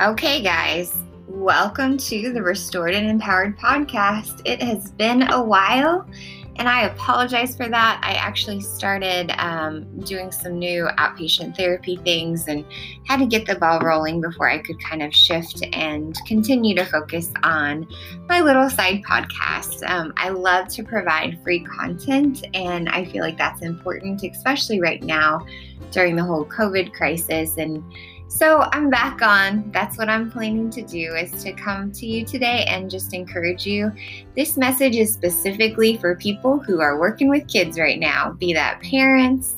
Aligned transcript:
Okay, 0.00 0.40
guys, 0.40 0.94
welcome 1.26 1.98
to 1.98 2.32
the 2.32 2.40
Restored 2.40 2.94
and 2.94 3.10
Empowered 3.10 3.58
podcast. 3.58 4.42
It 4.44 4.62
has 4.62 4.92
been 4.92 5.28
a 5.32 5.42
while, 5.42 6.08
and 6.54 6.68
I 6.68 6.82
apologize 6.82 7.56
for 7.56 7.68
that. 7.68 8.00
I 8.04 8.12
actually 8.12 8.60
started 8.60 9.32
um, 9.42 9.98
doing 10.02 10.30
some 10.30 10.56
new 10.56 10.84
outpatient 10.98 11.56
therapy 11.56 11.96
things 11.96 12.46
and 12.46 12.64
had 13.08 13.18
to 13.18 13.26
get 13.26 13.44
the 13.44 13.56
ball 13.56 13.80
rolling 13.80 14.20
before 14.20 14.48
I 14.48 14.58
could 14.58 14.80
kind 14.80 15.02
of 15.02 15.12
shift 15.12 15.66
and 15.72 16.16
continue 16.28 16.76
to 16.76 16.84
focus 16.84 17.32
on 17.42 17.84
my 18.28 18.40
little 18.40 18.70
side 18.70 19.02
podcast. 19.02 19.82
Um, 19.90 20.12
I 20.16 20.28
love 20.28 20.68
to 20.74 20.84
provide 20.84 21.42
free 21.42 21.64
content, 21.64 22.46
and 22.54 22.88
I 22.88 23.04
feel 23.04 23.24
like 23.24 23.36
that's 23.36 23.62
important, 23.62 24.22
especially 24.22 24.80
right 24.80 25.02
now 25.02 25.44
during 25.90 26.14
the 26.14 26.24
whole 26.24 26.44
COVID 26.44 26.92
crisis 26.92 27.56
and 27.56 27.82
so 28.28 28.68
I'm 28.72 28.90
back 28.90 29.22
on. 29.22 29.70
That's 29.72 29.96
what 29.96 30.10
I'm 30.10 30.30
planning 30.30 30.68
to 30.70 30.82
do 30.82 31.14
is 31.14 31.42
to 31.42 31.52
come 31.52 31.90
to 31.92 32.06
you 32.06 32.24
today 32.24 32.66
and 32.68 32.90
just 32.90 33.14
encourage 33.14 33.66
you. 33.66 33.90
This 34.36 34.58
message 34.58 34.96
is 34.96 35.12
specifically 35.12 35.96
for 35.96 36.14
people 36.14 36.58
who 36.58 36.80
are 36.80 37.00
working 37.00 37.30
with 37.30 37.48
kids 37.48 37.78
right 37.78 37.98
now, 37.98 38.32
be 38.32 38.52
that 38.52 38.80
parents, 38.82 39.56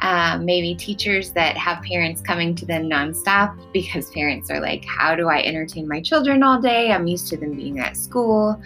um, 0.00 0.44
maybe 0.44 0.74
teachers 0.74 1.32
that 1.32 1.56
have 1.56 1.82
parents 1.82 2.20
coming 2.22 2.54
to 2.54 2.64
them 2.64 2.88
nonstop 2.88 3.56
because 3.72 4.10
parents 4.10 4.50
are 4.50 4.60
like, 4.60 4.84
How 4.86 5.14
do 5.14 5.28
I 5.28 5.42
entertain 5.42 5.86
my 5.86 6.00
children 6.00 6.42
all 6.42 6.60
day? 6.60 6.92
I'm 6.92 7.06
used 7.06 7.28
to 7.28 7.36
them 7.36 7.54
being 7.54 7.78
at 7.78 7.96
school. 7.96 8.60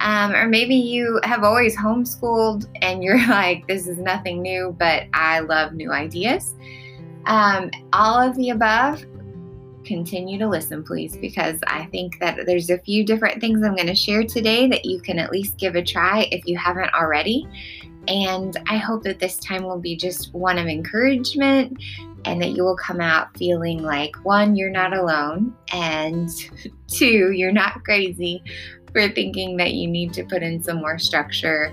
Um, 0.00 0.34
or 0.34 0.46
maybe 0.46 0.74
you 0.74 1.18
have 1.24 1.42
always 1.42 1.76
homeschooled 1.76 2.66
and 2.82 3.02
you're 3.02 3.26
like, 3.28 3.66
This 3.66 3.88
is 3.88 3.98
nothing 3.98 4.42
new, 4.42 4.76
but 4.78 5.04
I 5.12 5.40
love 5.40 5.72
new 5.72 5.92
ideas. 5.92 6.54
Um, 7.26 7.70
all 7.92 8.20
of 8.20 8.36
the 8.36 8.50
above, 8.50 9.04
continue 9.84 10.38
to 10.38 10.48
listen, 10.48 10.82
please, 10.84 11.16
because 11.16 11.58
I 11.66 11.86
think 11.86 12.18
that 12.20 12.46
there's 12.46 12.70
a 12.70 12.78
few 12.78 13.04
different 13.04 13.40
things 13.40 13.62
I'm 13.62 13.74
going 13.74 13.86
to 13.86 13.94
share 13.94 14.24
today 14.24 14.68
that 14.68 14.84
you 14.84 15.00
can 15.00 15.18
at 15.18 15.30
least 15.30 15.58
give 15.58 15.76
a 15.76 15.82
try 15.82 16.28
if 16.32 16.46
you 16.46 16.56
haven't 16.58 16.92
already. 16.94 17.48
And 18.08 18.56
I 18.68 18.76
hope 18.76 19.02
that 19.04 19.18
this 19.18 19.36
time 19.38 19.64
will 19.64 19.80
be 19.80 19.96
just 19.96 20.32
one 20.32 20.58
of 20.58 20.66
encouragement 20.66 21.78
and 22.24 22.40
that 22.42 22.50
you 22.50 22.64
will 22.64 22.76
come 22.76 23.00
out 23.00 23.36
feeling 23.36 23.82
like 23.82 24.16
one, 24.24 24.56
you're 24.56 24.70
not 24.70 24.92
alone, 24.92 25.54
and 25.72 26.28
two, 26.88 27.32
you're 27.32 27.52
not 27.52 27.84
crazy 27.84 28.42
for 28.92 29.08
thinking 29.08 29.56
that 29.56 29.74
you 29.74 29.88
need 29.88 30.12
to 30.14 30.24
put 30.24 30.42
in 30.42 30.62
some 30.62 30.78
more 30.78 30.98
structure 30.98 31.72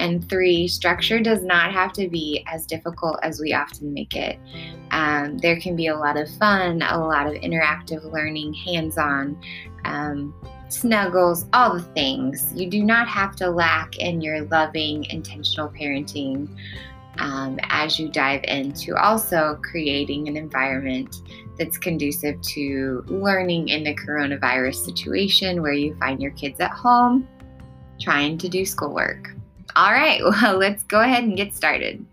and 0.00 0.28
three, 0.28 0.66
structure 0.66 1.20
does 1.20 1.44
not 1.44 1.72
have 1.72 1.92
to 1.92 2.08
be 2.08 2.44
as 2.46 2.66
difficult 2.66 3.20
as 3.22 3.38
we 3.40 3.52
often 3.52 3.92
make 3.92 4.16
it. 4.16 4.38
Um, 4.90 5.38
there 5.38 5.60
can 5.60 5.76
be 5.76 5.88
a 5.88 5.96
lot 5.96 6.16
of 6.16 6.28
fun, 6.36 6.82
a 6.82 6.98
lot 6.98 7.26
of 7.26 7.34
interactive 7.34 8.10
learning, 8.10 8.54
hands 8.54 8.98
on, 8.98 9.40
um, 9.84 10.34
snuggles, 10.68 11.46
all 11.52 11.74
the 11.74 11.82
things. 11.82 12.52
You 12.54 12.68
do 12.68 12.82
not 12.82 13.06
have 13.08 13.36
to 13.36 13.50
lack 13.50 13.98
in 13.98 14.20
your 14.20 14.42
loving, 14.44 15.04
intentional 15.04 15.68
parenting 15.68 16.48
um, 17.18 17.58
as 17.64 17.98
you 17.98 18.08
dive 18.08 18.42
into 18.44 18.96
also 18.96 19.60
creating 19.62 20.28
an 20.28 20.36
environment 20.36 21.16
that's 21.58 21.76
conducive 21.76 22.40
to 22.40 23.04
learning 23.08 23.68
in 23.68 23.84
the 23.84 23.94
coronavirus 23.94 24.76
situation 24.76 25.60
where 25.60 25.74
you 25.74 25.94
find 25.96 26.22
your 26.22 26.30
kids 26.32 26.58
at 26.60 26.70
home 26.70 27.28
trying 28.00 28.38
to 28.38 28.48
do 28.48 28.64
schoolwork. 28.64 29.28
All 29.76 29.92
right, 29.92 30.22
well, 30.42 30.56
let's 30.56 30.82
go 30.84 31.00
ahead 31.00 31.24
and 31.24 31.36
get 31.36 31.54
started. 31.54 32.04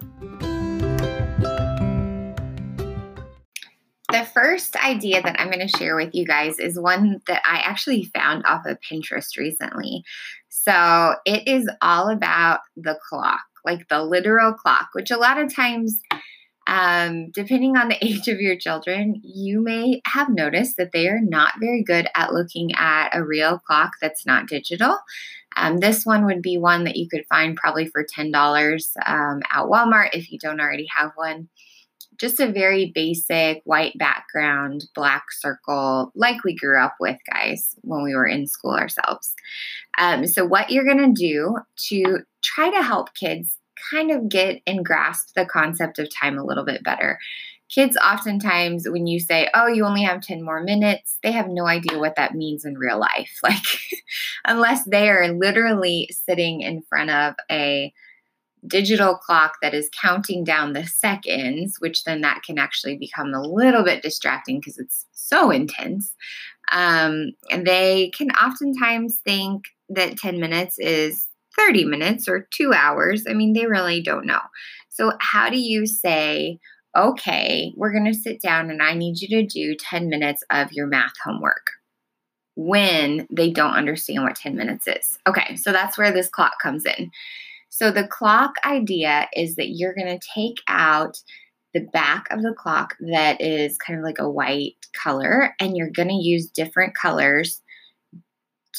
The 4.09 4.25
first 4.33 4.75
idea 4.77 5.21
that 5.21 5.39
I'm 5.39 5.51
going 5.51 5.67
to 5.67 5.77
share 5.77 5.95
with 5.95 6.11
you 6.13 6.25
guys 6.25 6.59
is 6.59 6.79
one 6.79 7.21
that 7.27 7.41
I 7.45 7.57
actually 7.57 8.05
found 8.05 8.45
off 8.45 8.65
of 8.65 8.77
Pinterest 8.79 9.37
recently. 9.37 10.03
So 10.49 11.15
it 11.25 11.47
is 11.47 11.69
all 11.81 12.09
about 12.09 12.61
the 12.77 12.97
clock, 13.09 13.43
like 13.65 13.87
the 13.89 14.03
literal 14.03 14.53
clock, 14.53 14.89
which 14.93 15.11
a 15.11 15.17
lot 15.17 15.37
of 15.37 15.53
times, 15.53 15.99
um, 16.67 17.31
depending 17.31 17.75
on 17.75 17.89
the 17.89 17.97
age 18.05 18.29
of 18.29 18.39
your 18.39 18.57
children, 18.57 19.19
you 19.23 19.61
may 19.61 20.01
have 20.05 20.29
noticed 20.29 20.77
that 20.77 20.93
they 20.93 21.09
are 21.09 21.21
not 21.21 21.53
very 21.59 21.83
good 21.83 22.07
at 22.15 22.33
looking 22.33 22.71
at 22.75 23.09
a 23.13 23.23
real 23.23 23.59
clock 23.59 23.91
that's 24.01 24.25
not 24.25 24.47
digital. 24.47 24.97
Um, 25.57 25.77
this 25.77 26.05
one 26.05 26.25
would 26.25 26.41
be 26.41 26.57
one 26.57 26.83
that 26.83 26.95
you 26.95 27.09
could 27.09 27.25
find 27.27 27.55
probably 27.55 27.87
for 27.87 28.05
$10 28.05 28.33
um, 29.05 29.41
at 29.51 29.65
Walmart 29.65 30.09
if 30.13 30.31
you 30.31 30.39
don't 30.39 30.61
already 30.61 30.87
have 30.95 31.11
one. 31.15 31.49
Just 32.17 32.39
a 32.39 32.51
very 32.51 32.91
basic 32.93 33.61
white 33.63 33.95
background, 33.97 34.85
black 34.95 35.25
circle, 35.31 36.11
like 36.15 36.43
we 36.43 36.55
grew 36.55 36.81
up 36.81 36.95
with, 36.99 37.17
guys, 37.31 37.75
when 37.81 38.03
we 38.03 38.15
were 38.15 38.25
in 38.25 38.47
school 38.47 38.71
ourselves. 38.71 39.33
Um, 39.99 40.25
so, 40.25 40.43
what 40.43 40.71
you're 40.71 40.85
going 40.85 41.13
to 41.13 41.21
do 41.21 41.57
to 41.89 42.19
try 42.43 42.71
to 42.71 42.81
help 42.81 43.13
kids 43.13 43.57
kind 43.91 44.09
of 44.09 44.29
get 44.29 44.61
and 44.65 44.83
grasp 44.83 45.35
the 45.35 45.45
concept 45.45 45.99
of 45.99 46.09
time 46.09 46.39
a 46.39 46.43
little 46.43 46.65
bit 46.65 46.83
better 46.83 47.19
kids 47.69 47.97
oftentimes 47.97 48.87
when 48.87 49.07
you 49.07 49.19
say 49.19 49.49
oh 49.53 49.67
you 49.67 49.85
only 49.85 50.03
have 50.03 50.21
10 50.21 50.43
more 50.43 50.63
minutes 50.63 51.17
they 51.23 51.31
have 51.31 51.47
no 51.49 51.65
idea 51.65 51.99
what 51.99 52.15
that 52.15 52.35
means 52.35 52.65
in 52.65 52.77
real 52.77 52.99
life. 52.99 53.39
Like 53.43 53.63
unless 54.45 54.83
they 54.85 55.09
are 55.09 55.33
literally 55.33 56.09
sitting 56.11 56.61
in 56.61 56.81
front 56.81 57.09
of 57.09 57.35
a 57.49 57.93
digital 58.65 59.15
clock 59.15 59.57
that 59.61 59.73
is 59.73 59.89
counting 60.01 60.43
down 60.43 60.73
the 60.73 60.85
seconds 60.85 61.77
which 61.79 62.03
then 62.03 62.21
that 62.21 62.41
can 62.43 62.57
actually 62.57 62.97
become 62.97 63.33
a 63.33 63.41
little 63.41 63.83
bit 63.83 64.01
distracting 64.01 64.59
because 64.59 64.77
it's 64.77 65.05
so 65.13 65.51
intense. 65.51 66.13
Um, 66.71 67.31
and 67.49 67.65
they 67.65 68.11
can 68.17 68.29
oftentimes 68.31 69.19
think 69.23 69.65
that 69.89 70.17
10 70.17 70.39
minutes 70.39 70.77
is 70.79 71.27
30 71.57 71.85
minutes 71.85 72.27
or 72.27 72.47
two 72.51 72.73
hours. 72.73 73.25
I 73.29 73.33
mean 73.33 73.53
they 73.53 73.65
really 73.65 74.01
don't 74.01 74.25
know. 74.25 74.41
So 74.89 75.11
how 75.19 75.49
do 75.49 75.59
you 75.59 75.85
say 75.85 76.59
okay, 76.95 77.73
we're 77.75 77.91
going 77.91 78.05
to 78.05 78.13
sit 78.13 78.41
down 78.41 78.69
and 78.69 78.81
I 78.81 78.93
need 78.93 79.19
you 79.21 79.27
to 79.29 79.45
do 79.45 79.75
10 79.75 80.09
minutes 80.09 80.43
of 80.49 80.71
your 80.71 80.87
math 80.87 81.13
homework 81.23 81.71
when 82.55 83.27
they 83.31 83.51
don't 83.51 83.75
understand 83.75 84.23
what 84.23 84.35
10 84.35 84.55
minutes 84.55 84.87
is. 84.87 85.19
Okay, 85.27 85.55
so 85.57 85.71
that's 85.71 85.97
where 85.97 86.11
this 86.11 86.27
clock 86.27 86.53
comes 86.61 86.85
in. 86.85 87.11
So 87.69 87.91
the 87.91 88.07
clock 88.07 88.55
idea 88.65 89.27
is 89.33 89.55
that 89.55 89.69
you're 89.69 89.93
going 89.93 90.17
to 90.17 90.27
take 90.33 90.57
out 90.67 91.21
the 91.73 91.81
back 91.93 92.25
of 92.31 92.41
the 92.41 92.53
clock 92.53 92.95
that 92.99 93.39
is 93.39 93.77
kind 93.77 93.99
of 93.99 94.03
like 94.03 94.17
a 94.17 94.29
white 94.29 94.73
color 94.95 95.53
and 95.59 95.77
you're 95.77 95.91
going 95.91 96.07
to 96.07 96.15
use 96.15 96.49
different 96.49 96.95
colors 96.95 97.61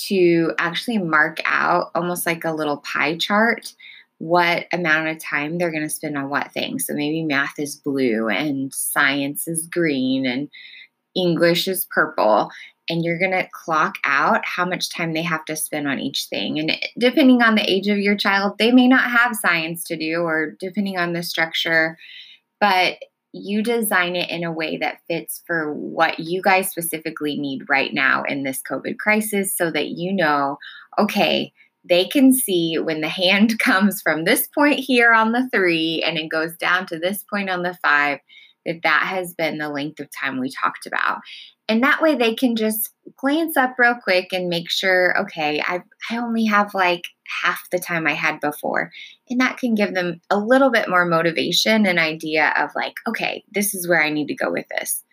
to 0.06 0.52
actually 0.58 0.98
mark 0.98 1.38
out 1.44 1.90
almost 1.94 2.26
like 2.26 2.44
a 2.44 2.52
little 2.52 2.78
pie 2.78 3.16
chart 3.16 3.72
what 4.18 4.66
amount 4.72 5.08
of 5.08 5.18
time 5.22 5.58
they're 5.58 5.70
going 5.70 5.82
to 5.82 5.88
spend 5.88 6.18
on 6.18 6.28
what 6.28 6.52
thing. 6.52 6.78
So 6.78 6.92
maybe 6.92 7.22
math 7.22 7.58
is 7.58 7.76
blue 7.76 8.28
and 8.28 8.74
science 8.74 9.46
is 9.46 9.68
green 9.70 10.26
and 10.26 10.48
English 11.16 11.68
is 11.68 11.86
purple. 11.90 12.50
And 12.90 13.04
you're 13.04 13.18
going 13.18 13.32
to 13.32 13.48
clock 13.52 13.96
out 14.04 14.44
how 14.44 14.64
much 14.64 14.88
time 14.88 15.12
they 15.12 15.22
have 15.22 15.44
to 15.44 15.56
spend 15.56 15.86
on 15.86 16.00
each 16.00 16.26
thing. 16.30 16.58
And 16.58 16.72
depending 16.98 17.42
on 17.42 17.54
the 17.54 17.70
age 17.70 17.86
of 17.88 17.98
your 17.98 18.16
child, 18.16 18.56
they 18.58 18.72
may 18.72 18.88
not 18.88 19.10
have 19.10 19.36
science 19.36 19.84
to 19.84 19.96
do, 19.96 20.22
or 20.22 20.56
depending 20.58 20.96
on 20.96 21.12
the 21.12 21.22
structure, 21.22 21.98
but 22.60 22.96
you 23.32 23.62
design 23.62 24.16
it 24.16 24.30
in 24.30 24.42
a 24.42 24.50
way 24.50 24.78
that 24.78 25.02
fits 25.06 25.42
for 25.46 25.72
what 25.72 26.18
you 26.18 26.40
guys 26.40 26.70
specifically 26.70 27.38
need 27.38 27.68
right 27.68 27.92
now 27.92 28.22
in 28.22 28.42
this 28.42 28.62
COVID 28.62 28.96
crisis 28.98 29.54
so 29.54 29.70
that 29.70 29.88
you 29.88 30.12
know, 30.14 30.56
okay, 30.98 31.52
they 31.84 32.06
can 32.06 32.32
see 32.32 32.78
when 32.78 33.00
the 33.00 33.08
hand 33.08 33.58
comes 33.64 34.00
from 34.02 34.24
this 34.24 34.48
point 34.48 34.80
here 34.80 35.12
on 35.12 35.32
the 35.32 35.48
three 35.52 36.02
and 36.04 36.18
it 36.18 36.28
goes 36.30 36.56
down 36.56 36.86
to 36.86 36.98
this 36.98 37.24
point 37.32 37.50
on 37.50 37.62
the 37.62 37.76
five, 37.82 38.18
that 38.66 38.80
that 38.82 39.06
has 39.06 39.34
been 39.34 39.58
the 39.58 39.68
length 39.68 40.00
of 40.00 40.08
time 40.10 40.38
we 40.38 40.50
talked 40.50 40.86
about. 40.86 41.20
And 41.70 41.82
that 41.82 42.00
way 42.00 42.14
they 42.14 42.34
can 42.34 42.56
just 42.56 42.90
glance 43.16 43.56
up 43.56 43.74
real 43.78 43.94
quick 44.02 44.32
and 44.32 44.48
make 44.48 44.70
sure, 44.70 45.14
okay, 45.20 45.62
I, 45.66 45.82
I 46.10 46.16
only 46.16 46.46
have 46.46 46.72
like 46.72 47.02
half 47.42 47.60
the 47.70 47.78
time 47.78 48.06
I 48.06 48.14
had 48.14 48.40
before. 48.40 48.90
And 49.28 49.40
that 49.40 49.58
can 49.58 49.74
give 49.74 49.94
them 49.94 50.20
a 50.30 50.38
little 50.38 50.70
bit 50.70 50.88
more 50.88 51.04
motivation 51.04 51.84
and 51.84 51.98
idea 51.98 52.54
of 52.58 52.70
like, 52.74 52.94
okay, 53.06 53.44
this 53.52 53.74
is 53.74 53.86
where 53.86 54.02
I 54.02 54.10
need 54.10 54.28
to 54.28 54.34
go 54.34 54.50
with 54.50 54.66
this 54.70 55.04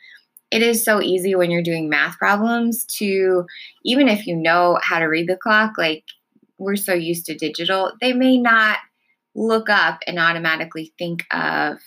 it 0.51 0.61
is 0.61 0.83
so 0.83 1.01
easy 1.01 1.35
when 1.35 1.51
you're 1.51 1.61
doing 1.61 1.89
math 1.89 2.17
problems 2.17 2.85
to 2.85 3.45
even 3.83 4.07
if 4.07 4.25
you 4.27 4.35
know 4.35 4.79
how 4.81 4.99
to 4.99 5.05
read 5.05 5.27
the 5.27 5.35
clock 5.35 5.73
like 5.77 6.03
we're 6.57 6.75
so 6.75 6.93
used 6.93 7.25
to 7.25 7.35
digital, 7.35 7.91
they 8.01 8.13
may 8.13 8.37
not 8.37 8.79
look 9.35 9.69
up 9.69 9.99
and 10.07 10.17
automatically 10.17 10.93
think 10.97 11.25
of 11.31 11.79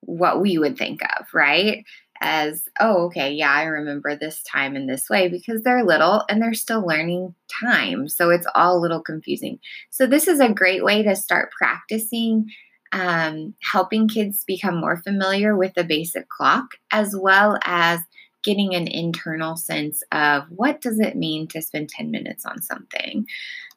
what 0.00 0.40
we 0.40 0.58
would 0.58 0.76
think 0.76 1.00
of, 1.02 1.26
right? 1.32 1.84
As, 2.20 2.64
oh, 2.80 3.06
okay, 3.06 3.32
yeah, 3.32 3.52
I 3.52 3.64
remember 3.64 4.16
this 4.16 4.42
time 4.42 4.74
in 4.74 4.86
this 4.86 5.10
way 5.10 5.28
because 5.28 5.62
they're 5.62 5.84
little 5.84 6.24
and 6.30 6.40
they're 6.40 6.54
still 6.54 6.86
learning 6.86 7.34
time. 7.62 8.08
So 8.08 8.30
it's 8.30 8.46
all 8.54 8.78
a 8.78 8.80
little 8.80 9.02
confusing. 9.02 9.58
So, 9.90 10.06
this 10.06 10.26
is 10.26 10.40
a 10.40 10.52
great 10.52 10.82
way 10.82 11.02
to 11.02 11.14
start 11.14 11.50
practicing 11.56 12.46
um, 12.92 13.54
helping 13.60 14.08
kids 14.08 14.44
become 14.46 14.80
more 14.80 14.96
familiar 14.96 15.56
with 15.56 15.74
the 15.74 15.84
basic 15.84 16.28
clock 16.28 16.66
as 16.92 17.14
well 17.16 17.58
as 17.64 18.00
getting 18.46 18.76
an 18.76 18.86
internal 18.86 19.56
sense 19.56 20.04
of 20.12 20.44
what 20.50 20.80
does 20.80 21.00
it 21.00 21.16
mean 21.16 21.48
to 21.48 21.60
spend 21.60 21.88
10 21.88 22.12
minutes 22.12 22.46
on 22.46 22.62
something. 22.62 23.26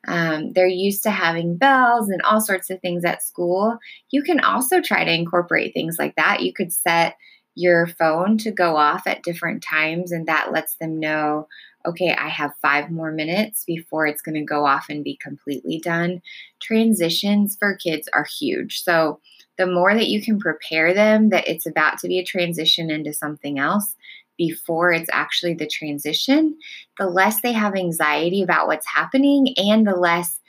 Um, 0.08 0.54
they're 0.54 0.68
used 0.68 1.02
to 1.04 1.10
having 1.10 1.58
bells 1.58 2.08
and 2.08 2.22
all 2.22 2.40
sorts 2.40 2.70
of 2.70 2.80
things 2.80 3.04
at 3.04 3.24
school. 3.24 3.80
You 4.12 4.22
can 4.22 4.40
also 4.40 4.80
try 4.80 5.04
to 5.04 5.12
incorporate 5.12 5.74
things 5.74 5.98
like 5.98 6.16
that. 6.18 6.44
You 6.44 6.54
could 6.54 6.72
set 6.72 7.18
your 7.56 7.88
phone 7.88 8.38
to 8.38 8.52
go 8.52 8.78
off 8.78 9.08
at 9.08 9.24
different 9.24 9.64
times, 9.64 10.12
and 10.12 10.28
that 10.28 10.54
lets 10.54 10.76
them 10.76 11.00
know 11.00 11.48
okay, 11.86 12.14
I 12.14 12.28
have 12.28 12.52
five 12.62 12.92
more 12.92 13.12
minutes 13.12 13.64
before 13.66 14.06
it's 14.06 14.22
going 14.22 14.36
to 14.36 14.44
go 14.44 14.66
off 14.66 14.88
and 14.90 15.02
be 15.02 15.16
completely 15.16 15.80
done. 15.80 16.22
Transitions 16.60 17.56
for 17.58 17.78
kids 17.78 18.10
are 18.14 18.26
huge. 18.26 18.84
So, 18.84 19.22
the 19.58 19.68
more 19.68 19.94
that 19.94 20.08
you 20.08 20.22
can 20.22 20.40
prepare 20.40 20.94
them 20.94 21.30
that 21.30 21.48
it's 21.48 21.66
about 21.66 21.98
to 22.00 22.08
be 22.08 22.18
a 22.18 22.24
transition 22.24 22.90
into 22.90 23.12
something 23.12 23.60
else 23.60 23.96
before 24.40 24.92
it's 24.94 25.10
actually 25.12 25.54
the 25.54 25.68
transition, 25.68 26.58
the 26.98 27.06
less 27.06 27.42
they 27.42 27.52
have 27.52 27.76
anxiety 27.76 28.42
about 28.42 28.68
what's 28.68 28.88
happening 28.88 29.54
and 29.58 29.86
the 29.86 29.96
less 29.96 30.40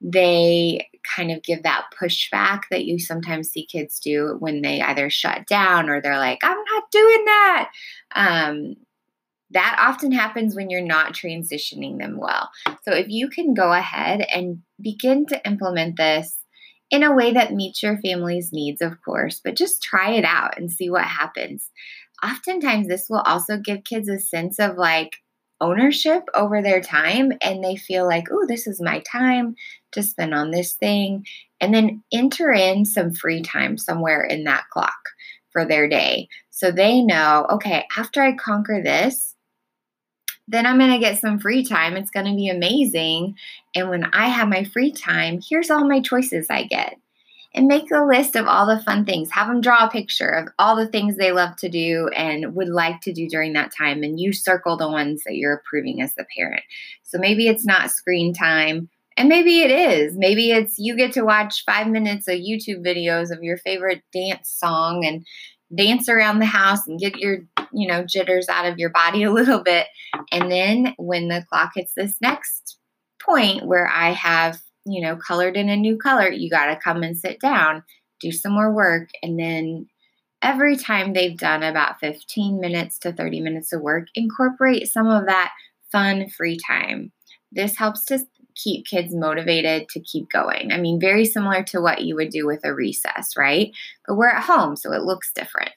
they 0.00 0.88
kind 1.16 1.30
of 1.30 1.42
give 1.42 1.62
that 1.62 1.86
pushback 2.00 2.62
that 2.70 2.84
you 2.84 2.98
sometimes 2.98 3.48
see 3.48 3.64
kids 3.64 4.00
do 4.00 4.36
when 4.40 4.60
they 4.60 4.82
either 4.82 5.08
shut 5.08 5.46
down 5.46 5.88
or 5.88 6.02
they're 6.02 6.18
like, 6.18 6.40
I'm 6.42 6.58
not 6.72 6.90
doing 6.90 7.24
that. 7.24 7.70
Um, 8.14 8.74
that 9.52 9.76
often 9.80 10.12
happens 10.12 10.54
when 10.54 10.68
you're 10.68 10.82
not 10.82 11.14
transitioning 11.14 11.98
them 11.98 12.18
well. 12.18 12.50
So 12.82 12.92
if 12.92 13.08
you 13.08 13.28
can 13.28 13.54
go 13.54 13.72
ahead 13.72 14.26
and 14.34 14.58
begin 14.80 15.26
to 15.26 15.46
implement 15.46 15.96
this 15.96 16.36
in 16.90 17.02
a 17.02 17.14
way 17.14 17.32
that 17.32 17.54
meets 17.54 17.82
your 17.82 17.98
family's 17.98 18.52
needs, 18.52 18.82
of 18.82 19.00
course, 19.02 19.40
but 19.42 19.56
just 19.56 19.82
try 19.82 20.10
it 20.10 20.24
out 20.24 20.58
and 20.58 20.70
see 20.70 20.90
what 20.90 21.04
happens. 21.04 21.70
Oftentimes, 22.24 22.88
this 22.88 23.06
will 23.08 23.20
also 23.20 23.58
give 23.58 23.84
kids 23.84 24.08
a 24.08 24.18
sense 24.18 24.58
of 24.58 24.76
like 24.76 25.16
ownership 25.60 26.22
over 26.34 26.62
their 26.62 26.80
time, 26.80 27.32
and 27.42 27.62
they 27.62 27.76
feel 27.76 28.06
like, 28.06 28.26
oh, 28.30 28.46
this 28.46 28.66
is 28.66 28.80
my 28.80 29.00
time 29.00 29.54
to 29.92 30.02
spend 30.02 30.34
on 30.34 30.50
this 30.50 30.74
thing. 30.74 31.24
And 31.60 31.74
then 31.74 32.02
enter 32.12 32.52
in 32.52 32.84
some 32.84 33.12
free 33.12 33.42
time 33.42 33.76
somewhere 33.76 34.22
in 34.22 34.44
that 34.44 34.68
clock 34.70 34.98
for 35.50 35.64
their 35.64 35.88
day. 35.88 36.28
So 36.50 36.70
they 36.70 37.02
know, 37.02 37.46
okay, 37.50 37.86
after 37.96 38.22
I 38.22 38.32
conquer 38.36 38.82
this, 38.82 39.34
then 40.46 40.66
I'm 40.66 40.78
going 40.78 40.92
to 40.92 40.98
get 40.98 41.18
some 41.18 41.38
free 41.38 41.64
time. 41.64 41.96
It's 41.96 42.10
going 42.10 42.26
to 42.26 42.34
be 42.34 42.48
amazing. 42.48 43.34
And 43.74 43.90
when 43.90 44.04
I 44.12 44.28
have 44.28 44.48
my 44.48 44.64
free 44.64 44.92
time, 44.92 45.40
here's 45.46 45.70
all 45.70 45.86
my 45.86 46.00
choices 46.00 46.46
I 46.48 46.64
get. 46.64 46.96
And 47.54 47.66
make 47.66 47.90
a 47.90 48.04
list 48.04 48.36
of 48.36 48.46
all 48.46 48.66
the 48.66 48.80
fun 48.82 49.06
things. 49.06 49.30
Have 49.32 49.48
them 49.48 49.62
draw 49.62 49.86
a 49.86 49.90
picture 49.90 50.28
of 50.28 50.48
all 50.58 50.76
the 50.76 50.86
things 50.86 51.16
they 51.16 51.32
love 51.32 51.56
to 51.56 51.68
do 51.68 52.08
and 52.14 52.54
would 52.54 52.68
like 52.68 53.00
to 53.02 53.12
do 53.12 53.26
during 53.26 53.54
that 53.54 53.72
time. 53.76 54.02
And 54.02 54.20
you 54.20 54.32
circle 54.32 54.76
the 54.76 54.88
ones 54.88 55.22
that 55.24 55.36
you're 55.36 55.54
approving 55.54 56.02
as 56.02 56.14
the 56.14 56.26
parent. 56.36 56.62
So 57.04 57.18
maybe 57.18 57.48
it's 57.48 57.64
not 57.64 57.90
screen 57.90 58.34
time. 58.34 58.90
And 59.16 59.28
maybe 59.28 59.62
it 59.62 59.70
is. 59.70 60.16
Maybe 60.16 60.52
it's 60.52 60.78
you 60.78 60.94
get 60.94 61.12
to 61.14 61.24
watch 61.24 61.64
five 61.64 61.88
minutes 61.88 62.28
of 62.28 62.36
YouTube 62.36 62.86
videos 62.86 63.32
of 63.32 63.42
your 63.42 63.56
favorite 63.56 64.02
dance 64.12 64.50
song 64.50 65.04
and 65.04 65.26
dance 65.74 66.08
around 66.08 66.38
the 66.38 66.46
house 66.46 66.86
and 66.86 67.00
get 67.00 67.18
your, 67.18 67.38
you 67.72 67.88
know, 67.88 68.04
jitters 68.04 68.48
out 68.48 68.66
of 68.66 68.78
your 68.78 68.90
body 68.90 69.22
a 69.24 69.32
little 69.32 69.62
bit. 69.62 69.86
And 70.30 70.50
then 70.52 70.94
when 70.98 71.28
the 71.28 71.44
clock 71.48 71.72
hits 71.74 71.92
this 71.96 72.14
next 72.20 72.78
point 73.20 73.66
where 73.66 73.88
I 73.88 74.12
have, 74.12 74.60
you 74.88 75.00
know, 75.00 75.16
colored 75.16 75.56
in 75.56 75.68
a 75.68 75.76
new 75.76 75.96
color, 75.96 76.30
you 76.30 76.50
got 76.50 76.66
to 76.66 76.80
come 76.82 77.02
and 77.02 77.16
sit 77.16 77.40
down, 77.40 77.82
do 78.20 78.32
some 78.32 78.52
more 78.52 78.72
work. 78.72 79.08
And 79.22 79.38
then 79.38 79.86
every 80.42 80.76
time 80.76 81.12
they've 81.12 81.36
done 81.36 81.62
about 81.62 82.00
15 82.00 82.60
minutes 82.60 82.98
to 83.00 83.12
30 83.12 83.40
minutes 83.40 83.72
of 83.72 83.80
work, 83.80 84.06
incorporate 84.14 84.88
some 84.88 85.08
of 85.08 85.26
that 85.26 85.52
fun 85.90 86.28
free 86.28 86.58
time. 86.66 87.12
This 87.52 87.76
helps 87.76 88.04
to 88.06 88.26
keep 88.54 88.86
kids 88.86 89.14
motivated 89.14 89.88
to 89.90 90.00
keep 90.00 90.28
going. 90.30 90.72
I 90.72 90.78
mean, 90.78 91.00
very 91.00 91.24
similar 91.24 91.62
to 91.64 91.80
what 91.80 92.02
you 92.02 92.16
would 92.16 92.30
do 92.30 92.46
with 92.46 92.60
a 92.64 92.74
recess, 92.74 93.36
right? 93.36 93.70
But 94.06 94.16
we're 94.16 94.28
at 94.28 94.42
home, 94.42 94.76
so 94.76 94.92
it 94.92 95.02
looks 95.02 95.32
different. 95.32 95.72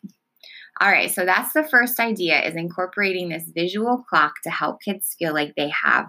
All 0.80 0.90
right, 0.90 1.12
so 1.12 1.26
that's 1.26 1.54
the 1.54 1.64
first 1.64 2.00
idea 2.00 2.42
is 2.42 2.56
incorporating 2.56 3.30
this 3.30 3.52
visual 3.54 4.04
clock 4.10 4.34
to 4.44 4.50
help 4.50 4.82
kids 4.82 5.16
feel 5.20 5.34
like 5.34 5.54
they 5.56 5.70
have 5.70 6.08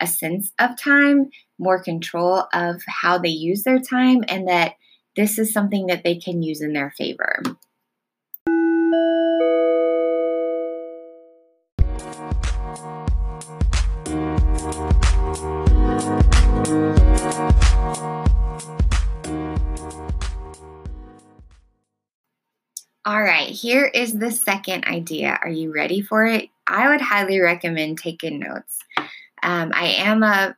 a 0.00 0.06
sense 0.06 0.52
of 0.58 0.80
time, 0.80 1.30
more 1.58 1.82
control 1.82 2.46
of 2.52 2.82
how 2.86 3.18
they 3.18 3.28
use 3.28 3.62
their 3.62 3.78
time, 3.78 4.24
and 4.28 4.48
that 4.48 4.74
this 5.16 5.38
is 5.38 5.52
something 5.52 5.86
that 5.86 6.04
they 6.04 6.16
can 6.16 6.42
use 6.42 6.60
in 6.60 6.72
their 6.72 6.92
favor. 6.96 7.42
All 23.06 23.22
right, 23.22 23.50
here 23.50 23.84
is 23.84 24.18
the 24.18 24.30
second 24.30 24.86
idea. 24.86 25.38
Are 25.42 25.50
you 25.50 25.74
ready 25.74 26.00
for 26.00 26.24
it? 26.24 26.48
I 26.66 26.88
would 26.88 27.02
highly 27.02 27.38
recommend 27.38 27.98
taking 27.98 28.38
notes. 28.38 28.78
Um, 29.44 29.70
I 29.74 29.86
am 29.98 30.22
a 30.22 30.56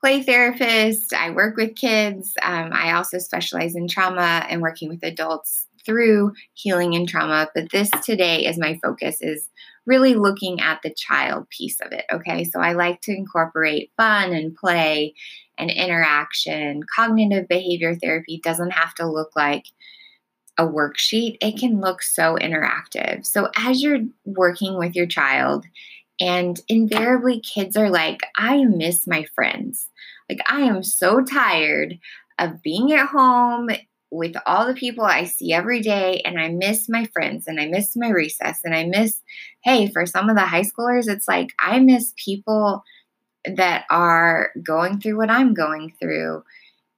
play 0.00 0.22
therapist, 0.22 1.14
I 1.14 1.30
work 1.30 1.56
with 1.56 1.76
kids. 1.76 2.30
Um, 2.42 2.70
I 2.74 2.92
also 2.92 3.16
specialize 3.18 3.74
in 3.74 3.88
trauma 3.88 4.44
and 4.50 4.60
working 4.60 4.90
with 4.90 5.02
adults 5.02 5.66
through 5.86 6.32
healing 6.52 6.94
and 6.94 7.08
trauma. 7.08 7.48
But 7.54 7.70
this 7.70 7.90
today 8.04 8.44
is 8.44 8.58
my 8.58 8.78
focus 8.82 9.22
is 9.22 9.48
really 9.86 10.14
looking 10.14 10.60
at 10.60 10.80
the 10.82 10.92
child 10.94 11.48
piece 11.48 11.80
of 11.80 11.92
it. 11.92 12.04
Okay, 12.12 12.44
so 12.44 12.60
I 12.60 12.72
like 12.72 13.00
to 13.02 13.16
incorporate 13.16 13.92
fun 13.96 14.32
and 14.32 14.54
play 14.54 15.14
and 15.56 15.70
interaction. 15.70 16.82
Cognitive 16.94 17.48
behavior 17.48 17.94
therapy 17.94 18.40
doesn't 18.42 18.72
have 18.72 18.94
to 18.96 19.06
look 19.06 19.30
like 19.36 19.64
a 20.56 20.66
worksheet, 20.66 21.36
it 21.40 21.58
can 21.58 21.80
look 21.80 22.02
so 22.02 22.36
interactive. 22.36 23.26
So, 23.26 23.50
as 23.56 23.82
you're 23.82 24.02
working 24.24 24.78
with 24.78 24.94
your 24.94 25.06
child, 25.06 25.66
and 26.20 26.60
invariably 26.68 27.40
kids 27.40 27.76
are 27.76 27.90
like, 27.90 28.20
I 28.36 28.64
miss 28.64 29.06
my 29.06 29.24
friends. 29.34 29.88
Like, 30.28 30.40
I 30.48 30.62
am 30.62 30.82
so 30.82 31.22
tired 31.22 31.98
of 32.38 32.62
being 32.62 32.92
at 32.92 33.08
home 33.08 33.68
with 34.10 34.36
all 34.46 34.66
the 34.66 34.74
people 34.74 35.04
I 35.04 35.24
see 35.24 35.52
every 35.52 35.80
day, 35.80 36.22
and 36.24 36.38
I 36.38 36.48
miss 36.48 36.88
my 36.88 37.04
friends, 37.06 37.46
and 37.48 37.60
I 37.60 37.66
miss 37.66 37.96
my 37.96 38.10
recess, 38.10 38.60
and 38.64 38.74
I 38.74 38.84
miss, 38.84 39.20
hey, 39.64 39.90
for 39.90 40.06
some 40.06 40.30
of 40.30 40.36
the 40.36 40.42
high 40.42 40.62
schoolers, 40.62 41.08
it's 41.08 41.26
like, 41.26 41.50
I 41.58 41.80
miss 41.80 42.12
people 42.16 42.84
that 43.44 43.84
are 43.90 44.50
going 44.62 45.00
through 45.00 45.16
what 45.16 45.30
I'm 45.30 45.52
going 45.52 45.92
through 46.00 46.42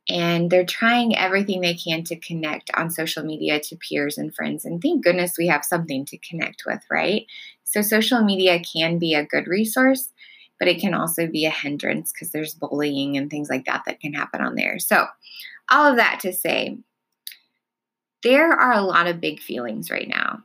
and 0.09 0.51
they're 0.51 0.65
trying 0.65 1.17
everything 1.17 1.61
they 1.61 1.75
can 1.75 2.05
to 2.05 2.17
connect 2.17 2.71
on 2.75 2.91
social 2.91 3.25
media 3.25 3.59
to 3.59 3.77
peers 3.77 4.19
and 4.19 4.35
friends. 4.35 4.65
And 4.65 4.81
thank 4.81 5.03
goodness 5.03 5.37
we 5.37 5.49
have 5.49 5.65
something 5.65 6.05
to 6.07 6.19
connect 6.19 6.63
with, 6.65 6.81
right? 6.91 7.27
So, 7.67 7.83
social 7.83 8.23
media 8.23 8.61
can 8.61 8.99
be 8.99 9.15
a 9.15 9.27
good 9.27 9.47
resource, 9.49 10.11
but 10.59 10.69
it 10.69 10.81
can 10.81 10.95
also 10.95 11.27
be 11.27 11.45
a 11.45 11.51
hindrance 11.51 12.13
because 12.13 12.31
there's 12.31 12.55
bullying 12.55 13.17
and 13.17 13.29
things 13.29 13.51
like 13.51 13.67
that 13.67 13.83
that 13.87 14.01
can 14.01 14.15
happen 14.15 14.41
on 14.41 14.55
there. 14.55 14.79
So, 14.79 15.07
all 15.71 15.91
of 15.91 15.97
that 15.97 16.21
to 16.21 16.33
say, 16.33 16.79
there 18.23 18.53
are 18.53 18.73
a 18.73 18.83
lot 18.83 19.09
of 19.09 19.21
big 19.21 19.41
feelings 19.41 19.91
right 19.91 20.09
now. 20.09 20.43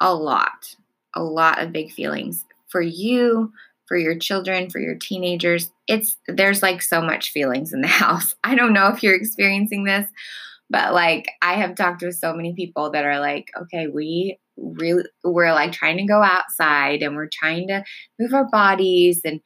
A 0.00 0.12
lot, 0.12 0.76
a 1.14 1.22
lot 1.22 1.62
of 1.62 1.72
big 1.72 1.92
feelings 1.92 2.44
for 2.68 2.82
you, 2.82 3.52
for 3.86 3.96
your 3.96 4.18
children, 4.18 4.68
for 4.68 4.80
your 4.80 4.96
teenagers. 4.96 5.70
It's 5.86 6.16
there's 6.26 6.62
like 6.62 6.82
so 6.82 7.00
much 7.00 7.30
feelings 7.30 7.72
in 7.72 7.80
the 7.80 7.88
house. 8.04 8.34
I 8.42 8.56
don't 8.56 8.72
know 8.72 8.88
if 8.88 9.02
you're 9.02 9.14
experiencing 9.14 9.84
this, 9.84 10.08
but 10.68 10.92
like 10.92 11.30
I 11.40 11.54
have 11.54 11.76
talked 11.76 12.02
with 12.02 12.16
so 12.16 12.34
many 12.34 12.52
people 12.54 12.90
that 12.90 13.04
are 13.04 13.20
like, 13.20 13.50
okay, 13.62 13.86
we 13.86 14.38
really 14.56 15.04
we're 15.24 15.52
like 15.52 15.72
trying 15.72 15.96
to 15.96 16.06
go 16.06 16.22
outside 16.22 17.02
and 17.02 17.16
we're 17.16 17.28
trying 17.32 17.68
to 17.68 17.84
move 18.18 18.32
our 18.32 18.48
bodies 18.50 19.20
and 19.24 19.40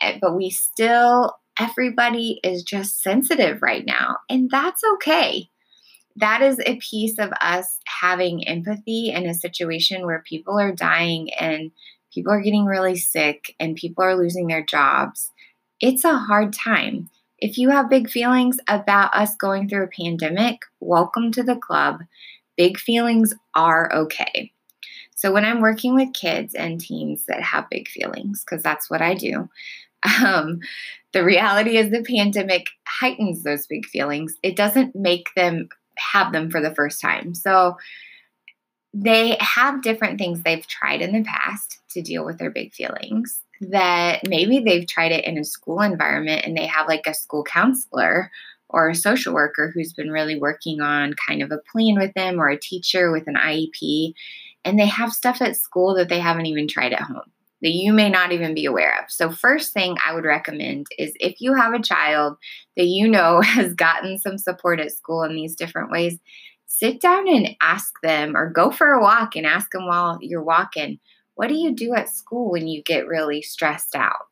eh, 0.00 0.18
but 0.20 0.36
we 0.36 0.50
still 0.50 1.34
everybody 1.58 2.40
is 2.42 2.62
just 2.62 3.02
sensitive 3.02 3.60
right 3.62 3.84
now 3.86 4.16
and 4.28 4.50
that's 4.50 4.82
okay 4.94 5.48
that 6.16 6.42
is 6.42 6.60
a 6.64 6.76
piece 6.76 7.18
of 7.18 7.32
us 7.40 7.66
having 8.00 8.46
empathy 8.46 9.10
in 9.10 9.26
a 9.26 9.34
situation 9.34 10.06
where 10.06 10.22
people 10.26 10.58
are 10.58 10.72
dying 10.72 11.32
and 11.34 11.72
people 12.12 12.32
are 12.32 12.40
getting 12.40 12.64
really 12.64 12.96
sick 12.96 13.54
and 13.58 13.74
people 13.74 14.04
are 14.04 14.16
losing 14.16 14.46
their 14.46 14.64
jobs, 14.64 15.32
it's 15.80 16.04
a 16.04 16.16
hard 16.16 16.52
time. 16.52 17.10
If 17.38 17.58
you 17.58 17.70
have 17.70 17.90
big 17.90 18.08
feelings 18.08 18.58
about 18.68 19.14
us 19.14 19.34
going 19.36 19.68
through 19.68 19.84
a 19.84 20.02
pandemic, 20.02 20.60
welcome 20.78 21.32
to 21.32 21.42
the 21.42 21.56
club. 21.56 22.00
Big 22.56 22.78
feelings 22.78 23.34
are 23.56 23.92
okay. 23.92 24.52
So, 25.24 25.32
when 25.32 25.46
I'm 25.46 25.62
working 25.62 25.94
with 25.94 26.12
kids 26.12 26.52
and 26.54 26.78
teens 26.78 27.24
that 27.28 27.40
have 27.40 27.70
big 27.70 27.88
feelings, 27.88 28.44
because 28.44 28.62
that's 28.62 28.90
what 28.90 29.00
I 29.00 29.14
do, 29.14 29.48
um, 30.22 30.60
the 31.14 31.24
reality 31.24 31.78
is 31.78 31.90
the 31.90 32.02
pandemic 32.02 32.66
heightens 32.86 33.42
those 33.42 33.66
big 33.66 33.86
feelings. 33.86 34.36
It 34.42 34.54
doesn't 34.54 34.94
make 34.94 35.28
them 35.34 35.70
have 35.96 36.30
them 36.34 36.50
for 36.50 36.60
the 36.60 36.74
first 36.74 37.00
time. 37.00 37.34
So, 37.34 37.78
they 38.92 39.38
have 39.40 39.80
different 39.80 40.18
things 40.18 40.42
they've 40.42 40.66
tried 40.66 41.00
in 41.00 41.12
the 41.14 41.24
past 41.24 41.78
to 41.92 42.02
deal 42.02 42.26
with 42.26 42.36
their 42.36 42.50
big 42.50 42.74
feelings 42.74 43.40
that 43.62 44.28
maybe 44.28 44.58
they've 44.58 44.86
tried 44.86 45.10
it 45.10 45.24
in 45.24 45.38
a 45.38 45.44
school 45.44 45.80
environment 45.80 46.44
and 46.44 46.54
they 46.54 46.66
have 46.66 46.86
like 46.86 47.06
a 47.06 47.14
school 47.14 47.44
counselor 47.44 48.30
or 48.68 48.90
a 48.90 48.94
social 48.94 49.32
worker 49.32 49.72
who's 49.72 49.94
been 49.94 50.10
really 50.10 50.38
working 50.38 50.82
on 50.82 51.14
kind 51.26 51.42
of 51.42 51.50
a 51.50 51.60
plan 51.72 51.94
with 51.96 52.12
them 52.12 52.38
or 52.38 52.48
a 52.48 52.60
teacher 52.60 53.10
with 53.10 53.26
an 53.26 53.36
IEP 53.36 54.12
and 54.64 54.78
they 54.78 54.86
have 54.86 55.12
stuff 55.12 55.40
at 55.42 55.56
school 55.56 55.94
that 55.94 56.08
they 56.08 56.20
haven't 56.20 56.46
even 56.46 56.68
tried 56.68 56.92
at 56.92 57.02
home 57.02 57.30
that 57.64 57.72
you 57.72 57.94
may 57.94 58.10
not 58.10 58.30
even 58.30 58.54
be 58.54 58.66
aware 58.66 59.00
of. 59.02 59.10
So, 59.10 59.30
first 59.30 59.72
thing 59.72 59.96
I 60.06 60.14
would 60.14 60.26
recommend 60.26 60.86
is 60.98 61.14
if 61.18 61.40
you 61.40 61.54
have 61.54 61.72
a 61.72 61.82
child 61.82 62.36
that 62.76 62.84
you 62.84 63.08
know 63.08 63.40
has 63.44 63.72
gotten 63.72 64.18
some 64.18 64.36
support 64.36 64.80
at 64.80 64.92
school 64.92 65.22
in 65.22 65.34
these 65.34 65.56
different 65.56 65.90
ways, 65.90 66.18
sit 66.66 67.00
down 67.00 67.26
and 67.26 67.56
ask 67.62 67.92
them 68.02 68.36
or 68.36 68.50
go 68.50 68.70
for 68.70 68.92
a 68.92 69.00
walk 69.00 69.34
and 69.34 69.46
ask 69.46 69.70
them 69.70 69.86
while 69.86 70.18
you're 70.20 70.42
walking, 70.42 71.00
what 71.36 71.48
do 71.48 71.54
you 71.54 71.74
do 71.74 71.94
at 71.94 72.10
school 72.10 72.50
when 72.50 72.68
you 72.68 72.82
get 72.82 73.08
really 73.08 73.40
stressed 73.40 73.96
out? 73.96 74.26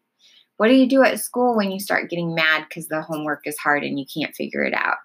What 0.59 0.69
do 0.69 0.75
you 0.75 0.87
do 0.87 1.03
at 1.03 1.19
school 1.19 1.57
when 1.57 1.71
you 1.71 1.81
start 1.81 2.11
getting 2.11 2.35
mad 2.35 2.67
because 2.69 2.89
the 2.89 3.01
homework 3.01 3.47
is 3.47 3.59
hard 3.59 3.83
and 3.83 3.99
you 3.99 4.05
can't 4.13 4.35
figure 4.35 4.63
it 4.63 4.75
out? 4.75 4.97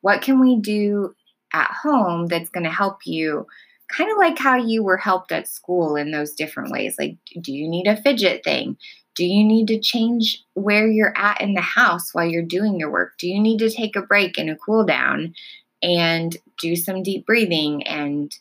What 0.00 0.22
can 0.22 0.40
we 0.40 0.58
do 0.58 1.14
at 1.52 1.70
home 1.70 2.28
that's 2.28 2.48
going 2.48 2.64
to 2.64 2.70
help 2.70 3.00
you 3.04 3.46
kind 3.88 4.10
of 4.10 4.16
like 4.18 4.38
how 4.38 4.56
you 4.56 4.82
were 4.82 4.96
helped 4.96 5.32
at 5.32 5.48
school 5.48 5.96
in 5.96 6.10
those 6.10 6.32
different 6.32 6.70
ways. 6.70 6.96
Like, 6.98 7.16
do 7.40 7.52
you 7.52 7.68
need 7.68 7.86
a 7.86 8.00
fidget 8.00 8.42
thing? 8.44 8.76
Do 9.14 9.24
you 9.24 9.44
need 9.44 9.68
to 9.68 9.78
change 9.78 10.42
where 10.54 10.88
you're 10.88 11.16
at 11.16 11.40
in 11.40 11.54
the 11.54 11.60
house 11.60 12.12
while 12.12 12.26
you're 12.26 12.42
doing 12.42 12.80
your 12.80 12.90
work? 12.90 13.12
Do 13.18 13.28
you 13.28 13.40
need 13.40 13.58
to 13.58 13.70
take 13.70 13.94
a 13.94 14.02
break 14.02 14.38
and 14.38 14.50
a 14.50 14.56
cool 14.56 14.84
down 14.84 15.34
and 15.82 16.36
do 16.60 16.74
some 16.74 17.02
deep 17.02 17.24
breathing 17.26 17.86
and, 17.86 18.36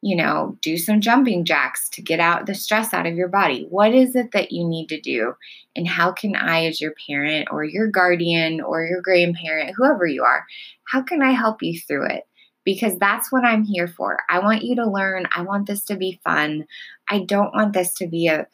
you 0.00 0.16
know, 0.16 0.58
do 0.62 0.76
some 0.78 1.00
jumping 1.00 1.44
jacks 1.44 1.88
to 1.90 2.02
get 2.02 2.18
out 2.18 2.46
the 2.46 2.54
stress 2.54 2.92
out 2.92 3.06
of 3.06 3.14
your 3.14 3.28
body? 3.28 3.66
What 3.70 3.94
is 3.94 4.16
it 4.16 4.32
that 4.32 4.50
you 4.50 4.66
need 4.66 4.88
to 4.88 5.00
do? 5.00 5.34
And 5.76 5.86
how 5.86 6.10
can 6.10 6.34
I, 6.34 6.64
as 6.66 6.80
your 6.80 6.94
parent 7.08 7.48
or 7.52 7.62
your 7.62 7.86
guardian 7.86 8.60
or 8.60 8.84
your 8.84 9.02
grandparent, 9.02 9.74
whoever 9.76 10.06
you 10.06 10.24
are, 10.24 10.44
how 10.90 11.02
can 11.02 11.22
I 11.22 11.30
help 11.30 11.62
you 11.62 11.78
through 11.78 12.06
it? 12.06 12.26
Because 12.66 12.98
that's 12.98 13.30
what 13.32 13.44
I'm 13.44 13.64
here 13.64 13.86
for. 13.86 14.18
I 14.28 14.40
want 14.40 14.64
you 14.64 14.74
to 14.74 14.90
learn. 14.90 15.26
I 15.34 15.42
want 15.42 15.66
this 15.66 15.82
to 15.84 15.96
be 15.96 16.20
fun. 16.24 16.66
I 17.08 17.20
don't 17.20 17.54
want 17.54 17.72
this 17.72 17.94
to 17.94 18.08
be 18.08 18.26
a 18.26 18.48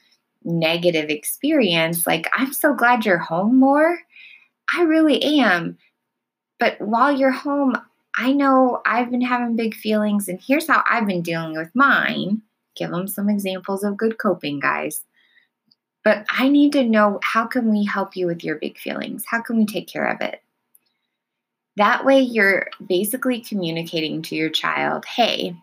negative 0.45 1.09
experience. 1.09 2.07
Like, 2.07 2.29
I'm 2.33 2.53
so 2.53 2.75
glad 2.75 3.07
you're 3.07 3.19
home 3.19 3.59
more. 3.59 3.99
I 4.77 4.83
really 4.83 5.21
am. 5.41 5.79
But 6.61 6.79
while 6.81 7.11
you're 7.11 7.31
home, 7.31 7.75
I 8.17 8.33
know 8.33 8.83
I've 8.85 9.11
been 9.11 9.23
having 9.23 9.57
big 9.57 9.75
feelings, 9.75 10.29
and 10.29 10.39
here's 10.39 10.69
how 10.69 10.85
I've 10.89 11.07
been 11.07 11.23
dealing 11.23 11.57
with 11.57 11.75
mine. 11.75 12.43
Give 12.77 12.91
them 12.91 13.09
some 13.09 13.31
examples 13.31 13.83
of 13.83 13.97
good 13.97 14.19
coping, 14.19 14.61
guys. 14.61 15.05
But 16.05 16.27
I 16.31 16.49
need 16.49 16.73
to 16.73 16.85
know 16.85 17.19
how 17.23 17.47
can 17.47 17.71
we 17.71 17.87
help 17.87 18.15
you 18.15 18.27
with 18.27 18.45
your 18.45 18.57
big 18.57 18.77
feelings? 18.77 19.25
How 19.27 19.41
can 19.41 19.57
we 19.57 19.65
take 19.65 19.89
care 19.89 20.07
of 20.07 20.21
it? 20.21 20.43
That 21.77 22.05
way, 22.05 22.21
you're 22.21 22.69
basically 22.87 23.41
communicating 23.41 24.23
to 24.23 24.37
your 24.37 24.51
child, 24.51 25.05
hey, 25.07 25.57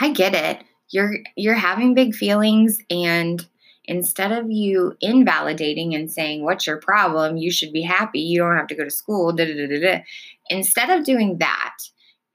I 0.00 0.10
get 0.10 0.34
it. 0.34 0.64
You're 0.90 1.18
you're 1.36 1.54
having 1.54 1.94
big 1.94 2.14
feelings 2.14 2.78
and 2.90 3.46
instead 3.84 4.32
of 4.32 4.50
you 4.50 4.96
invalidating 5.00 5.94
and 5.94 6.10
saying 6.10 6.42
what's 6.42 6.66
your 6.66 6.78
problem? 6.78 7.36
You 7.36 7.50
should 7.50 7.72
be 7.72 7.82
happy. 7.82 8.20
You 8.20 8.40
don't 8.40 8.56
have 8.56 8.66
to 8.68 8.74
go 8.74 8.84
to 8.84 8.90
school 8.90 9.32
da, 9.32 9.44
da, 9.44 9.66
da, 9.66 10.04
instead 10.50 10.90
of 10.90 11.04
doing 11.04 11.38
that 11.38 11.76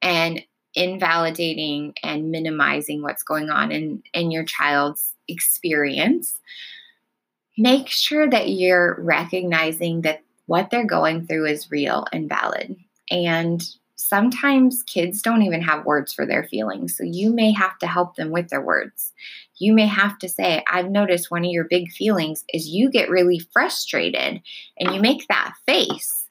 and 0.02 0.42
invalidating 0.76 1.94
and 2.04 2.32
minimizing 2.32 3.02
what's 3.02 3.24
going 3.24 3.50
on 3.50 3.72
in 3.72 4.04
in 4.14 4.32
your 4.32 4.44
child's 4.44 5.14
experience 5.28 6.40
make 7.60 7.90
sure 7.90 8.28
that 8.28 8.50
you're 8.50 8.96
recognizing 9.02 10.02
that 10.02 10.24
what 10.50 10.72
they're 10.72 10.84
going 10.84 11.28
through 11.28 11.46
is 11.46 11.70
real 11.70 12.08
and 12.12 12.28
valid. 12.28 12.76
And 13.12 13.64
sometimes 13.98 14.82
kids 14.82 15.22
don't 15.22 15.44
even 15.44 15.62
have 15.62 15.86
words 15.86 16.12
for 16.12 16.26
their 16.26 16.44
feelings. 16.44 16.98
So 16.98 17.04
you 17.04 17.32
may 17.32 17.52
have 17.52 17.78
to 17.78 17.88
help 17.88 18.16
them 18.16 18.32
with 18.32 18.50
their 18.50 18.62
words. 18.62 19.14
You 19.60 19.74
may 19.74 19.86
have 19.86 20.18
to 20.18 20.28
say, 20.28 20.64
I've 20.68 20.90
noticed 20.90 21.30
one 21.30 21.46
of 21.46 21.52
your 21.52 21.66
big 21.66 21.92
feelings 21.92 22.46
is 22.52 22.68
you 22.68 22.90
get 22.90 23.12
really 23.12 23.38
frustrated 23.54 24.42
and 24.80 24.96
you 24.96 25.00
make 25.00 25.28
that 25.28 25.54
face. 25.68 26.26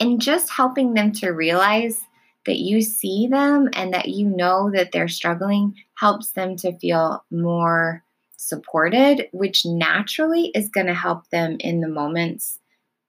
And 0.00 0.20
just 0.20 0.50
helping 0.50 0.94
them 0.94 1.12
to 1.12 1.30
realize 1.30 2.00
that 2.46 2.58
you 2.58 2.82
see 2.82 3.28
them 3.28 3.68
and 3.74 3.94
that 3.94 4.08
you 4.08 4.26
know 4.28 4.72
that 4.72 4.90
they're 4.90 5.06
struggling 5.06 5.76
helps 5.94 6.32
them 6.32 6.56
to 6.56 6.76
feel 6.78 7.24
more 7.30 8.02
supported, 8.36 9.28
which 9.30 9.64
naturally 9.64 10.50
is 10.52 10.68
going 10.68 10.88
to 10.88 10.94
help 10.94 11.30
them 11.30 11.58
in 11.60 11.80
the 11.80 11.88
moments 11.88 12.58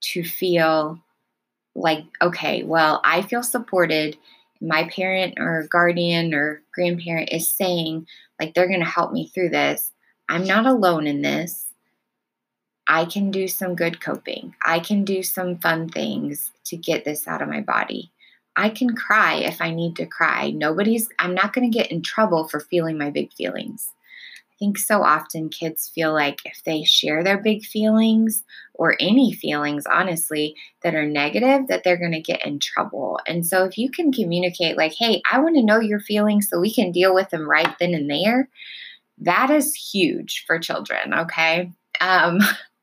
to 0.00 0.22
feel 0.22 1.00
like, 1.74 2.04
okay, 2.20 2.62
well, 2.62 3.00
I 3.04 3.22
feel 3.22 3.42
supported. 3.42 4.16
My 4.60 4.88
parent 4.88 5.34
or 5.38 5.66
guardian 5.70 6.34
or 6.34 6.62
grandparent 6.74 7.30
is 7.32 7.50
saying, 7.50 8.06
like, 8.40 8.54
they're 8.54 8.68
going 8.68 8.80
to 8.80 8.86
help 8.86 9.12
me 9.12 9.28
through 9.28 9.50
this. 9.50 9.92
I'm 10.28 10.44
not 10.44 10.66
alone 10.66 11.06
in 11.06 11.22
this. 11.22 11.66
I 12.88 13.04
can 13.04 13.30
do 13.30 13.48
some 13.48 13.74
good 13.74 14.00
coping. 14.00 14.54
I 14.64 14.80
can 14.80 15.04
do 15.04 15.22
some 15.22 15.58
fun 15.58 15.88
things 15.88 16.50
to 16.64 16.76
get 16.76 17.04
this 17.04 17.28
out 17.28 17.42
of 17.42 17.48
my 17.48 17.60
body. 17.60 18.10
I 18.56 18.70
can 18.70 18.96
cry 18.96 19.36
if 19.36 19.60
I 19.60 19.72
need 19.72 19.94
to 19.96 20.06
cry. 20.06 20.50
Nobody's, 20.50 21.08
I'm 21.18 21.34
not 21.34 21.52
going 21.52 21.70
to 21.70 21.78
get 21.78 21.92
in 21.92 22.02
trouble 22.02 22.48
for 22.48 22.60
feeling 22.60 22.98
my 22.98 23.10
big 23.10 23.32
feelings 23.32 23.92
think 24.58 24.78
so 24.78 25.02
often 25.02 25.48
kids 25.48 25.88
feel 25.88 26.12
like 26.12 26.38
if 26.44 26.62
they 26.64 26.84
share 26.84 27.22
their 27.22 27.38
big 27.38 27.64
feelings 27.64 28.44
or 28.74 28.96
any 29.00 29.32
feelings, 29.32 29.84
honestly, 29.86 30.54
that 30.82 30.94
are 30.94 31.06
negative, 31.06 31.68
that 31.68 31.84
they're 31.84 31.96
going 31.96 32.12
to 32.12 32.20
get 32.20 32.44
in 32.44 32.58
trouble. 32.58 33.20
And 33.26 33.46
so 33.46 33.64
if 33.64 33.78
you 33.78 33.90
can 33.90 34.12
communicate, 34.12 34.76
like, 34.76 34.94
hey, 34.94 35.22
I 35.30 35.40
want 35.40 35.56
to 35.56 35.64
know 35.64 35.80
your 35.80 36.00
feelings 36.00 36.48
so 36.48 36.60
we 36.60 36.72
can 36.72 36.92
deal 36.92 37.14
with 37.14 37.30
them 37.30 37.48
right 37.48 37.74
then 37.78 37.94
and 37.94 38.10
there, 38.10 38.48
that 39.18 39.50
is 39.50 39.74
huge 39.74 40.44
for 40.46 40.58
children, 40.58 41.14
okay? 41.14 41.72
Um, 42.00 42.40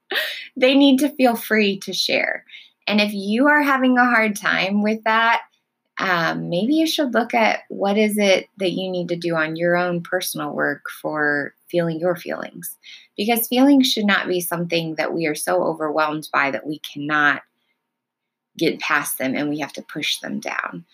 they 0.57 0.75
need 0.75 0.99
to 0.99 1.09
feel 1.15 1.35
free 1.35 1.79
to 1.79 1.93
share. 1.93 2.45
And 2.87 3.01
if 3.01 3.13
you 3.13 3.47
are 3.47 3.63
having 3.63 3.97
a 3.97 4.05
hard 4.05 4.35
time 4.35 4.83
with 4.83 5.03
that, 5.05 5.41
um, 5.97 6.49
maybe 6.49 6.75
you 6.75 6.87
should 6.87 7.13
look 7.13 7.33
at 7.33 7.61
what 7.69 7.97
is 7.97 8.17
it 8.17 8.49
that 8.57 8.71
you 8.71 8.91
need 8.91 9.07
to 9.09 9.15
do 9.15 9.35
on 9.35 9.55
your 9.55 9.77
own 9.77 10.01
personal 10.01 10.51
work 10.51 10.89
for 11.01 11.53
feeling 11.75 11.99
your 11.99 12.15
feelings. 12.15 12.77
Because 13.17 13.49
feelings 13.49 13.91
should 13.91 14.05
not 14.05 14.29
be 14.29 14.39
something 14.39 14.95
that 14.95 15.13
we 15.13 15.25
are 15.25 15.35
so 15.35 15.61
overwhelmed 15.61 16.29
by 16.31 16.51
that 16.51 16.65
we 16.65 16.79
cannot 16.79 17.41
get 18.57 18.79
past 18.79 19.17
them 19.17 19.35
and 19.35 19.49
we 19.49 19.59
have 19.59 19.73
to 19.73 19.81
push 19.81 20.19
them 20.19 20.39
down. 20.39 20.85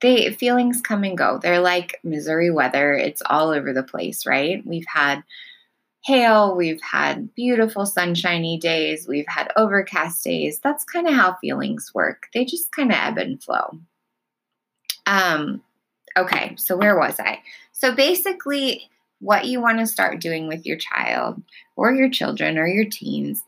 They 0.00 0.32
feelings 0.32 0.80
come 0.80 1.04
and 1.04 1.16
go. 1.16 1.38
They're 1.38 1.60
like 1.60 2.00
missouri 2.04 2.50
weather. 2.50 2.94
It's 2.94 3.22
all 3.26 3.50
over 3.50 3.74
the 3.74 3.82
place 3.82 4.24
right? 4.24 4.66
We've 4.66 4.86
had 4.88 5.22
hail. 6.04 6.56
We've 6.56 6.80
had 6.80 7.34
beautiful 7.34 7.84
sunshiny 7.84 8.58
days. 8.58 9.06
We've 9.06 9.28
had 9.28 9.52
overcast 9.56 10.24
days. 10.24 10.58
That's 10.60 10.84
kind 10.84 11.06
of 11.06 11.14
how 11.14 11.34
feelings 11.34 11.90
work. 11.94 12.28
They 12.32 12.46
just 12.46 12.72
kind 12.72 12.90
of 12.90 12.98
ebb 12.98 13.18
and 13.18 13.42
flow. 13.42 13.78
Um, 15.06 15.62
okay, 16.16 16.54
so 16.56 16.76
where 16.76 16.98
was 16.98 17.20
I? 17.20 17.40
So 17.72 17.94
basically, 17.94 18.88
what 19.20 19.46
you 19.46 19.60
want 19.60 19.78
to 19.78 19.86
start 19.86 20.20
doing 20.20 20.48
with 20.48 20.66
your 20.66 20.76
child 20.76 21.42
or 21.76 21.92
your 21.92 22.10
children 22.10 22.58
or 22.58 22.66
your 22.66 22.86
teens 22.90 23.42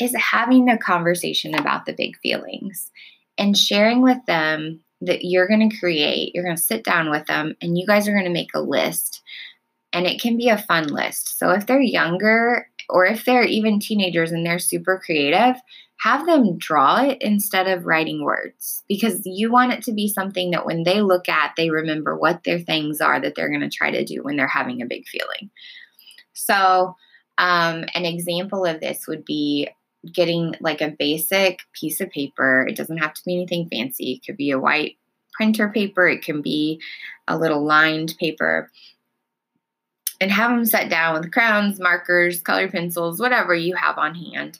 is 0.00 0.14
having 0.16 0.68
a 0.68 0.78
conversation 0.78 1.54
about 1.54 1.86
the 1.86 1.92
big 1.92 2.16
feelings 2.18 2.90
and 3.38 3.56
sharing 3.56 4.02
with 4.02 4.24
them 4.26 4.80
that 5.00 5.24
you're 5.24 5.48
going 5.48 5.68
to 5.68 5.78
create, 5.78 6.32
you're 6.34 6.44
going 6.44 6.56
to 6.56 6.62
sit 6.62 6.84
down 6.84 7.10
with 7.10 7.26
them 7.26 7.56
and 7.60 7.76
you 7.76 7.86
guys 7.86 8.06
are 8.06 8.12
going 8.12 8.24
to 8.24 8.30
make 8.30 8.54
a 8.54 8.60
list. 8.60 9.22
And 9.92 10.06
it 10.06 10.20
can 10.20 10.36
be 10.36 10.48
a 10.48 10.58
fun 10.58 10.86
list. 10.86 11.38
So 11.38 11.50
if 11.50 11.66
they're 11.66 11.80
younger 11.80 12.68
or 12.88 13.04
if 13.04 13.24
they're 13.24 13.44
even 13.44 13.80
teenagers 13.80 14.32
and 14.32 14.46
they're 14.46 14.58
super 14.58 15.00
creative, 15.04 15.60
have 16.02 16.26
them 16.26 16.58
draw 16.58 17.00
it 17.00 17.18
instead 17.20 17.68
of 17.68 17.86
writing 17.86 18.24
words 18.24 18.82
because 18.88 19.22
you 19.24 19.52
want 19.52 19.72
it 19.72 19.82
to 19.84 19.92
be 19.92 20.08
something 20.08 20.50
that 20.50 20.66
when 20.66 20.82
they 20.82 21.00
look 21.00 21.28
at, 21.28 21.52
they 21.56 21.70
remember 21.70 22.16
what 22.16 22.42
their 22.42 22.58
things 22.58 23.00
are 23.00 23.20
that 23.20 23.36
they're 23.36 23.48
going 23.48 23.60
to 23.60 23.70
try 23.70 23.90
to 23.90 24.04
do 24.04 24.20
when 24.22 24.36
they're 24.36 24.48
having 24.48 24.82
a 24.82 24.86
big 24.86 25.06
feeling. 25.06 25.50
So, 26.32 26.96
um, 27.38 27.84
an 27.94 28.04
example 28.04 28.64
of 28.64 28.80
this 28.80 29.06
would 29.06 29.24
be 29.24 29.68
getting 30.12 30.56
like 30.60 30.80
a 30.80 30.94
basic 30.98 31.60
piece 31.72 32.00
of 32.00 32.10
paper. 32.10 32.66
It 32.68 32.76
doesn't 32.76 32.98
have 32.98 33.14
to 33.14 33.22
be 33.24 33.36
anything 33.36 33.68
fancy, 33.68 34.14
it 34.14 34.26
could 34.26 34.36
be 34.36 34.50
a 34.50 34.58
white 34.58 34.96
printer 35.34 35.68
paper, 35.68 36.08
it 36.08 36.24
can 36.24 36.42
be 36.42 36.80
a 37.28 37.38
little 37.38 37.64
lined 37.64 38.14
paper. 38.18 38.70
And 40.20 40.32
have 40.32 40.50
them 40.50 40.66
set 40.66 40.88
down 40.88 41.14
with 41.14 41.32
crayons, 41.32 41.80
markers, 41.80 42.40
colored 42.40 42.72
pencils, 42.72 43.20
whatever 43.20 43.54
you 43.54 43.76
have 43.76 43.98
on 43.98 44.14
hand 44.14 44.58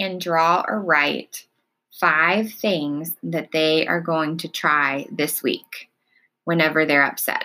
and 0.00 0.20
draw 0.20 0.64
or 0.66 0.80
write 0.80 1.46
five 1.92 2.50
things 2.52 3.14
that 3.22 3.52
they 3.52 3.86
are 3.86 4.00
going 4.00 4.38
to 4.38 4.48
try 4.48 5.06
this 5.12 5.42
week 5.42 5.88
whenever 6.44 6.86
they're 6.86 7.04
upset. 7.04 7.44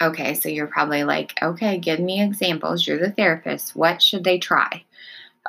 Okay, 0.00 0.34
so 0.34 0.48
you're 0.48 0.68
probably 0.68 1.02
like, 1.02 1.34
okay, 1.42 1.76
give 1.76 1.98
me 1.98 2.22
examples. 2.22 2.86
You're 2.86 3.00
the 3.00 3.10
therapist. 3.10 3.74
What 3.74 4.00
should 4.00 4.22
they 4.22 4.38
try? 4.38 4.84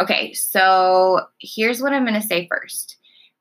Okay, 0.02 0.34
so 0.34 1.28
here's 1.40 1.82
what 1.82 1.94
I'm 1.94 2.06
going 2.06 2.20
to 2.20 2.28
say 2.28 2.48
first. 2.48 2.98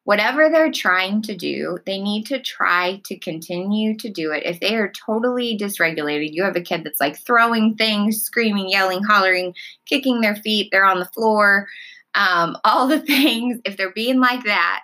Whatever 0.08 0.48
they're 0.48 0.72
trying 0.72 1.20
to 1.20 1.36
do, 1.36 1.76
they 1.84 2.00
need 2.00 2.24
to 2.28 2.40
try 2.40 3.02
to 3.04 3.18
continue 3.18 3.94
to 3.98 4.08
do 4.08 4.32
it. 4.32 4.42
If 4.46 4.58
they 4.58 4.74
are 4.74 4.90
totally 4.90 5.58
dysregulated, 5.58 6.32
you 6.32 6.44
have 6.44 6.56
a 6.56 6.62
kid 6.62 6.82
that's 6.82 6.98
like 6.98 7.18
throwing 7.18 7.74
things, 7.74 8.22
screaming, 8.22 8.70
yelling, 8.70 9.02
hollering, 9.02 9.52
kicking 9.84 10.22
their 10.22 10.36
feet, 10.36 10.70
they're 10.72 10.86
on 10.86 10.98
the 10.98 11.04
floor, 11.04 11.68
um, 12.14 12.56
all 12.64 12.88
the 12.88 13.00
things. 13.00 13.60
If 13.66 13.76
they're 13.76 13.92
being 13.92 14.18
like 14.18 14.44
that, 14.44 14.80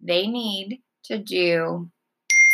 they 0.00 0.26
need 0.26 0.82
to 1.04 1.18
do 1.18 1.88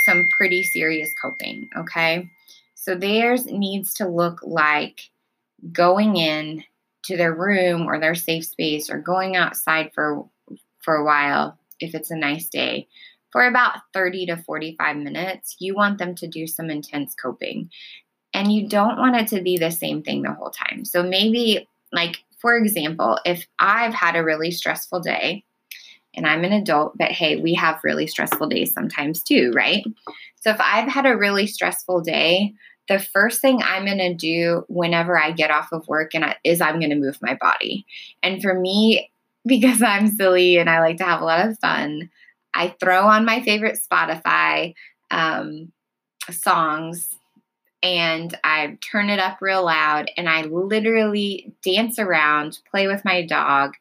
some 0.05 0.29
pretty 0.37 0.63
serious 0.63 1.11
coping, 1.23 1.71
okay? 1.75 2.29
So 2.75 2.95
theirs 2.95 3.47
needs 3.47 3.95
to 3.95 4.07
look 4.07 4.41
like 4.43 5.09
going 5.73 6.17
in 6.17 6.65
to 7.07 7.17
their 7.17 7.33
room 7.33 7.87
or 7.87 7.99
their 7.99 8.15
safe 8.15 8.45
space 8.45 8.91
or 8.91 8.99
going 8.99 9.37
outside 9.37 9.93
for 9.95 10.27
for 10.83 10.97
a 10.97 11.05
while 11.07 11.59
if 11.81 11.95
it's 11.95 12.11
a 12.11 12.17
nice 12.17 12.49
day 12.49 12.89
for 13.33 13.47
about 13.47 13.81
30 13.93 14.27
to 14.27 14.37
45 14.37 14.97
minutes 14.97 15.57
you 15.59 15.75
want 15.75 15.99
them 15.99 16.15
to 16.15 16.29
do 16.29 16.47
some 16.47 16.71
intense 16.71 17.15
coping. 17.15 17.71
And 18.33 18.53
you 18.53 18.69
don't 18.69 18.99
want 18.99 19.17
it 19.17 19.29
to 19.29 19.43
be 19.43 19.59
the 19.59 19.71
same 19.71 20.03
thing 20.03 20.23
the 20.23 20.33
whole 20.33 20.51
time. 20.51 20.85
So 20.85 21.03
maybe 21.03 21.69
like 21.93 22.25
for 22.39 22.57
example 22.57 23.19
if 23.25 23.47
i've 23.59 23.95
had 23.95 24.17
a 24.17 24.25
really 24.25 24.51
stressful 24.51 25.01
day 25.01 25.45
and 26.15 26.27
i'm 26.27 26.45
an 26.45 26.53
adult 26.53 26.99
but 26.99 27.13
hey 27.13 27.41
we 27.41 27.55
have 27.55 27.79
really 27.85 28.07
stressful 28.07 28.49
days 28.49 28.73
sometimes 28.73 29.23
too 29.23 29.53
right? 29.55 29.85
So 30.41 30.51
if 30.51 30.61
i've 30.61 30.89
had 30.89 31.07
a 31.07 31.17
really 31.17 31.47
stressful 31.47 32.01
day 32.01 32.55
the 32.89 32.99
first 32.99 33.41
thing 33.41 33.63
I'm 33.63 33.87
going 33.87 33.99
to 33.99 34.15
do 34.15 34.65
whenever 34.69 35.19
I 35.19 35.33
get 35.33 35.51
off 35.51 35.73
of 35.73 35.89
work 35.89 36.15
and 36.15 36.25
I, 36.25 36.37
is 36.45 36.61
I'm 36.61 36.79
going 36.79 36.91
to 36.91 36.97
move 36.97 37.19
my 37.23 37.35
body. 37.41 37.87
And 38.23 38.43
for 38.43 38.53
me, 38.53 39.11
because 39.47 39.83
I'm 39.83 40.09
silly 40.09 40.57
and 40.57 40.69
I 40.69 40.81
like 40.81 40.99
to 40.99 41.05
have 41.05 41.21
a 41.21 41.25
lot 41.25 41.47
of 41.47 41.59
fun, 41.59 42.11
I 42.55 42.75
throw 42.81 43.07
on 43.07 43.25
my 43.25 43.43
favorite 43.43 43.79
Spotify 43.79 44.75
um, 45.11 45.73
songs 46.31 47.15
and 47.83 48.37
I 48.43 48.79
turn 48.91 49.11
it 49.11 49.19
up 49.19 49.39
real 49.43 49.65
loud 49.65 50.11
and 50.17 50.29
I 50.29 50.43
literally 50.43 51.53
dance 51.63 51.99
around, 51.99 52.59
play 52.71 52.87
with 52.87 53.05
my 53.05 53.25
dog, 53.27 53.75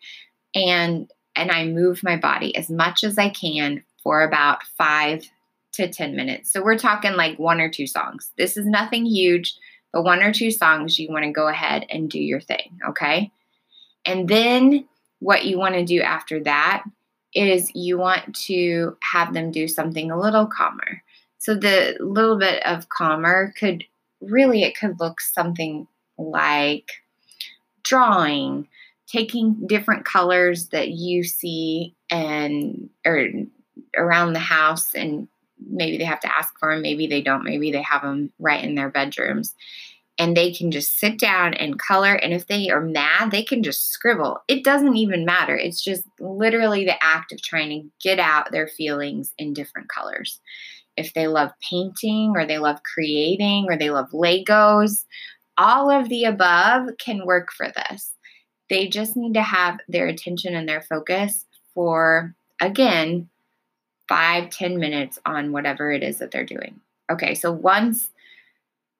and 0.53 1.10
and 1.36 1.51
I 1.51 1.65
move 1.65 2.03
my 2.03 2.17
body 2.17 2.55
as 2.55 2.70
much 2.70 3.03
as 3.03 3.17
I 3.17 3.29
can 3.29 3.84
for 4.03 4.22
about 4.24 4.63
five 4.77 5.27
to 5.74 5.88
10 5.88 6.15
minutes. 6.15 6.51
So 6.51 6.62
we're 6.62 6.77
talking 6.77 7.13
like 7.13 7.39
one 7.39 7.60
or 7.60 7.70
two 7.70 7.88
songs. 7.88 8.32
This 8.38 8.55
is 8.55 8.67
nothing 8.67 9.05
huge, 9.05 9.55
but 9.91 10.03
one 10.03 10.22
or 10.22 10.32
two 10.32 10.51
songs 10.51 11.00
you 11.00 11.10
want 11.10 11.24
to 11.24 11.32
go 11.32 11.48
ahead 11.48 11.88
and 11.89 12.10
do 12.10 12.20
your 12.20 12.39
thing, 12.39 12.77
okay? 12.88 13.32
And 14.05 14.27
then 14.27 14.88
what 15.24 15.46
you 15.46 15.58
want 15.58 15.75
to 15.75 15.86
do 15.86 16.01
after 16.01 16.44
that 16.44 16.84
is 17.34 17.74
you 17.74 17.98
want 17.98 18.36
to 18.36 18.98
have 19.01 19.34
them 19.34 19.51
do 19.51 19.68
something 19.70 20.12
a 20.12 20.20
little 20.20 20.46
calmer. 20.46 21.01
So 21.38 21.56
the 21.56 21.98
little 22.00 22.38
bit 22.38 22.63
of 22.65 22.89
calmer 22.89 23.53
could 23.58 23.86
really 24.22 24.63
it 24.63 24.77
could 24.77 25.00
look 25.00 25.22
something 25.22 25.88
like 26.18 26.92
drawing, 27.84 28.68
taking 29.08 29.65
different 29.65 30.06
colors 30.06 30.68
that 30.68 30.89
you 30.89 31.24
see 31.24 31.96
and 32.10 32.89
or 33.06 33.27
around 33.98 34.34
the 34.34 34.39
house 34.39 34.94
and 34.94 35.30
maybe 35.70 35.98
they 35.98 36.03
have 36.03 36.20
to 36.20 36.38
ask 36.38 36.58
for 36.60 36.74
them, 36.74 36.82
maybe 36.82 37.08
they 37.08 37.22
don't, 37.22 37.46
maybe 37.46 37.72
they 37.72 37.82
have 37.82 38.01
them 38.01 38.32
right 38.39 38.63
in 38.63 38.75
their 38.75 38.89
bedrooms. 38.89 39.56
And 40.20 40.38
they 40.38 40.51
can 40.53 40.70
just 40.70 41.00
sit 41.00 41.20
down 41.20 41.55
and 41.55 41.79
color. 41.79 42.13
And 42.13 42.34
if 42.34 42.45
they 42.45 42.69
are 42.69 42.82
mad, 42.82 43.32
they 43.32 43.43
can 43.43 43.63
just 43.63 43.89
scribble. 43.89 44.41
It 44.47 44.63
doesn't 44.63 44.95
even 44.95 45.26
matter. 45.26 45.58
It's 45.58 45.84
just 45.84 46.04
literally 46.19 46.86
the 46.86 47.04
act 47.04 47.32
of 47.32 47.41
trying 47.41 47.69
to 47.69 47.89
get 48.02 48.19
out 48.19 48.52
their 48.52 48.67
feelings 48.67 49.34
in 49.39 49.54
different 49.54 49.89
colors. 49.89 50.39
If 50.95 51.13
they 51.13 51.28
love 51.28 51.52
painting 51.67 52.34
or 52.36 52.45
they 52.45 52.60
love 52.60 52.84
creating 52.84 53.65
or 53.67 53.76
they 53.76 53.89
love 53.89 54.12
Legos, 54.12 55.06
all 55.58 55.89
of 55.89 56.10
the 56.10 56.26
above 56.26 56.89
can 56.99 57.26
work 57.26 57.52
for 57.52 57.71
this. 57.76 58.13
They 58.69 58.88
just 58.88 59.17
need 59.17 59.34
to 59.34 59.41
have 59.41 59.80
their 59.88 60.08
attention 60.08 60.56
and 60.56 60.69
their 60.69 60.82
focus 60.82 61.45
for, 61.73 62.36
again, 62.62 63.30
five, 64.08 64.52
ten 64.52 64.80
minutes 64.80 65.17
on 65.26 65.52
whatever 65.52 65.91
it 65.91 66.04
is 66.04 66.19
that 66.19 66.32
they're 66.32 66.45
doing. 66.45 66.80
Okay, 67.12 67.36
so 67.36 67.52
once 67.52 68.10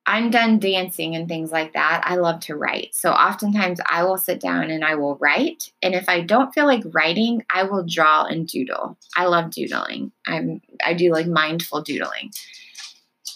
I'm 0.06 0.32
done 0.32 0.60
dancing 0.60 1.16
and 1.16 1.28
things 1.28 1.52
like 1.52 1.74
that, 1.74 2.04
I 2.06 2.16
love 2.16 2.42
to 2.42 2.56
write. 2.56 2.94
So 2.94 3.12
oftentimes 3.12 3.80
I 3.90 4.04
will 4.04 4.18
sit 4.18 4.42
down 4.42 4.70
and 4.70 4.84
I 4.84 4.96
will 4.96 5.16
write. 5.18 5.72
And 5.82 5.96
if 5.96 6.10
I 6.10 6.22
don't 6.22 6.54
feel 6.54 6.66
like 6.66 6.84
writing, 6.92 7.46
I 7.50 7.64
will 7.64 7.86
draw 7.88 8.26
and 8.26 8.46
doodle. 8.46 8.98
I 9.16 9.26
love 9.26 9.52
doodling. 9.52 10.12
I'm 10.28 10.62
I 10.86 10.94
do 10.94 11.12
like 11.12 11.28
mindful 11.28 11.82
doodling. 11.82 12.32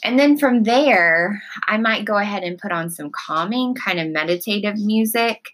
And 0.03 0.19
then 0.19 0.37
from 0.37 0.63
there, 0.63 1.41
I 1.67 1.77
might 1.77 2.05
go 2.05 2.17
ahead 2.17 2.43
and 2.43 2.59
put 2.59 2.71
on 2.71 2.89
some 2.89 3.11
calming, 3.11 3.73
kind 3.73 3.99
of 3.99 4.09
meditative 4.09 4.77
music 4.77 5.49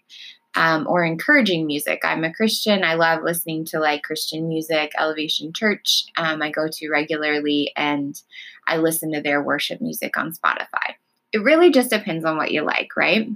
um, 0.54 0.86
or 0.88 1.04
encouraging 1.04 1.66
music. 1.66 2.02
I'm 2.04 2.24
a 2.24 2.32
Christian. 2.32 2.84
I 2.84 2.94
love 2.94 3.22
listening 3.22 3.64
to 3.66 3.80
like 3.80 4.02
Christian 4.02 4.48
music, 4.48 4.92
Elevation 4.98 5.52
Church. 5.52 6.04
Um, 6.16 6.42
I 6.42 6.50
go 6.50 6.68
to 6.70 6.90
regularly 6.90 7.72
and 7.76 8.20
I 8.66 8.76
listen 8.76 9.12
to 9.12 9.20
their 9.20 9.42
worship 9.42 9.80
music 9.80 10.16
on 10.16 10.32
Spotify. 10.32 10.94
It 11.34 11.42
really 11.42 11.72
just 11.72 11.90
depends 11.90 12.24
on 12.24 12.36
what 12.36 12.52
you 12.52 12.62
like, 12.62 12.96
right? 12.96 13.28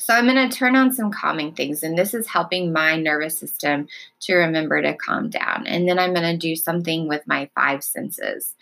So 0.00 0.12
I'm 0.12 0.26
going 0.26 0.50
to 0.50 0.54
turn 0.54 0.74
on 0.74 0.92
some 0.92 1.12
calming 1.12 1.54
things, 1.54 1.84
and 1.84 1.96
this 1.96 2.12
is 2.12 2.26
helping 2.26 2.72
my 2.72 2.96
nervous 2.96 3.38
system 3.38 3.86
to 4.22 4.34
remember 4.34 4.82
to 4.82 4.94
calm 4.94 5.30
down. 5.30 5.68
And 5.68 5.88
then 5.88 6.00
I'm 6.00 6.12
going 6.12 6.30
to 6.30 6.36
do 6.36 6.56
something 6.56 7.06
with 7.06 7.22
my 7.28 7.48
five 7.54 7.84
senses. 7.84 8.54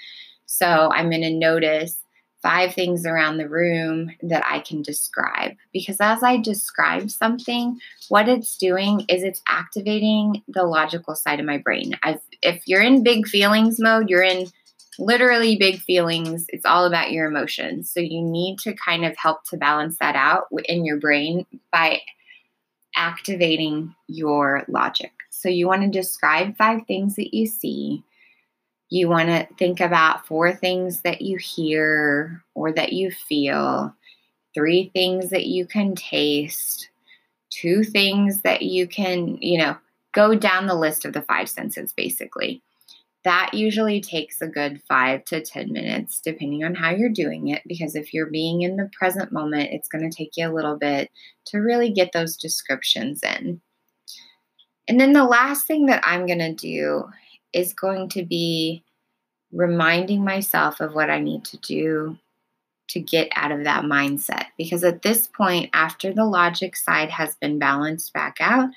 So 0.44 0.90
I'm 0.92 1.08
going 1.08 1.22
to 1.22 1.32
notice 1.32 1.96
five 2.42 2.74
things 2.74 3.06
around 3.06 3.38
the 3.38 3.48
room 3.48 4.10
that 4.20 4.44
I 4.46 4.58
can 4.58 4.82
describe. 4.82 5.52
Because 5.72 5.96
as 5.98 6.22
I 6.22 6.36
describe 6.36 7.10
something, 7.10 7.78
what 8.10 8.28
it's 8.28 8.58
doing 8.58 9.06
is 9.08 9.22
it's 9.22 9.40
activating 9.48 10.42
the 10.46 10.64
logical 10.64 11.14
side 11.14 11.40
of 11.40 11.46
my 11.46 11.56
brain. 11.56 11.94
I've, 12.02 12.20
if 12.42 12.64
you're 12.66 12.82
in 12.82 13.02
big 13.02 13.26
feelings 13.26 13.80
mode, 13.80 14.10
you're 14.10 14.22
in 14.22 14.48
literally 14.98 15.56
big 15.56 15.80
feelings. 15.80 16.46
It's 16.48 16.66
all 16.66 16.84
about 16.84 17.12
your 17.12 17.26
emotions. 17.26 17.90
So 17.90 18.00
you 18.00 18.22
need 18.22 18.58
to 18.60 18.74
kind 18.74 19.04
of 19.04 19.16
help 19.16 19.44
to 19.44 19.56
balance 19.56 19.98
that 19.98 20.16
out 20.16 20.46
in 20.66 20.84
your 20.84 20.98
brain 20.98 21.46
by 21.70 22.00
activating 22.96 23.94
your 24.06 24.64
logic. 24.68 25.12
So 25.30 25.48
you 25.48 25.66
want 25.66 25.82
to 25.82 25.88
describe 25.88 26.56
five 26.56 26.86
things 26.86 27.16
that 27.16 27.34
you 27.34 27.46
see 27.46 28.04
you 28.92 29.08
want 29.08 29.30
to 29.30 29.48
think 29.56 29.80
about 29.80 30.26
four 30.26 30.52
things 30.52 31.00
that 31.00 31.22
you 31.22 31.38
hear 31.38 32.44
or 32.54 32.72
that 32.72 32.92
you 32.92 33.10
feel, 33.10 33.90
three 34.52 34.90
things 34.92 35.30
that 35.30 35.46
you 35.46 35.64
can 35.64 35.94
taste, 35.94 36.90
two 37.48 37.84
things 37.84 38.42
that 38.42 38.60
you 38.60 38.86
can, 38.86 39.38
you 39.40 39.56
know, 39.56 39.74
go 40.12 40.34
down 40.34 40.66
the 40.66 40.74
list 40.74 41.06
of 41.06 41.14
the 41.14 41.22
five 41.22 41.48
senses 41.48 41.94
basically. 41.94 42.62
That 43.24 43.54
usually 43.54 44.00
takes 44.00 44.40
a 44.40 44.48
good 44.48 44.82
five 44.88 45.24
to 45.26 45.40
10 45.40 45.72
minutes, 45.72 46.20
depending 46.24 46.64
on 46.64 46.74
how 46.74 46.90
you're 46.90 47.08
doing 47.08 47.48
it. 47.48 47.62
Because 47.66 47.94
if 47.94 48.12
you're 48.12 48.26
being 48.26 48.62
in 48.62 48.76
the 48.76 48.90
present 48.98 49.30
moment, 49.30 49.70
it's 49.72 49.88
going 49.88 50.08
to 50.08 50.16
take 50.16 50.36
you 50.36 50.48
a 50.48 50.54
little 50.54 50.76
bit 50.76 51.10
to 51.46 51.58
really 51.58 51.90
get 51.90 52.12
those 52.12 52.36
descriptions 52.36 53.22
in. 53.22 53.60
And 54.88 55.00
then 55.00 55.12
the 55.12 55.24
last 55.24 55.66
thing 55.66 55.86
that 55.86 56.02
I'm 56.04 56.26
going 56.26 56.40
to 56.40 56.54
do 56.54 57.04
is 57.52 57.72
going 57.72 58.08
to 58.10 58.24
be 58.24 58.82
reminding 59.52 60.24
myself 60.24 60.80
of 60.80 60.94
what 60.94 61.10
I 61.10 61.20
need 61.20 61.44
to 61.44 61.58
do 61.58 62.18
to 62.88 63.00
get 63.00 63.28
out 63.36 63.52
of 63.52 63.64
that 63.64 63.84
mindset. 63.84 64.46
Because 64.58 64.84
at 64.84 65.02
this 65.02 65.26
point, 65.26 65.70
after 65.72 66.12
the 66.12 66.24
logic 66.24 66.76
side 66.76 67.10
has 67.10 67.36
been 67.36 67.58
balanced 67.58 68.12
back 68.12 68.36
out, 68.40 68.70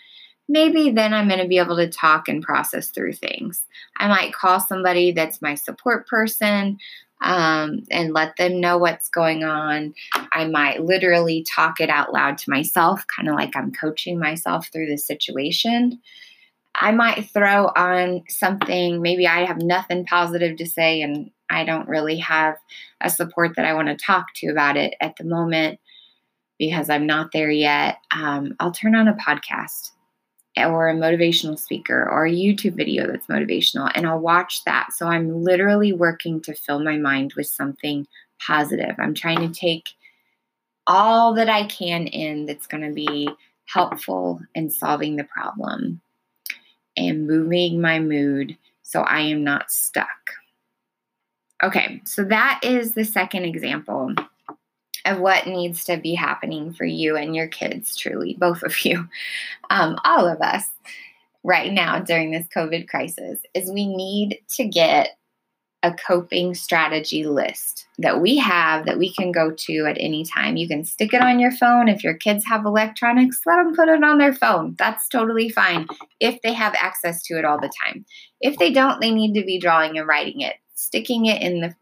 maybe 0.48 0.92
then 0.92 1.14
I'm 1.14 1.28
going 1.28 1.42
to 1.42 1.48
be 1.48 1.58
able 1.58 1.78
to 1.78 1.90
talk 1.90 2.28
and 2.28 2.44
process 2.44 2.90
through 2.90 3.14
things. 3.14 3.66
I 3.98 4.08
might 4.08 4.34
call 4.34 4.60
somebody 4.60 5.12
that's 5.12 5.42
my 5.42 5.56
support 5.56 6.08
person 6.08 6.78
um, 7.22 7.84
and 7.90 8.14
let 8.14 8.36
them 8.38 8.60
know 8.60 8.78
what's 8.78 9.10
going 9.10 9.44
on. 9.44 9.94
I 10.32 10.46
might 10.46 10.84
literally 10.84 11.44
talk 11.44 11.80
it 11.80 11.90
out 11.90 12.14
loud 12.14 12.38
to 12.40 12.50
myself, 12.50 13.06
kind 13.16 13.30
of 13.30 13.36
like 13.36 13.56
I'm 13.56 13.72
coaching 13.72 14.20
myself 14.20 14.68
through 14.72 14.88
the 14.88 14.98
situation. 14.98 16.00
I 16.76 16.92
might 16.92 17.30
throw 17.30 17.68
on 17.76 18.24
something, 18.28 19.02
maybe 19.02 19.26
I 19.28 19.46
have 19.46 19.62
nothing 19.62 20.06
positive 20.06 20.58
to 20.58 20.66
say 20.66 21.02
and 21.02 21.32
I 21.50 21.64
don't 21.64 21.88
really 21.88 22.18
have 22.18 22.56
a 23.02 23.10
support 23.10 23.56
that 23.56 23.66
I 23.66 23.74
want 23.74 23.88
to 23.88 23.96
talk 23.96 24.28
to 24.36 24.48
about 24.48 24.76
it 24.76 24.94
at 25.00 25.16
the 25.16 25.24
moment 25.24 25.80
because 26.60 26.90
I'm 26.90 27.06
not 27.06 27.32
there 27.32 27.52
yet. 27.52 27.98
Um, 28.12 28.56
I'll 28.60 28.72
turn 28.72 28.96
on 28.96 29.08
a 29.08 29.14
podcast 29.14 29.92
or 30.58 30.90
a 30.90 30.96
motivational 30.96 31.60
speaker 31.60 32.08
or 32.10 32.26
a 32.26 32.32
YouTube 32.32 32.76
video 32.76 33.08
that's 33.08 33.28
motivational 33.28 33.92
and 33.94 34.08
I'll 34.08 34.20
watch 34.20 34.64
that. 34.66 34.94
So 34.94 35.08
I'm 35.08 35.44
literally 35.44 35.92
working 35.92 36.42
to 36.42 36.54
fill 36.54 36.82
my 36.84 36.98
mind 36.98 37.34
with 37.36 37.48
something 37.48 38.08
positive. 38.46 38.96
I'm 38.98 39.14
trying 39.14 39.48
to 39.48 39.60
take 39.60 39.90
all 40.88 41.34
that 41.34 41.50
I 41.50 41.66
can 41.66 42.08
in 42.08 42.46
that's 42.46 42.68
going 42.68 42.88
to 42.88 42.94
be 42.94 43.30
helpful 43.66 44.40
in 44.54 44.70
solving 44.70 45.16
the 45.16 45.24
problem 45.24 46.02
and 46.96 47.28
moving 47.28 47.82
my 47.82 48.00
mood 48.00 48.58
so 48.84 49.02
I 49.02 49.22
am 49.22 49.44
not 49.44 49.72
stuck. 49.72 50.08
Okay, 51.64 52.02
so 52.06 52.24
that 52.26 52.60
is 52.64 52.94
the 52.94 53.04
second 53.04 53.46
example 53.46 54.14
of 55.06 55.20
what 55.20 55.48
needs 55.48 55.86
to 55.86 55.98
be 55.98 56.16
happening 56.16 56.74
for 56.74 56.86
you 56.86 57.16
and 57.16 57.36
your 57.36 57.48
kids, 57.48 57.96
truly, 57.96 58.36
both 58.38 58.64
of 58.64 58.84
you, 58.86 59.08
um, 59.70 59.98
all 60.04 60.28
of 60.28 60.42
us 60.42 60.66
right 61.44 61.72
now 61.72 62.00
during 62.00 62.32
this 62.32 62.48
COVID 62.56 62.88
crisis, 62.88 63.40
is 63.54 63.72
we 63.72 63.88
need 63.88 64.40
to 64.56 64.66
get 64.66 65.18
a 65.86 65.94
coping 65.94 66.56
strategy 66.56 67.28
list 67.28 67.86
that 68.00 68.20
we 68.20 68.38
have 68.38 68.88
that 68.88 68.98
we 68.98 69.14
can 69.14 69.32
go 69.32 69.52
to 69.52 69.86
at 69.86 69.98
any 70.00 70.26
time. 70.26 70.58
You 70.58 70.68
can 70.68 70.84
stick 70.84 71.14
it 71.14 71.22
on 71.22 71.40
your 71.40 71.52
phone. 71.52 71.88
If 71.88 72.04
your 72.04 72.16
kids 72.16 72.44
have 72.46 72.66
electronics, 72.66 73.42
let 73.46 73.58
them 73.58 73.76
put 73.76 73.88
it 73.88 74.04
on 74.04 74.18
their 74.18 74.34
phone. 74.34 74.76
That's 74.80 75.08
totally 75.08 75.50
fine 75.50 75.88
if 76.20 76.42
they 76.42 76.54
have 76.54 76.74
access 76.82 77.22
to 77.24 77.38
it 77.38 77.46
all 77.46 77.60
the 77.60 77.72
time. 77.86 78.04
If 78.42 78.58
they 78.58 78.74
don't, 78.74 79.00
they 79.00 79.12
need 79.12 79.36
to 79.36 79.46
be 79.46 79.60
drawing 79.60 80.00
and 80.00 80.08
writing 80.08 80.42
it. 80.42 80.56
Sticking 80.74 81.28
it 81.28 81.42
in 81.42 81.62
the 81.62 81.76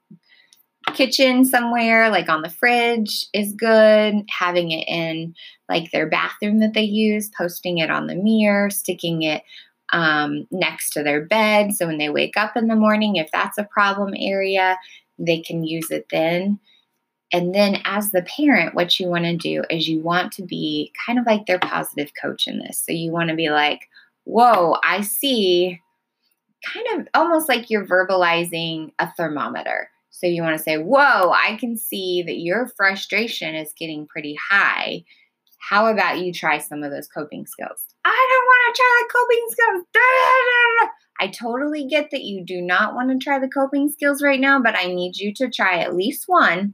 kitchen 0.92 1.46
somewhere, 1.46 2.10
like 2.10 2.30
on 2.30 2.42
the 2.42 2.50
fridge, 2.50 3.28
is 3.34 3.54
good. 3.54 4.26
Having 4.30 4.72
it 4.72 4.88
in 4.88 5.36
like 5.70 5.92
their 5.92 6.10
bathroom 6.10 6.60
that 6.60 6.74
they 6.74 6.84
use, 6.84 7.30
posting 7.38 7.78
it 7.78 7.90
on 7.90 8.08
the 8.08 8.16
mirror, 8.16 8.70
sticking 8.70 9.24
it 9.24 9.44
um, 9.92 10.48
next 10.52 10.92
to 10.92 11.04
their 11.04 11.26
bed. 11.26 11.74
So 11.74 11.88
when 11.88 11.98
they 11.98 12.10
wake 12.10 12.36
up 12.36 12.58
in 12.58 12.68
the 12.68 12.76
morning, 12.76 13.16
if 13.16 13.30
that's 13.32 13.58
a 13.58 13.64
problem 13.64 14.14
area, 14.18 14.78
they 15.18 15.40
can 15.42 15.64
use 15.64 15.92
it 15.92 16.08
then. 16.12 16.60
And 17.32 17.56
then, 17.56 17.82
as 17.84 18.12
the 18.12 18.22
parent, 18.22 18.76
what 18.76 19.00
you 19.00 19.08
want 19.08 19.24
to 19.24 19.36
do 19.36 19.64
is 19.70 19.88
you 19.88 20.00
want 20.02 20.34
to 20.34 20.44
be 20.44 20.94
kind 21.06 21.18
of 21.18 21.26
like 21.26 21.48
their 21.48 21.58
positive 21.58 22.12
coach 22.22 22.48
in 22.48 22.60
this. 22.60 22.84
So, 22.86 22.92
you 22.92 23.12
want 23.12 23.30
to 23.30 23.36
be 23.36 23.50
like, 23.50 23.90
Whoa, 24.26 24.78
I 24.84 25.02
see, 25.02 25.82
kind 26.64 27.02
of 27.02 27.08
almost 27.14 27.50
like 27.50 27.70
you're 27.70 27.86
verbalizing 27.86 28.92
a 29.00 29.12
thermometer. 29.18 29.90
So, 30.16 30.28
you 30.28 30.42
want 30.44 30.58
to 30.58 30.64
say, 30.64 30.78
Whoa, 30.78 31.32
I 31.32 31.58
can 31.60 31.76
see 31.76 32.24
that 32.24 32.40
your 32.40 32.72
frustration 32.78 33.56
is 33.56 33.74
getting 33.78 34.08
pretty 34.08 34.38
high. 34.50 35.04
How 35.60 35.88
about 35.88 36.20
you 36.20 36.32
try 36.32 36.60
some 36.60 36.84
of 36.84 36.92
those 36.92 37.08
coping 37.08 37.46
skills? 37.46 37.86
I 38.06 38.28
don't 38.30 38.46
want 38.46 38.76
to 38.76 38.82
try 38.82 39.02
the 39.02 39.14
coping 39.14 39.48
skills. 39.50 40.90
I 41.20 41.28
totally 41.28 41.88
get 41.88 42.12
that 42.12 42.24
you 42.24 42.44
do 42.46 42.62
not 42.62 42.96
want 42.96 43.10
to 43.12 43.18
try 43.18 43.40
the 43.40 43.48
coping 43.48 43.90
skills 43.90 44.22
right 44.22 44.40
now, 44.40 44.62
but 44.62 44.76
I 44.76 44.88
need 44.88 45.18
you 45.18 45.34
to 45.36 45.50
try 45.50 45.80
at 45.80 45.96
least 45.96 46.26
one 46.28 46.74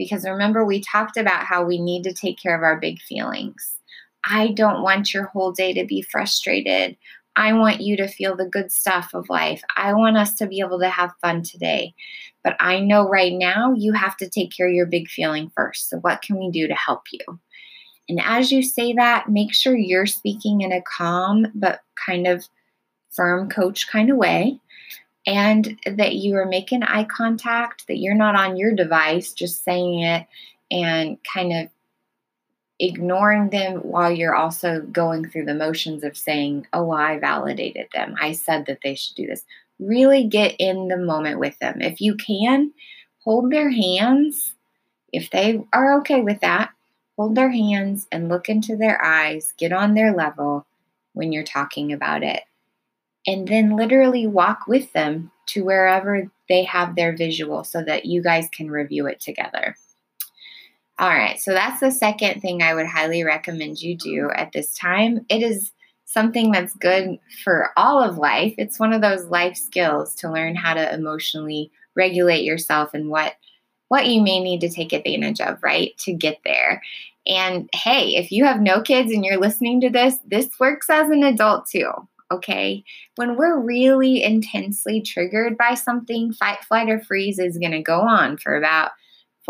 because 0.00 0.24
remember, 0.24 0.64
we 0.64 0.80
talked 0.80 1.18
about 1.18 1.44
how 1.44 1.62
we 1.62 1.78
need 1.78 2.04
to 2.04 2.14
take 2.14 2.40
care 2.40 2.56
of 2.56 2.62
our 2.62 2.80
big 2.80 3.02
feelings. 3.02 3.76
I 4.24 4.48
don't 4.48 4.82
want 4.82 5.12
your 5.12 5.24
whole 5.24 5.52
day 5.52 5.74
to 5.74 5.84
be 5.84 6.00
frustrated. 6.00 6.96
I 7.36 7.52
want 7.52 7.80
you 7.80 7.96
to 7.96 8.08
feel 8.08 8.36
the 8.36 8.46
good 8.46 8.72
stuff 8.72 9.14
of 9.14 9.28
life. 9.28 9.62
I 9.76 9.94
want 9.94 10.16
us 10.16 10.34
to 10.36 10.46
be 10.46 10.60
able 10.60 10.80
to 10.80 10.88
have 10.88 11.12
fun 11.20 11.42
today. 11.42 11.94
But 12.42 12.56
I 12.60 12.80
know 12.80 13.08
right 13.08 13.32
now 13.32 13.74
you 13.74 13.92
have 13.92 14.16
to 14.18 14.28
take 14.28 14.54
care 14.56 14.68
of 14.68 14.74
your 14.74 14.86
big 14.86 15.08
feeling 15.08 15.50
first. 15.54 15.90
So, 15.90 15.98
what 15.98 16.22
can 16.22 16.38
we 16.38 16.50
do 16.50 16.66
to 16.66 16.74
help 16.74 17.02
you? 17.12 17.40
And 18.08 18.20
as 18.24 18.50
you 18.50 18.62
say 18.62 18.92
that, 18.94 19.28
make 19.28 19.54
sure 19.54 19.76
you're 19.76 20.06
speaking 20.06 20.62
in 20.62 20.72
a 20.72 20.82
calm 20.82 21.46
but 21.54 21.80
kind 22.04 22.26
of 22.26 22.48
firm 23.10 23.48
coach 23.48 23.88
kind 23.88 24.10
of 24.10 24.16
way. 24.16 24.58
And 25.26 25.78
that 25.84 26.16
you 26.16 26.34
are 26.36 26.46
making 26.46 26.82
eye 26.82 27.04
contact, 27.04 27.86
that 27.86 27.98
you're 27.98 28.14
not 28.14 28.34
on 28.34 28.56
your 28.56 28.74
device 28.74 29.32
just 29.32 29.62
saying 29.62 30.00
it 30.00 30.26
and 30.70 31.18
kind 31.32 31.52
of 31.52 31.68
ignoring 32.80 33.50
them 33.50 33.74
while 33.80 34.10
you're 34.10 34.34
also 34.34 34.80
going 34.80 35.28
through 35.28 35.44
the 35.44 35.54
motions 35.54 36.02
of 36.02 36.16
saying, 36.16 36.66
Oh, 36.72 36.90
I 36.90 37.18
validated 37.18 37.88
them. 37.92 38.16
I 38.18 38.32
said 38.32 38.66
that 38.66 38.78
they 38.82 38.94
should 38.94 39.14
do 39.16 39.26
this. 39.26 39.44
Really 39.78 40.24
get 40.24 40.56
in 40.58 40.88
the 40.88 40.96
moment 40.96 41.38
with 41.38 41.58
them. 41.58 41.80
If 41.82 42.00
you 42.00 42.16
can, 42.16 42.72
hold 43.22 43.52
their 43.52 43.70
hands. 43.70 44.54
If 45.12 45.30
they 45.30 45.60
are 45.72 45.98
okay 45.98 46.22
with 46.22 46.40
that, 46.40 46.70
hold 47.16 47.34
their 47.34 47.50
hands 47.50 48.08
and 48.10 48.28
look 48.28 48.48
into 48.48 48.76
their 48.76 49.02
eyes, 49.04 49.52
get 49.58 49.72
on 49.72 49.94
their 49.94 50.12
level 50.12 50.66
when 51.12 51.32
you're 51.32 51.44
talking 51.44 51.92
about 51.92 52.22
it. 52.22 52.42
And 53.26 53.46
then 53.46 53.76
literally 53.76 54.26
walk 54.26 54.66
with 54.66 54.92
them 54.94 55.30
to 55.48 55.64
wherever 55.64 56.30
they 56.48 56.64
have 56.64 56.96
their 56.96 57.14
visual 57.14 57.64
so 57.64 57.82
that 57.84 58.06
you 58.06 58.22
guys 58.22 58.48
can 58.50 58.70
review 58.70 59.06
it 59.06 59.20
together. 59.20 59.76
All 61.00 61.08
right, 61.08 61.40
so 61.40 61.52
that's 61.52 61.80
the 61.80 61.90
second 61.90 62.42
thing 62.42 62.62
I 62.62 62.74
would 62.74 62.86
highly 62.86 63.24
recommend 63.24 63.80
you 63.80 63.96
do 63.96 64.30
at 64.34 64.52
this 64.52 64.74
time. 64.74 65.24
It 65.30 65.42
is 65.42 65.72
something 66.04 66.52
that's 66.52 66.74
good 66.74 67.18
for 67.42 67.70
all 67.78 68.02
of 68.02 68.18
life. 68.18 68.54
It's 68.58 68.78
one 68.78 68.92
of 68.92 69.00
those 69.00 69.24
life 69.24 69.56
skills 69.56 70.14
to 70.16 70.30
learn 70.30 70.56
how 70.56 70.74
to 70.74 70.92
emotionally 70.92 71.70
regulate 71.96 72.44
yourself 72.44 72.92
and 72.92 73.08
what 73.08 73.36
what 73.88 74.08
you 74.08 74.20
may 74.20 74.40
need 74.40 74.60
to 74.60 74.68
take 74.68 74.92
advantage 74.92 75.40
of, 75.40 75.58
right? 75.62 75.96
To 76.00 76.12
get 76.12 76.38
there. 76.44 76.82
And 77.26 77.70
hey, 77.72 78.16
if 78.16 78.30
you 78.30 78.44
have 78.44 78.60
no 78.60 78.82
kids 78.82 79.10
and 79.10 79.24
you're 79.24 79.40
listening 79.40 79.80
to 79.80 79.88
this, 79.90 80.18
this 80.26 80.50
works 80.60 80.90
as 80.90 81.08
an 81.08 81.24
adult 81.24 81.66
too. 81.66 81.90
Okay. 82.30 82.84
When 83.16 83.36
we're 83.36 83.58
really 83.58 84.22
intensely 84.22 85.00
triggered 85.00 85.56
by 85.56 85.74
something, 85.74 86.32
fight, 86.34 86.62
flight, 86.62 86.90
or 86.90 87.00
freeze 87.00 87.38
is 87.38 87.58
going 87.58 87.72
to 87.72 87.82
go 87.82 88.00
on 88.00 88.36
for 88.36 88.54
about 88.54 88.90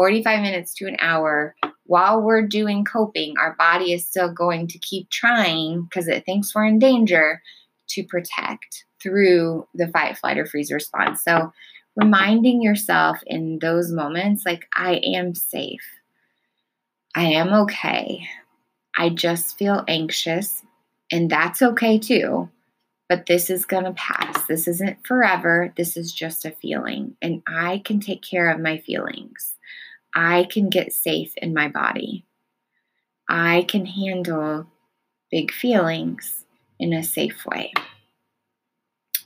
45 0.00 0.40
minutes 0.40 0.72
to 0.72 0.86
an 0.86 0.96
hour. 1.02 1.54
While 1.84 2.22
we're 2.22 2.46
doing 2.46 2.86
coping, 2.86 3.34
our 3.36 3.54
body 3.56 3.92
is 3.92 4.06
still 4.06 4.32
going 4.32 4.66
to 4.68 4.78
keep 4.78 5.10
trying 5.10 5.82
because 5.82 6.08
it 6.08 6.24
thinks 6.24 6.54
we're 6.54 6.64
in 6.64 6.78
danger 6.78 7.42
to 7.90 8.04
protect 8.04 8.86
through 9.02 9.68
the 9.74 9.88
fight, 9.88 10.16
flight, 10.16 10.38
or 10.38 10.46
freeze 10.46 10.72
response. 10.72 11.22
So, 11.22 11.52
reminding 11.96 12.62
yourself 12.62 13.18
in 13.26 13.58
those 13.60 13.92
moments, 13.92 14.46
like, 14.46 14.66
I 14.74 15.02
am 15.04 15.34
safe. 15.34 15.84
I 17.14 17.24
am 17.24 17.52
okay. 17.52 18.26
I 18.96 19.10
just 19.10 19.58
feel 19.58 19.84
anxious, 19.86 20.62
and 21.12 21.30
that's 21.30 21.60
okay 21.60 21.98
too. 21.98 22.48
But 23.10 23.26
this 23.26 23.50
is 23.50 23.66
going 23.66 23.84
to 23.84 23.92
pass. 23.92 24.46
This 24.46 24.66
isn't 24.66 25.06
forever. 25.06 25.74
This 25.76 25.98
is 25.98 26.10
just 26.10 26.46
a 26.46 26.52
feeling, 26.52 27.18
and 27.20 27.42
I 27.46 27.82
can 27.84 28.00
take 28.00 28.22
care 28.22 28.48
of 28.50 28.60
my 28.60 28.78
feelings. 28.78 29.58
I 30.14 30.46
can 30.50 30.68
get 30.68 30.92
safe 30.92 31.32
in 31.36 31.54
my 31.54 31.68
body. 31.68 32.24
I 33.28 33.64
can 33.68 33.86
handle 33.86 34.66
big 35.30 35.52
feelings 35.52 36.44
in 36.78 36.92
a 36.92 37.02
safe 37.02 37.46
way. 37.46 37.72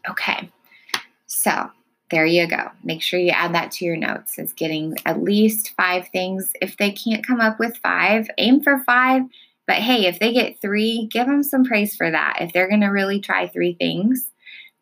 Okay, 0.08 0.50
so 1.26 1.70
there 2.10 2.26
you 2.26 2.46
go. 2.46 2.70
Make 2.82 3.02
sure 3.02 3.18
you 3.18 3.30
add 3.30 3.54
that 3.54 3.72
to 3.72 3.84
your 3.84 3.96
notes. 3.96 4.38
It's 4.38 4.52
getting 4.52 4.96
at 5.06 5.22
least 5.22 5.72
five 5.76 6.08
things. 6.08 6.52
If 6.60 6.76
they 6.76 6.92
can't 6.92 7.26
come 7.26 7.40
up 7.40 7.58
with 7.58 7.78
five, 7.78 8.28
aim 8.36 8.62
for 8.62 8.78
five. 8.80 9.22
But 9.66 9.76
hey, 9.76 10.06
if 10.06 10.18
they 10.18 10.32
get 10.32 10.60
three, 10.60 11.08
give 11.10 11.26
them 11.26 11.42
some 11.42 11.64
praise 11.64 11.96
for 11.96 12.10
that. 12.10 12.38
If 12.40 12.52
they're 12.52 12.68
going 12.68 12.82
to 12.82 12.88
really 12.88 13.20
try 13.20 13.48
three 13.48 13.72
things 13.74 14.30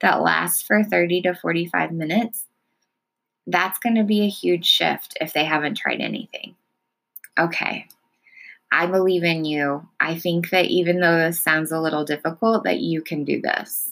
that 0.01 0.21
last 0.21 0.67
for 0.67 0.83
30 0.83 1.23
to 1.23 1.35
45 1.35 1.93
minutes, 1.93 2.47
that's 3.47 3.79
going 3.79 3.97
to 3.97 4.05
be 4.05 4.23
a 4.23 4.29
huge 4.29 4.67
shift 4.67 5.17
if 5.21 5.33
they 5.33 5.45
haven't 5.45 5.77
tried 5.77 6.01
anything. 6.01 6.55
Okay. 7.39 7.87
I 8.71 8.87
believe 8.87 9.23
in 9.23 9.45
you. 9.45 9.87
I 10.01 10.19
think 10.19 10.51
that 10.51 10.67
even 10.67 11.01
though 11.01 11.19
this 11.19 11.41
sounds 11.41 11.73
a 11.73 11.81
little 11.81 12.05
difficult, 12.05 12.65
that 12.65 12.81
you 12.81 13.03
can 13.03 13.25
do 13.25 13.43
this. 13.43 13.91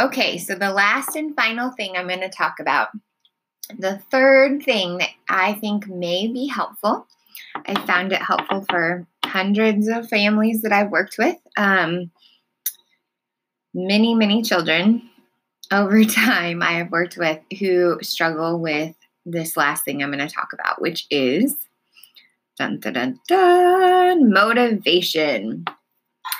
Okay, 0.00 0.38
so 0.38 0.56
the 0.56 0.72
last 0.72 1.14
and 1.14 1.36
final 1.36 1.70
thing 1.70 1.96
I'm 1.96 2.08
going 2.08 2.20
to 2.20 2.28
talk 2.28 2.56
about. 2.58 2.88
The 3.78 4.02
third 4.10 4.62
thing 4.64 4.98
that 4.98 5.10
I 5.28 5.54
think 5.54 5.86
may 5.86 6.26
be 6.26 6.48
helpful, 6.48 7.06
I 7.64 7.80
found 7.86 8.12
it 8.12 8.20
helpful 8.20 8.66
for 8.68 9.06
hundreds 9.24 9.88
of 9.88 10.08
families 10.08 10.62
that 10.62 10.72
I've 10.72 10.90
worked 10.90 11.16
with, 11.16 11.36
um, 11.56 12.10
many, 13.72 14.14
many 14.14 14.42
children 14.42 15.08
over 15.72 16.04
time 16.04 16.62
I 16.62 16.72
have 16.72 16.90
worked 16.90 17.16
with 17.16 17.40
who 17.58 17.98
struggle 18.02 18.60
with 18.60 18.94
this 19.26 19.56
last 19.56 19.84
thing 19.84 20.02
I'm 20.02 20.12
going 20.12 20.26
to 20.26 20.34
talk 20.34 20.52
about, 20.52 20.80
which 20.80 21.06
is 21.10 21.56
dun, 22.58 22.80
dun, 22.80 22.92
dun, 22.92 23.20
dun, 23.26 24.30
motivation 24.30 25.64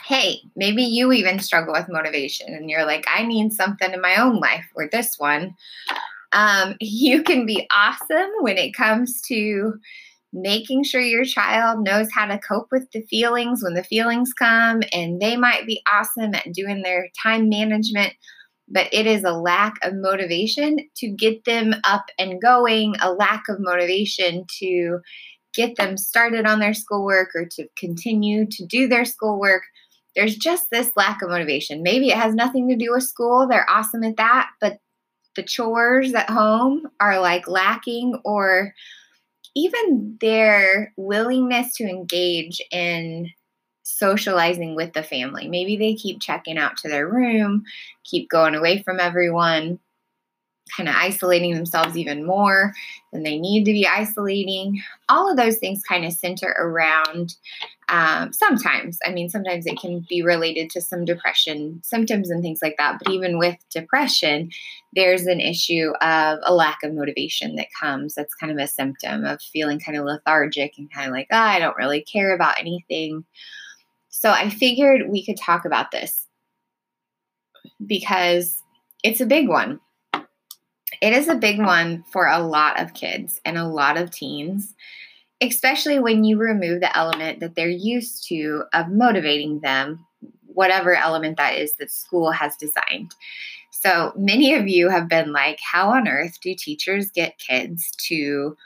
hey, 0.05 0.43
maybe 0.55 0.83
you 0.83 1.13
even 1.13 1.39
struggle 1.39 1.73
with 1.73 1.89
motivation 1.89 2.55
and 2.55 2.69
you're 2.69 2.85
like, 2.85 3.07
I 3.09 3.25
need 3.25 3.53
something 3.53 3.93
in 3.93 4.01
my 4.03 4.17
own 4.17 4.39
life 4.39 4.67
or 4.75 4.89
this 4.89 5.19
one. 5.19 5.55
Um, 6.33 6.77
you 6.81 7.23
can 7.23 7.47
be 7.47 7.67
awesome 7.75 8.31
when 8.41 8.59
it 8.59 8.75
comes 8.75 9.21
to 9.23 9.75
making 10.33 10.83
sure 10.83 11.01
your 11.01 11.25
child 11.25 11.85
knows 11.85 12.09
how 12.13 12.27
to 12.27 12.39
cope 12.39 12.69
with 12.71 12.91
the 12.91 13.03
feelings 13.03 13.63
when 13.63 13.75
the 13.75 13.85
feelings 13.85 14.33
come, 14.33 14.83
and 14.93 15.21
they 15.21 15.37
might 15.37 15.65
be 15.65 15.81
awesome 15.91 16.35
at 16.35 16.53
doing 16.53 16.83
their 16.83 17.09
time 17.23 17.49
management 17.49 18.13
but 18.69 18.89
it 18.93 19.07
is 19.07 19.25
a 19.25 19.33
lack 19.33 19.75
of 19.83 19.95
motivation 19.95 20.79
to 20.97 21.09
get 21.09 21.45
them 21.45 21.75
up 21.85 22.07
and 22.19 22.41
going, 22.41 22.95
a 23.01 23.13
lack 23.13 23.45
of 23.49 23.57
motivation 23.61 24.47
to 24.61 25.01
get 25.55 25.77
them 25.77 25.97
started 25.97 26.47
on 26.47 26.59
their 26.59 26.75
schoolwork 26.75 27.31
or 27.35 27.47
to 27.47 27.69
continue 27.77 28.47
to 28.47 28.65
do 28.67 28.89
their 28.89 29.05
schoolwork. 29.05 29.63
There's 30.17 30.37
just 30.37 30.67
this 30.71 30.91
lack 30.97 31.23
of 31.23 31.31
motivation. 31.31 31.83
Maybe 31.83 32.09
it 32.09 32.17
has 32.17 32.35
nothing 32.35 32.69
to 32.69 32.77
do 32.77 32.93
with 32.93 33.05
school. 33.05 33.47
They're 33.49 33.69
awesome 33.69 34.05
at 34.05 34.17
that, 34.17 34.49
but 34.61 34.79
the 35.37 35.43
chores 35.43 36.15
at 36.15 36.31
home 36.31 36.89
are 37.01 37.21
like 37.21 37.49
lacking 37.49 38.21
or 38.25 38.73
even 39.57 40.17
their 40.21 40.93
willingness 40.97 41.75
to 41.77 41.85
engage 41.85 42.61
in 42.71 43.31
socializing 43.85 44.75
with 44.75 44.93
the 44.93 45.03
family. 45.03 45.47
Maybe 45.47 45.77
they 45.77 45.95
keep 45.95 46.21
checking 46.21 46.59
out 46.59 46.77
to 46.79 46.89
their 46.89 47.09
room, 47.09 47.65
keep 48.03 48.29
going 48.29 48.55
away 48.55 48.83
from 48.83 48.99
everyone, 48.99 49.79
kind 50.75 50.89
of 50.89 50.95
isolating 50.97 51.55
themselves 51.55 51.97
even 51.97 52.25
more 52.25 52.73
than 53.13 53.23
they 53.23 53.39
need 53.39 53.65
to 53.65 53.73
be 53.73 53.87
isolating. 53.87 54.83
All 55.09 55.31
of 55.31 55.37
those 55.37 55.59
things 55.59 55.83
kind 55.83 56.05
of 56.05 56.13
center 56.13 56.55
around 56.59 57.35
um, 57.91 58.33
sometimes. 58.33 58.99
I 59.07 59.13
mean, 59.13 59.29
sometimes 59.29 59.67
it 59.67 59.79
can 59.79 60.07
be 60.09 60.23
related 60.23 60.71
to 60.71 60.81
some 60.81 61.05
depression 61.05 61.81
symptoms 61.85 62.31
and 62.31 62.43
things 62.43 62.61
like 62.63 62.77
that. 62.79 62.99
But 62.99 63.13
even 63.13 63.39
with 63.39 63.57
depression, 63.71 64.51
there's 64.95 65.27
an 65.27 65.41
issue 65.41 65.93
of 66.01 66.39
a 66.45 66.55
lack 66.55 66.79
of 66.83 66.95
motivation 66.95 67.57
that 67.57 67.69
comes. 67.79 68.15
That's 68.15 68.35
kind 68.35 68.51
of 68.51 68.59
a 68.59 68.67
symptom 68.67 69.25
of 69.25 69.43
feeling 69.43 69.79
kind 69.79 69.99
of 69.99 70.07
lethargic 70.07 70.79
and 70.79 70.91
kind 70.91 71.09
of 71.09 71.13
like, 71.13 71.29
oh, 71.31 71.37
I 71.37 71.59
don't 71.59 71.77
really 71.77 72.01
care 72.01 72.35
about 72.35 72.59
anything. 72.59 73.25
So 74.17 74.31
I 74.31 74.49
figured 74.49 75.11
we 75.11 75.27
could 75.27 75.37
talk 75.37 75.65
about 75.65 75.91
this 75.91 76.29
because 77.85 78.55
it's 79.03 79.21
a 79.21 79.27
big 79.27 79.49
one. 79.49 79.81
It 81.03 81.13
is 81.13 81.27
a 81.27 81.35
big 81.35 81.59
one 81.59 82.05
for 82.13 82.29
a 82.29 82.39
lot 82.39 82.81
of 82.81 82.95
kids 82.95 83.41
and 83.45 83.59
a 83.59 83.67
lot 83.67 83.97
of 83.97 84.13
teens, 84.13 84.73
especially 85.41 85.99
when 85.99 86.23
you 86.23 86.39
remove 86.39 86.81
the 86.81 86.97
element 86.97 87.41
that 87.41 87.57
they're 87.57 87.69
used 87.69 88.29
to 88.29 88.63
of 88.73 88.89
motivating 88.89 89.59
them, 89.61 90.07
whatever 90.47 90.95
element 90.95 91.37
that 91.37 91.57
is 91.57 91.75
that 91.75 91.91
school 91.91 92.31
has 92.31 92.55
designed. 92.55 93.17
So 93.73 94.13
many 94.17 94.55
of 94.55 94.69
you 94.69 94.91
have 94.91 95.09
been 95.09 95.33
like, 95.33 95.59
how 95.61 95.91
on 95.91 96.07
earth 96.07 96.39
do 96.41 96.55
teachers 96.57 97.11
get 97.11 97.39
kids 97.39 97.91
to 98.07 98.57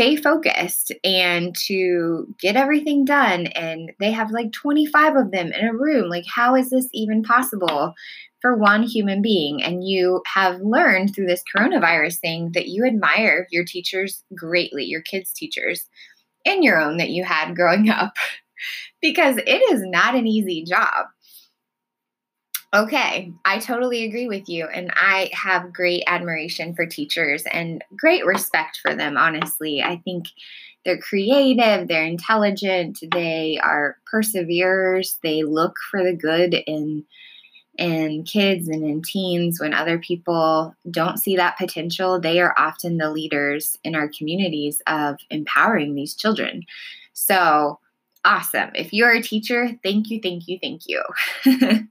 stay 0.00 0.16
focused 0.16 0.92
and 1.04 1.54
to 1.54 2.26
get 2.40 2.56
everything 2.56 3.04
done. 3.04 3.48
And 3.48 3.92
they 4.00 4.12
have 4.12 4.30
like 4.30 4.50
25 4.50 5.14
of 5.14 5.30
them 5.30 5.52
in 5.52 5.66
a 5.66 5.74
room. 5.74 6.08
Like, 6.08 6.24
how 6.26 6.56
is 6.56 6.70
this 6.70 6.88
even 6.94 7.22
possible 7.22 7.92
for 8.40 8.56
one 8.56 8.82
human 8.82 9.20
being? 9.20 9.62
And 9.62 9.86
you 9.86 10.22
have 10.26 10.62
learned 10.62 11.14
through 11.14 11.26
this 11.26 11.42
coronavirus 11.54 12.18
thing 12.18 12.52
that 12.54 12.68
you 12.68 12.86
admire 12.86 13.46
your 13.50 13.66
teachers 13.66 14.24
greatly, 14.34 14.84
your 14.84 15.02
kids' 15.02 15.34
teachers, 15.34 15.86
and 16.46 16.64
your 16.64 16.80
own 16.80 16.96
that 16.96 17.10
you 17.10 17.22
had 17.22 17.54
growing 17.54 17.90
up, 17.90 18.14
because 19.02 19.36
it 19.36 19.72
is 19.72 19.82
not 19.84 20.14
an 20.14 20.26
easy 20.26 20.64
job. 20.64 21.08
Okay, 22.72 23.32
I 23.44 23.58
totally 23.58 24.04
agree 24.04 24.28
with 24.28 24.48
you. 24.48 24.66
And 24.66 24.92
I 24.94 25.28
have 25.32 25.72
great 25.72 26.04
admiration 26.06 26.74
for 26.74 26.86
teachers 26.86 27.42
and 27.52 27.82
great 27.96 28.24
respect 28.24 28.78
for 28.80 28.94
them, 28.94 29.16
honestly. 29.16 29.82
I 29.82 29.96
think 30.04 30.26
they're 30.84 30.98
creative, 30.98 31.88
they're 31.88 32.04
intelligent, 32.04 33.00
they 33.12 33.58
are 33.62 33.96
perseverers, 34.06 35.18
they 35.22 35.42
look 35.42 35.76
for 35.90 36.04
the 36.04 36.14
good 36.14 36.54
in 36.66 37.04
in 37.78 38.24
kids 38.24 38.68
and 38.68 38.84
in 38.84 39.00
teens 39.02 39.60
when 39.60 39.72
other 39.72 39.98
people 39.98 40.74
don't 40.90 41.18
see 41.18 41.36
that 41.36 41.56
potential 41.56 42.20
they 42.20 42.40
are 42.40 42.54
often 42.58 42.98
the 42.98 43.10
leaders 43.10 43.78
in 43.84 43.94
our 43.94 44.08
communities 44.08 44.82
of 44.88 45.16
empowering 45.30 45.94
these 45.94 46.14
children 46.14 46.62
so 47.14 47.78
awesome 48.24 48.70
if 48.74 48.92
you're 48.92 49.12
a 49.12 49.22
teacher 49.22 49.70
thank 49.84 50.10
you 50.10 50.20
thank 50.20 50.48
you 50.48 50.58
thank 50.60 50.82
you 50.86 51.02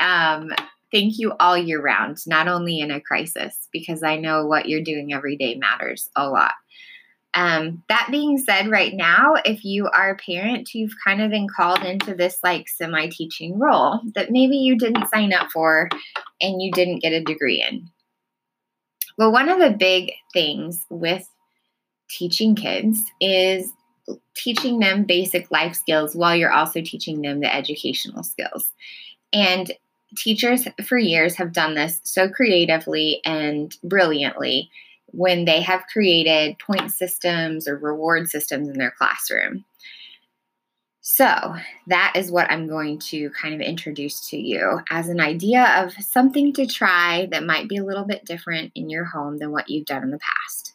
um, 0.00 0.50
thank 0.92 1.18
you 1.18 1.32
all 1.38 1.56
year 1.56 1.80
round, 1.80 2.18
not 2.26 2.48
only 2.48 2.80
in 2.80 2.90
a 2.90 3.00
crisis, 3.00 3.68
because 3.72 4.02
I 4.02 4.16
know 4.16 4.46
what 4.46 4.68
you're 4.68 4.82
doing 4.82 5.12
every 5.12 5.36
day 5.36 5.54
matters 5.56 6.08
a 6.16 6.28
lot. 6.28 6.52
Um, 7.34 7.84
that 7.88 8.08
being 8.10 8.38
said, 8.38 8.70
right 8.70 8.94
now, 8.94 9.34
if 9.44 9.64
you 9.64 9.86
are 9.88 10.10
a 10.10 10.16
parent, 10.16 10.72
you've 10.74 10.94
kind 11.04 11.20
of 11.20 11.30
been 11.30 11.46
called 11.46 11.84
into 11.84 12.14
this 12.14 12.38
like 12.42 12.68
semi 12.68 13.08
teaching 13.08 13.58
role 13.58 14.00
that 14.14 14.30
maybe 14.30 14.56
you 14.56 14.78
didn't 14.78 15.08
sign 15.08 15.32
up 15.32 15.50
for 15.52 15.90
and 16.40 16.62
you 16.62 16.72
didn't 16.72 17.00
get 17.00 17.12
a 17.12 17.22
degree 17.22 17.62
in. 17.62 17.88
Well, 19.18 19.32
one 19.32 19.48
of 19.48 19.58
the 19.58 19.70
big 19.70 20.12
things 20.32 20.84
with 20.90 21.28
teaching 22.08 22.54
kids 22.54 23.02
is 23.20 23.72
teaching 24.34 24.78
them 24.78 25.04
basic 25.04 25.50
life 25.50 25.74
skills 25.74 26.16
while 26.16 26.34
you're 26.34 26.52
also 26.52 26.80
teaching 26.80 27.20
them 27.20 27.40
the 27.40 27.54
educational 27.54 28.22
skills. 28.22 28.72
And 29.32 29.70
teachers 30.16 30.66
for 30.86 30.98
years 30.98 31.36
have 31.36 31.52
done 31.52 31.74
this 31.74 32.00
so 32.04 32.28
creatively 32.28 33.20
and 33.24 33.76
brilliantly 33.82 34.70
when 35.06 35.44
they 35.44 35.62
have 35.62 35.86
created 35.92 36.58
point 36.58 36.90
systems 36.90 37.66
or 37.66 37.76
reward 37.76 38.28
systems 38.28 38.68
in 38.68 38.78
their 38.78 38.90
classroom. 38.90 39.64
So, 41.00 41.54
that 41.86 42.12
is 42.16 42.30
what 42.30 42.50
I'm 42.50 42.68
going 42.68 42.98
to 42.98 43.30
kind 43.30 43.54
of 43.54 43.62
introduce 43.62 44.28
to 44.28 44.36
you 44.36 44.80
as 44.90 45.08
an 45.08 45.20
idea 45.20 45.82
of 45.82 45.94
something 46.04 46.52
to 46.52 46.66
try 46.66 47.26
that 47.30 47.46
might 47.46 47.66
be 47.66 47.78
a 47.78 47.84
little 47.84 48.04
bit 48.04 48.26
different 48.26 48.72
in 48.74 48.90
your 48.90 49.06
home 49.06 49.38
than 49.38 49.50
what 49.50 49.70
you've 49.70 49.86
done 49.86 50.02
in 50.02 50.10
the 50.10 50.18
past. 50.18 50.74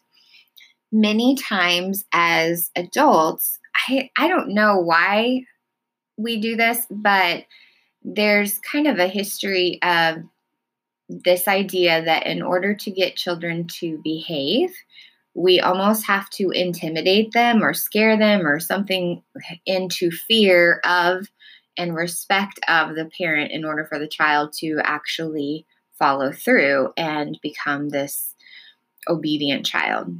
Many 0.90 1.36
times 1.36 2.04
as 2.12 2.72
adults, 2.74 3.60
I, 3.88 4.10
I 4.18 4.26
don't 4.26 4.48
know 4.54 4.78
why 4.78 5.44
we 6.16 6.40
do 6.40 6.56
this, 6.56 6.84
but 6.90 7.44
there's 8.04 8.58
kind 8.58 8.86
of 8.86 8.98
a 8.98 9.08
history 9.08 9.80
of 9.82 10.18
this 11.08 11.48
idea 11.48 12.04
that 12.04 12.26
in 12.26 12.42
order 12.42 12.74
to 12.74 12.90
get 12.90 13.16
children 13.16 13.66
to 13.66 14.00
behave, 14.04 14.74
we 15.34 15.60
almost 15.60 16.06
have 16.06 16.30
to 16.30 16.50
intimidate 16.50 17.32
them 17.32 17.62
or 17.62 17.74
scare 17.74 18.16
them 18.16 18.46
or 18.46 18.60
something 18.60 19.22
into 19.66 20.10
fear 20.10 20.80
of 20.84 21.28
and 21.76 21.94
respect 21.94 22.60
of 22.68 22.94
the 22.94 23.10
parent 23.18 23.50
in 23.50 23.64
order 23.64 23.84
for 23.84 23.98
the 23.98 24.06
child 24.06 24.52
to 24.52 24.80
actually 24.84 25.66
follow 25.98 26.30
through 26.30 26.92
and 26.96 27.38
become 27.42 27.88
this 27.88 28.34
obedient 29.08 29.66
child. 29.66 30.16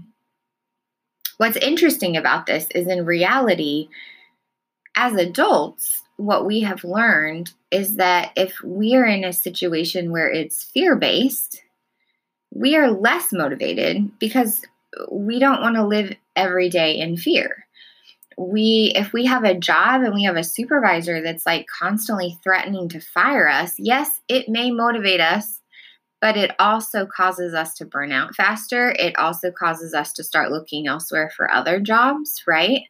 What's 1.37 1.57
interesting 1.57 2.17
about 2.17 2.47
this 2.47 2.67
is 2.75 2.87
in 2.87 3.05
reality, 3.05 3.89
as 4.97 5.15
adults, 5.15 6.04
what 6.17 6.47
we 6.47 6.61
have 6.61 6.85
learned 6.85 7.53
is 7.71 7.97
that 7.97 8.33
if 8.37 8.63
we 8.63 8.95
are 8.95 9.07
in 9.07 9.25
a 9.25 9.33
situation 9.33 10.13
where 10.13 10.31
it's 10.31 10.65
fear 10.65 10.97
based, 10.97 11.63
we 12.53 12.77
are 12.77 12.91
less 12.91 13.33
motivated 13.33 14.19
because 14.19 14.63
we 15.11 15.39
don't 15.39 15.61
want 15.61 15.75
to 15.75 15.87
live 15.87 16.15
every 16.37 16.69
day 16.69 16.99
in 16.99 17.17
fear. 17.17 17.67
We 18.37 18.93
if 18.95 19.13
we 19.13 19.27
have 19.27 19.45
a 19.45 19.59
job 19.59 20.03
and 20.03 20.15
we 20.15 20.25
have 20.25 20.37
a 20.37 20.45
supervisor 20.45 21.23
that's 21.23 21.47
like 21.47 21.67
constantly 21.67 22.39
threatening 22.43 22.89
to 22.91 23.01
fire 23.01 23.49
us, 23.49 23.75
yes, 23.79 24.21
it 24.29 24.49
may 24.49 24.71
motivate 24.71 25.21
us, 25.21 25.61
but 26.21 26.37
it 26.37 26.53
also 26.59 27.07
causes 27.07 27.55
us 27.55 27.75
to 27.75 27.85
burn 27.85 28.13
out 28.13 28.35
faster. 28.35 28.91
It 28.99 29.17
also 29.19 29.51
causes 29.51 29.95
us 29.95 30.13
to 30.15 30.25
start 30.25 30.51
looking 30.51 30.87
elsewhere 30.87 31.31
for 31.37 31.51
other 31.51 31.81
jobs, 31.81 32.43
right? 32.47 32.83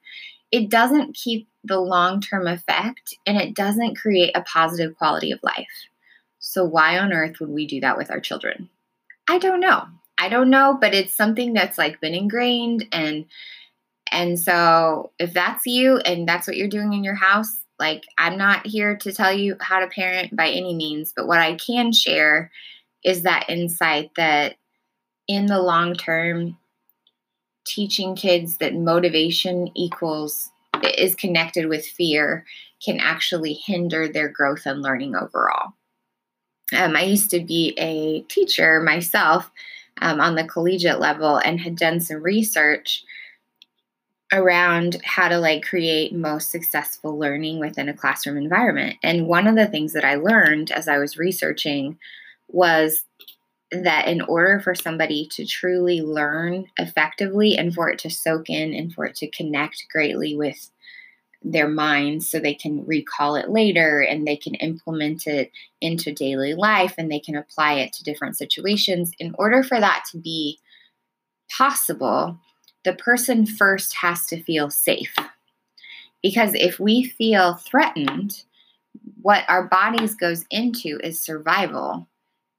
It 0.55 0.71
doesn't 0.71 1.17
keep 1.17 1.49
the 1.65 1.81
long 1.81 2.21
term 2.21 2.47
effect 2.47 3.17
and 3.27 3.37
it 3.37 3.57
doesn't 3.57 3.97
create 3.97 4.31
a 4.37 4.43
positive 4.43 4.97
quality 4.97 5.33
of 5.33 5.43
life. 5.43 5.67
So, 6.39 6.65
why 6.65 6.97
on 6.97 7.13
earth 7.13 7.41
would 7.41 7.49
we 7.49 7.67
do 7.67 7.81
that 7.81 7.99
with 7.99 8.09
our 8.09 8.21
children? 8.21 8.69
I 9.29 9.39
don't 9.39 9.59
know. 9.59 9.83
I 10.17 10.29
don't 10.29 10.51
know, 10.51 10.79
but 10.81 10.95
it's 10.95 11.13
something 11.13 11.55
that's 11.55 11.77
like 11.77 12.01
been 12.01 12.15
ingrained 12.15 12.87
and 12.93 13.25
and 14.13 14.39
so 14.39 15.11
if 15.19 15.33
that's 15.33 15.67
you 15.67 15.97
and 15.97 16.29
that's 16.29 16.47
what 16.47 16.57
you're 16.57 16.69
doing 16.69 16.93
in 16.93 17.03
your 17.03 17.17
house, 17.17 17.65
like 17.81 18.05
I'm 18.17 18.39
not 18.39 18.65
here 18.65 18.97
to 18.99 19.13
tell 19.13 19.33
you 19.33 19.57
how 19.61 19.81
to 19.81 19.89
parent 19.89 20.37
by 20.37 20.51
any 20.51 20.73
means, 20.73 21.13
but 21.17 21.27
what 21.27 21.41
I 21.41 21.57
can 21.57 21.91
share 21.91 22.53
is 23.05 23.25
that 23.25 23.51
insight 23.51 24.13
that 24.17 24.55
in 25.27 25.47
the 25.47 25.61
long 25.61 25.97
term 25.97 26.57
teaching 27.65 28.15
kids 28.15 28.59
that 28.59 28.75
motivation 28.75 29.71
equals 29.75 30.51
is 30.99 31.15
connected 31.15 31.67
with 31.67 31.87
fear 31.87 32.45
can 32.85 33.01
actually 33.01 33.55
hinder 33.55 34.09
their 34.09 34.29
growth 34.29 34.67
and 34.67 34.83
learning 34.83 35.17
overall. 35.17 35.73
Um, 36.77 36.97
I 36.97 37.03
used 37.03 37.31
to 37.31 37.41
be 37.41 37.75
a 37.79 38.23
teacher 38.23 38.81
myself 38.81 39.51
um, 40.01 40.21
on 40.21 40.35
the 40.35 40.45
collegiate 40.45 41.01
level 41.01 41.37
and 41.39 41.61
had 41.61 41.77
done 41.77 42.01
some 42.01 42.23
research 42.23 43.05
around 44.33 44.97
how 45.05 45.29
to 45.29 45.39
like 45.39 45.63
create 45.63 46.13
most 46.13 46.51
successful 46.51 47.19
learning 47.19 47.61
within 47.61 47.89
a 47.89 47.95
classroom 47.95 48.37
environment. 48.37 48.97
And 49.03 49.29
one 49.29 49.47
of 49.47 49.55
the 49.55 49.67
things 49.67 49.93
that 49.93 50.05
I 50.05 50.17
learned 50.17 50.73
as 50.73 50.89
I 50.89 50.99
was 50.99 51.17
researching 51.17 51.99
was 52.49 53.05
that 53.83 54.09
in 54.09 54.21
order 54.23 54.61
for 54.61 54.75
somebody 54.75 55.29
to 55.33 55.45
truly 55.47 56.01
learn 56.01 56.67
effectively 56.79 57.57
and 57.57 57.75
for 57.75 57.91
it 57.91 57.99
to 58.01 58.11
soak 58.11 58.49
in 58.49 58.73
and 58.75 58.93
for 58.93 59.05
it 59.05 59.17
to 59.17 59.31
connect 59.31 59.87
greatly 59.91 60.37
with 60.37 60.71
their 61.43 61.69
minds 61.69 62.29
so 62.29 62.39
they 62.39 62.55
can 62.55 62.87
recall 62.87 63.37
it 63.37 63.51
later 63.51 64.01
and 64.01 64.27
they 64.27 64.37
can 64.37 64.55
implement 64.55 65.27
it 65.27 65.53
into 65.81 66.13
daily 66.13 66.55
life 66.55 66.95
and 66.97 67.11
they 67.13 67.21
can 67.21 67.37
apply 67.37 67.75
it 67.75 67.93
to 67.93 68.05
different 68.05 68.37
situations. 68.37 69.13
In 69.19 69.35
order 69.39 69.63
for 69.63 69.79
that 69.79 70.05
to 70.11 70.19
be 70.19 70.59
possible, 71.57 72.39
the 72.85 72.95
person 72.95 73.45
first 73.47 73.95
has 73.97 74.25
to 74.27 74.43
feel 74.43 74.71
safe. 74.71 75.15
Because 76.23 76.55
if 76.55 76.81
we 76.81 77.05
feel 77.05 77.55
threatened, 77.55 78.45
what 79.21 79.45
our 79.49 79.69
bodies 79.69 80.15
goes 80.15 80.47
into 80.51 80.99
is 81.03 81.21
survival 81.21 82.09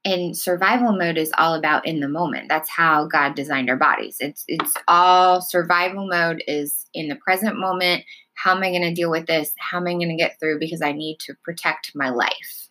and 0.06 0.36
survival 0.36 0.92
mode 0.96 1.18
is 1.18 1.32
all 1.36 1.54
about 1.54 1.84
in 1.84 1.98
the 1.98 2.08
moment. 2.08 2.48
That's 2.48 2.70
how 2.70 3.06
god 3.06 3.34
designed 3.34 3.68
our 3.68 3.76
bodies. 3.76 4.18
It's 4.20 4.44
it's 4.46 4.72
all 4.86 5.40
survival 5.40 6.06
mode 6.06 6.44
is 6.46 6.86
in 6.94 7.08
the 7.08 7.16
present 7.16 7.58
moment. 7.58 8.04
How 8.34 8.54
am 8.54 8.62
i 8.62 8.70
going 8.70 8.82
to 8.82 8.94
deal 8.94 9.10
with 9.10 9.26
this? 9.26 9.52
How 9.58 9.78
am 9.78 9.88
i 9.88 9.94
going 9.94 10.08
to 10.08 10.16
get 10.16 10.38
through? 10.38 10.60
Because 10.60 10.80
i 10.80 10.92
need 10.92 11.18
to 11.20 11.34
protect 11.44 11.90
my 11.96 12.10
life. 12.10 12.68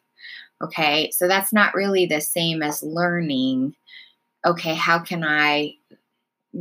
Okay? 0.64 1.12
So 1.12 1.28
that's 1.28 1.52
not 1.52 1.74
really 1.74 2.06
the 2.06 2.22
same 2.22 2.64
as 2.64 2.82
learning 2.82 3.76
okay 4.46 4.76
how 4.76 5.00
can 5.00 5.24
i 5.24 5.74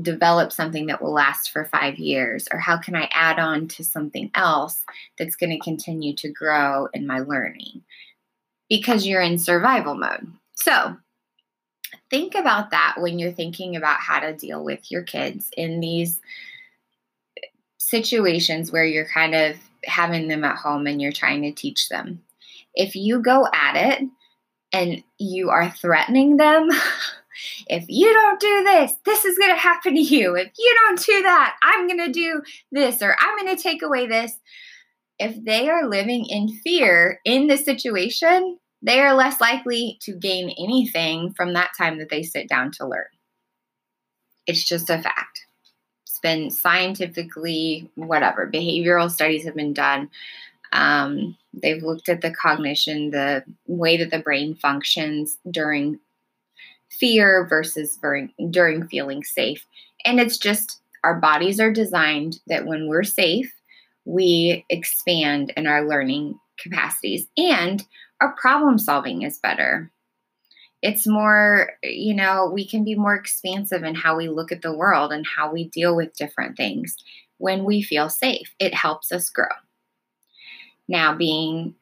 develop 0.01 0.51
something 0.51 0.87
that 0.87 1.03
will 1.03 1.13
last 1.13 1.51
for 1.51 1.67
5 1.67 1.99
years? 1.99 2.49
Or 2.51 2.59
how 2.59 2.79
can 2.79 2.97
i 2.97 3.09
add 3.15 3.39
on 3.39 3.69
to 3.69 3.85
something 3.85 4.31
else 4.35 4.85
that's 5.19 5.37
going 5.37 5.51
to 5.51 5.59
continue 5.65 6.17
to 6.17 6.33
grow 6.33 6.89
in 6.93 7.07
my 7.07 7.21
learning? 7.21 7.83
Because 8.69 9.07
you're 9.07 9.21
in 9.21 9.39
survival 9.39 9.95
mode 9.95 10.33
so, 10.55 10.97
think 12.11 12.35
about 12.35 12.71
that 12.71 12.97
when 12.99 13.19
you're 13.19 13.33
thinking 13.33 13.77
about 13.77 14.01
how 14.01 14.21
to 14.21 14.37
deal 14.37 14.65
with 14.65 14.91
your 14.91 15.03
kids 15.03 15.51
in 15.57 15.81
these 15.81 16.21
situations 17.79 18.73
where 18.73 18.85
you're 18.85 19.09
kind 19.09 19.35
of 19.35 19.57
having 19.85 20.29
them 20.29 20.45
at 20.45 20.57
home 20.57 20.87
and 20.87 21.01
you're 21.01 21.13
trying 21.13 21.43
to 21.43 21.53
teach 21.53 21.89
them. 21.89 22.23
If 22.75 22.97
you 22.97 23.21
go 23.21 23.47
at 23.53 23.77
it 23.77 24.09
and 24.73 25.03
you 25.19 25.51
are 25.51 25.71
threatening 25.71 26.37
them, 26.37 26.71
if 27.69 27.85
you 27.89 28.13
don't 28.13 28.41
do 28.41 28.65
this, 28.65 28.95
this 29.05 29.25
is 29.25 29.39
going 29.39 29.55
to 29.55 29.61
happen 29.61 29.95
to 29.95 30.01
you. 30.01 30.35
If 30.35 30.53
you 30.59 30.77
don't 30.83 31.05
do 31.05 31.23
that, 31.23 31.57
I'm 31.63 31.87
going 31.87 32.07
to 32.07 32.13
do 32.13 32.43
this 32.73 33.03
or 33.03 33.17
I'm 33.19 33.39
going 33.39 33.57
to 33.57 33.63
take 33.63 33.83
away 33.83 34.07
this. 34.07 34.33
If 35.19 35.45
they 35.45 35.69
are 35.69 35.89
living 35.89 36.27
in 36.27 36.49
fear 36.49 37.21
in 37.25 37.47
the 37.47 37.57
situation, 37.57 38.59
they 38.85 39.01
are 39.01 39.15
less 39.15 39.41
likely 39.41 39.99
to 40.03 40.13
gain 40.13 40.51
anything 40.59 41.33
from 41.33 41.55
that 41.55 41.71
time 41.77 41.99
that 41.99 42.11
they 42.11 42.23
sit 42.23 42.49
down 42.49 42.71
to 42.73 42.87
learn. 42.87 43.07
It's 44.47 44.63
just 44.63 44.91
a 44.91 45.01
fact. 45.01 45.47
It's 46.03 46.19
been 46.19 46.51
scientifically, 46.51 47.91
whatever, 47.95 48.49
behavioral 48.53 49.11
studies 49.11 49.45
have 49.47 49.55
been 49.55 49.73
done. 49.73 50.11
Um, 50.73 51.39
they've 51.55 51.83
looked 51.83 52.11
at 52.11 52.21
the 52.21 52.31
cognition, 52.31 53.11
the 53.11 53.43
way 53.67 53.97
that 53.97 54.11
the 54.11 54.19
brain 54.19 54.55
functions 54.55 55.39
during 55.51 55.99
fear 56.91 57.47
versus 57.49 57.99
during, 58.03 58.89
feeling 58.89 59.25
safe. 59.25 59.67
And 60.05 60.21
it's 60.21 60.37
just 60.37 60.81
our 61.03 61.19
bodies 61.19 61.59
are 61.59 61.73
designed 61.73 62.39
that 62.49 62.67
when 62.67 62.89
we're 62.89 63.03
safe, 63.03 63.53
we 64.05 64.67
expand 64.69 65.53
in 65.57 65.67
our 65.67 65.89
learning 65.89 66.39
capacities. 66.59 67.27
And 67.39 67.83
our 68.25 68.33
problem 68.33 68.79
solving 68.79 69.23
is 69.23 69.39
better. 69.39 69.91
It's 70.81 71.07
more, 71.07 71.73
you 71.83 72.15
know, 72.15 72.51
we 72.53 72.67
can 72.67 72.85
be 72.85 72.95
more 72.95 73.15
expansive 73.15 73.85
in 73.85 73.95
how 73.95 74.17
we 74.17 74.29
look 74.29 74.51
at 74.51 74.63
the 74.63 74.77
world 74.77 75.13
and 75.13 75.27
how 75.27 75.53
we 75.53 75.69
deal 75.69 75.95
with 75.95 76.17
different 76.17 76.57
things 76.57 76.97
when 77.39 77.65
we 77.65 77.83
feel 77.83 78.09
safe. 78.09 78.55
It 78.59 78.75
helps 78.75 79.13
us 79.13 79.29
grow. 79.29 79.47
Now, 80.89 81.15
being 81.15 81.75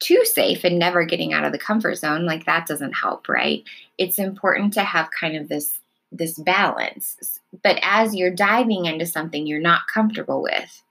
too 0.00 0.24
safe 0.24 0.64
and 0.64 0.78
never 0.78 1.04
getting 1.04 1.32
out 1.32 1.44
of 1.44 1.52
the 1.52 1.58
comfort 1.58 1.96
zone, 1.96 2.26
like 2.26 2.44
that 2.44 2.66
doesn't 2.66 2.92
help, 2.92 3.28
right? 3.28 3.62
It's 3.98 4.18
important 4.18 4.74
to 4.74 4.82
have 4.82 5.08
kind 5.18 5.36
of 5.36 5.48
this 5.48 5.78
this 6.14 6.38
balance. 6.38 7.40
But 7.62 7.78
as 7.82 8.14
you're 8.14 8.34
diving 8.34 8.84
into 8.84 9.06
something 9.06 9.46
you're 9.46 9.60
not 9.60 9.82
comfortable 9.92 10.42
with, 10.42 10.82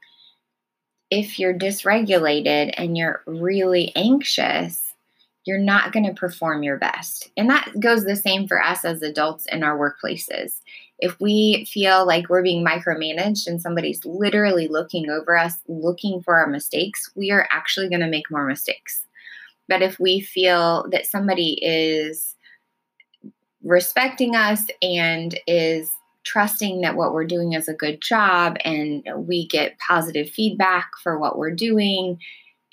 if 1.11 1.37
you're 1.37 1.53
dysregulated 1.53 2.73
and 2.77 2.97
you're 2.97 3.21
really 3.27 3.91
anxious, 3.95 4.93
you're 5.43 5.59
not 5.59 5.91
going 5.91 6.05
to 6.05 6.13
perform 6.13 6.63
your 6.63 6.77
best. 6.77 7.29
And 7.35 7.49
that 7.49 7.71
goes 7.79 8.05
the 8.05 8.15
same 8.15 8.47
for 8.47 8.63
us 8.63 8.85
as 8.85 9.01
adults 9.01 9.45
in 9.47 9.63
our 9.63 9.77
workplaces. 9.77 10.61
If 10.99 11.19
we 11.19 11.65
feel 11.65 12.05
like 12.05 12.29
we're 12.29 12.43
being 12.43 12.65
micromanaged 12.65 13.47
and 13.47 13.61
somebody's 13.61 14.05
literally 14.05 14.67
looking 14.67 15.09
over 15.09 15.37
us, 15.37 15.55
looking 15.67 16.21
for 16.21 16.37
our 16.37 16.47
mistakes, 16.47 17.09
we 17.15 17.31
are 17.31 17.47
actually 17.51 17.89
going 17.89 18.01
to 18.01 18.07
make 18.07 18.31
more 18.31 18.45
mistakes. 18.45 19.05
But 19.67 19.81
if 19.81 19.99
we 19.99 20.21
feel 20.21 20.85
that 20.91 21.07
somebody 21.07 21.59
is 21.61 22.35
respecting 23.63 24.35
us 24.35 24.63
and 24.81 25.37
is 25.47 25.91
trusting 26.23 26.81
that 26.81 26.95
what 26.95 27.13
we're 27.13 27.25
doing 27.25 27.53
is 27.53 27.67
a 27.67 27.73
good 27.73 28.01
job 28.01 28.57
and 28.63 29.07
we 29.15 29.47
get 29.47 29.77
positive 29.79 30.29
feedback 30.29 30.91
for 31.01 31.17
what 31.17 31.37
we're 31.37 31.55
doing 31.55 32.19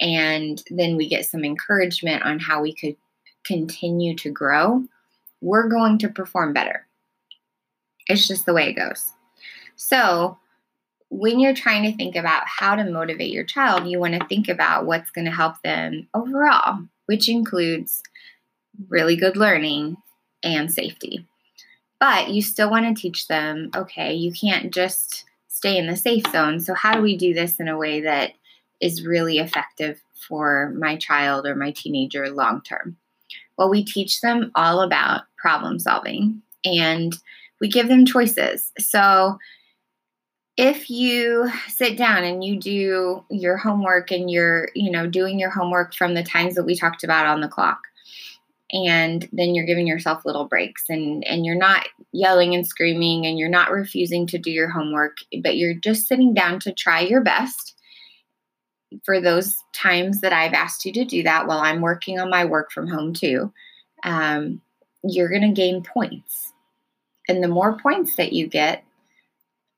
and 0.00 0.62
then 0.70 0.96
we 0.96 1.08
get 1.08 1.26
some 1.26 1.44
encouragement 1.44 2.22
on 2.24 2.38
how 2.38 2.62
we 2.62 2.74
could 2.74 2.96
continue 3.44 4.14
to 4.16 4.30
grow, 4.30 4.84
we're 5.40 5.68
going 5.68 5.98
to 5.98 6.08
perform 6.08 6.52
better. 6.52 6.86
It's 8.06 8.28
just 8.28 8.46
the 8.46 8.54
way 8.54 8.68
it 8.68 8.74
goes. 8.74 9.12
So, 9.76 10.38
when 11.10 11.40
you're 11.40 11.54
trying 11.54 11.84
to 11.84 11.96
think 11.96 12.16
about 12.16 12.42
how 12.46 12.74
to 12.74 12.84
motivate 12.84 13.32
your 13.32 13.44
child, 13.44 13.86
you 13.86 13.98
want 13.98 14.12
to 14.14 14.26
think 14.26 14.46
about 14.46 14.84
what's 14.84 15.10
going 15.10 15.24
to 15.24 15.30
help 15.30 15.54
them 15.62 16.06
overall, 16.12 16.80
which 17.06 17.30
includes 17.30 18.02
really 18.88 19.16
good 19.16 19.36
learning 19.36 19.96
and 20.42 20.70
safety. 20.70 21.26
But 22.00 22.30
you 22.30 22.42
still 22.42 22.70
want 22.70 22.86
to 22.86 23.00
teach 23.00 23.26
them 23.26 23.70
okay, 23.74 24.14
you 24.14 24.32
can't 24.32 24.72
just 24.72 25.24
stay 25.48 25.76
in 25.76 25.88
the 25.88 25.96
safe 25.96 26.24
zone. 26.30 26.60
So, 26.60 26.74
how 26.74 26.94
do 26.94 27.02
we 27.02 27.16
do 27.16 27.34
this 27.34 27.58
in 27.58 27.68
a 27.68 27.76
way 27.76 28.00
that 28.02 28.32
is 28.80 29.04
really 29.04 29.38
effective 29.38 30.00
for 30.28 30.72
my 30.78 30.96
child 30.96 31.46
or 31.46 31.54
my 31.54 31.72
teenager 31.72 32.30
long 32.30 32.62
term? 32.62 32.96
Well, 33.56 33.68
we 33.68 33.84
teach 33.84 34.20
them 34.20 34.52
all 34.54 34.80
about 34.80 35.22
problem 35.36 35.80
solving 35.80 36.42
and 36.64 37.16
we 37.60 37.68
give 37.68 37.88
them 37.88 38.06
choices. 38.06 38.72
So, 38.78 39.38
if 40.56 40.90
you 40.90 41.50
sit 41.68 41.96
down 41.96 42.24
and 42.24 42.42
you 42.42 42.58
do 42.58 43.24
your 43.30 43.56
homework 43.56 44.10
and 44.10 44.30
you're, 44.30 44.68
you 44.74 44.90
know, 44.90 45.06
doing 45.06 45.38
your 45.38 45.50
homework 45.50 45.94
from 45.94 46.14
the 46.14 46.22
times 46.24 46.56
that 46.56 46.64
we 46.64 46.74
talked 46.76 47.04
about 47.04 47.26
on 47.26 47.40
the 47.40 47.48
clock, 47.48 47.78
and 48.70 49.28
then 49.32 49.54
you're 49.54 49.66
giving 49.66 49.86
yourself 49.86 50.24
little 50.24 50.44
breaks 50.44 50.84
and 50.88 51.26
and 51.26 51.46
you're 51.46 51.54
not 51.54 51.88
yelling 52.12 52.54
and 52.54 52.66
screaming 52.66 53.26
and 53.26 53.38
you're 53.38 53.48
not 53.48 53.70
refusing 53.70 54.26
to 54.26 54.38
do 54.38 54.50
your 54.50 54.68
homework 54.68 55.16
but 55.42 55.56
you're 55.56 55.74
just 55.74 56.06
sitting 56.06 56.34
down 56.34 56.60
to 56.60 56.72
try 56.72 57.00
your 57.00 57.22
best. 57.22 57.74
For 59.04 59.20
those 59.20 59.54
times 59.74 60.22
that 60.22 60.32
I've 60.32 60.54
asked 60.54 60.86
you 60.86 60.92
to 60.94 61.04
do 61.04 61.22
that 61.22 61.46
while 61.46 61.58
I'm 61.58 61.82
working 61.82 62.18
on 62.18 62.30
my 62.30 62.44
work 62.44 62.72
from 62.72 62.88
home 62.88 63.12
too 63.12 63.52
um, 64.04 64.60
you're 65.02 65.28
going 65.28 65.42
to 65.42 65.48
gain 65.48 65.82
points. 65.82 66.52
And 67.28 67.42
the 67.42 67.48
more 67.48 67.76
points 67.78 68.16
that 68.16 68.32
you 68.32 68.46
get 68.46 68.84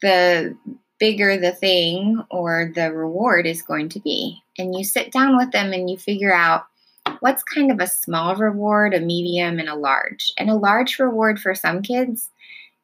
the 0.03 0.57
bigger 0.99 1.37
the 1.37 1.53
thing 1.53 2.23
or 2.31 2.73
the 2.75 2.93
reward 2.93 3.47
is 3.47 3.63
going 3.63 3.89
to 3.91 4.01
be. 4.01 4.43
And 4.59 4.75
you 4.75 4.85
sit 4.85 5.13
down 5.13 5.37
with 5.37 5.51
them 5.53 5.73
and 5.73 5.91
you 5.91 5.97
figure 5.97 6.33
out 6.33 6.65
what's 7.21 7.43
kind 7.43 7.71
of 7.71 7.81
a 7.81 7.87
small 7.87 8.37
reward, 8.37 8.95
a 8.95 9.01
medium, 9.01 9.59
and 9.59 9.69
a 9.69 9.75
large. 9.75 10.33
And 10.37 10.51
a 10.51 10.55
large 10.55 10.99
reward 10.99 11.39
for 11.39 11.55
some 11.55 11.83
kids, 11.83 12.31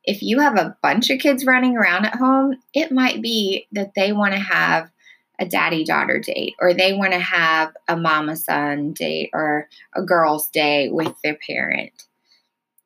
if 0.05 0.23
you 0.23 0.39
have 0.39 0.57
a 0.57 0.77
bunch 0.83 1.11
of 1.11 1.19
kids 1.19 1.45
running 1.45 1.77
around 1.77 2.07
at 2.07 2.17
home, 2.17 2.57
it 2.73 2.93
might 2.93 3.21
be 3.21 3.67
that 3.73 3.93
they 3.97 4.13
want 4.13 4.35
to 4.35 4.41
have 4.41 4.91
a 5.39 5.47
daddy 5.47 5.85
daughter 5.85 6.19
date 6.19 6.55
or 6.61 6.73
they 6.73 6.95
want 6.95 7.13
to 7.13 7.19
have 7.19 7.73
a 7.89 7.97
mama 7.97 8.37
son 8.37 8.93
date 8.93 9.31
or 9.35 9.69
a 9.95 10.03
girl's 10.03 10.49
day 10.49 10.89
with 10.91 11.15
their 11.23 11.37
parent 11.47 11.93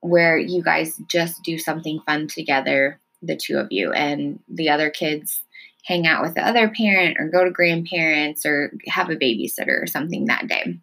where 0.01 0.39
you 0.39 0.63
guys 0.63 1.01
just 1.09 1.43
do 1.43 1.59
something 1.59 2.01
fun 2.07 2.27
together, 2.27 2.99
the 3.23 3.37
two 3.37 3.59
of 3.59 3.69
you, 3.71 3.93
and 3.93 4.41
the 4.49 4.71
other 4.71 4.89
kids 4.89 5.43
hang 5.85 6.07
out 6.07 6.23
with 6.23 6.35
the 6.35 6.47
other 6.47 6.71
parent 6.71 7.19
or 7.21 7.29
go 7.29 7.45
to 7.45 7.51
grandparents 7.51 8.47
or 8.47 8.73
have 8.87 9.11
a 9.11 9.17
babysitter 9.17 9.83
or 9.83 9.87
something 9.87 10.27
that 10.27 10.49
day 10.49 10.79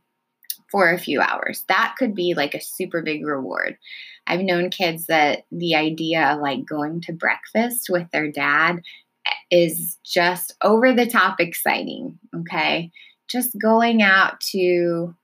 for 0.70 0.92
a 0.92 1.00
few 1.00 1.22
hours. 1.22 1.64
That 1.68 1.96
could 1.98 2.14
be 2.14 2.34
like 2.34 2.54
a 2.54 2.62
super 2.62 3.02
big 3.02 3.26
reward. 3.26 3.78
I've 4.26 4.42
known 4.42 4.70
kids 4.70 5.06
that 5.08 5.44
the 5.52 5.76
idea 5.76 6.34
of 6.34 6.42
like 6.42 6.66
going 6.66 7.02
to 7.02 7.14
breakfast 7.14 7.88
with 7.90 8.10
their 8.12 8.30
dad 8.30 8.82
eh, 9.26 9.32
is 9.52 9.98
just 10.06 10.56
over 10.62 10.94
the 10.94 11.08
top 11.08 11.40
exciting. 11.40 12.20
Okay. 12.36 12.92
Just 13.30 13.58
going 13.60 14.02
out 14.02 14.40
to 14.52 15.16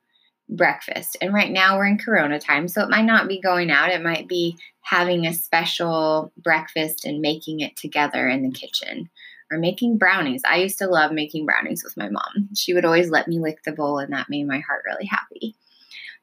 breakfast. 0.49 1.17
And 1.21 1.33
right 1.33 1.51
now 1.51 1.77
we're 1.77 1.87
in 1.87 1.97
Corona 1.97 2.39
time, 2.39 2.67
so 2.67 2.81
it 2.81 2.89
might 2.89 3.05
not 3.05 3.27
be 3.27 3.41
going 3.41 3.71
out. 3.71 3.91
It 3.91 4.03
might 4.03 4.27
be 4.27 4.57
having 4.81 5.25
a 5.25 5.33
special 5.33 6.31
breakfast 6.37 7.05
and 7.05 7.21
making 7.21 7.61
it 7.61 7.75
together 7.75 8.27
in 8.27 8.43
the 8.43 8.51
kitchen 8.51 9.09
or 9.53 9.59
making 9.59 9.97
brownies. 9.97 10.41
I 10.49 10.57
used 10.57 10.79
to 10.79 10.87
love 10.87 11.11
making 11.11 11.45
brownies 11.45 11.83
with 11.83 11.95
my 11.95 12.09
mom. 12.09 12.49
She 12.55 12.73
would 12.73 12.85
always 12.85 13.09
let 13.09 13.27
me 13.27 13.39
lick 13.39 13.63
the 13.63 13.71
bowl, 13.71 13.99
and 13.99 14.11
that 14.13 14.29
made 14.29 14.47
my 14.47 14.59
heart 14.59 14.83
really 14.85 15.05
happy. 15.05 15.55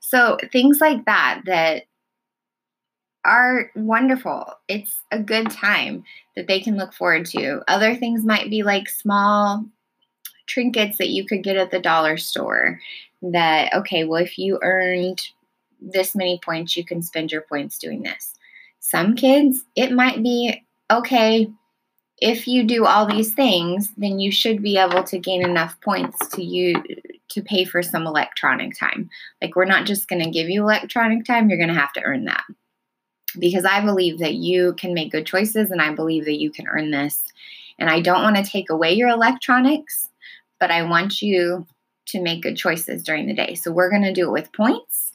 So, 0.00 0.36
things 0.50 0.80
like 0.80 1.04
that, 1.06 1.42
that 1.46 1.84
are 3.24 3.70
wonderful. 3.76 4.54
It's 4.66 4.94
a 5.10 5.18
good 5.18 5.50
time 5.50 6.04
that 6.36 6.46
they 6.46 6.60
can 6.60 6.76
look 6.76 6.92
forward 6.92 7.26
to. 7.26 7.62
Other 7.68 7.94
things 7.94 8.24
might 8.24 8.50
be 8.50 8.62
like 8.62 8.88
small 8.88 9.64
trinkets 10.46 10.98
that 10.98 11.10
you 11.10 11.24
could 11.24 11.44
get 11.44 11.56
at 11.56 11.70
the 11.70 11.78
dollar 11.78 12.16
store 12.16 12.80
that 13.22 13.72
okay 13.74 14.04
well 14.04 14.22
if 14.22 14.38
you 14.38 14.58
earned 14.62 15.20
this 15.80 16.14
many 16.14 16.40
points 16.42 16.76
you 16.76 16.84
can 16.84 17.02
spend 17.02 17.30
your 17.30 17.42
points 17.42 17.78
doing 17.78 18.02
this 18.02 18.34
some 18.80 19.14
kids 19.14 19.64
it 19.76 19.92
might 19.92 20.22
be 20.22 20.62
okay 20.90 21.48
if 22.20 22.46
you 22.46 22.64
do 22.64 22.84
all 22.84 23.06
these 23.06 23.32
things 23.34 23.92
then 23.96 24.18
you 24.18 24.30
should 24.30 24.62
be 24.62 24.76
able 24.76 25.02
to 25.02 25.18
gain 25.18 25.42
enough 25.42 25.80
points 25.80 26.28
to 26.28 26.42
you 26.42 26.82
to 27.28 27.42
pay 27.42 27.64
for 27.64 27.82
some 27.82 28.06
electronic 28.06 28.76
time 28.76 29.08
like 29.42 29.56
we're 29.56 29.64
not 29.64 29.86
just 29.86 30.08
going 30.08 30.22
to 30.22 30.30
give 30.30 30.48
you 30.48 30.62
electronic 30.62 31.24
time 31.24 31.48
you're 31.48 31.58
going 31.58 31.72
to 31.72 31.80
have 31.80 31.92
to 31.92 32.02
earn 32.02 32.24
that 32.24 32.44
because 33.38 33.64
i 33.64 33.84
believe 33.84 34.18
that 34.18 34.34
you 34.34 34.74
can 34.74 34.94
make 34.94 35.12
good 35.12 35.26
choices 35.26 35.70
and 35.70 35.80
i 35.80 35.94
believe 35.94 36.24
that 36.24 36.40
you 36.40 36.50
can 36.50 36.66
earn 36.66 36.90
this 36.90 37.18
and 37.78 37.88
i 37.88 38.00
don't 38.00 38.22
want 38.22 38.36
to 38.36 38.42
take 38.42 38.70
away 38.70 38.92
your 38.92 39.08
electronics 39.08 40.08
but 40.58 40.70
i 40.70 40.82
want 40.82 41.22
you 41.22 41.66
to 42.10 42.20
make 42.20 42.42
good 42.42 42.56
choices 42.56 43.02
during 43.02 43.26
the 43.26 43.34
day. 43.34 43.54
So 43.54 43.72
we're 43.72 43.90
going 43.90 44.02
to 44.02 44.12
do 44.12 44.28
it 44.28 44.32
with 44.32 44.52
points. 44.52 45.12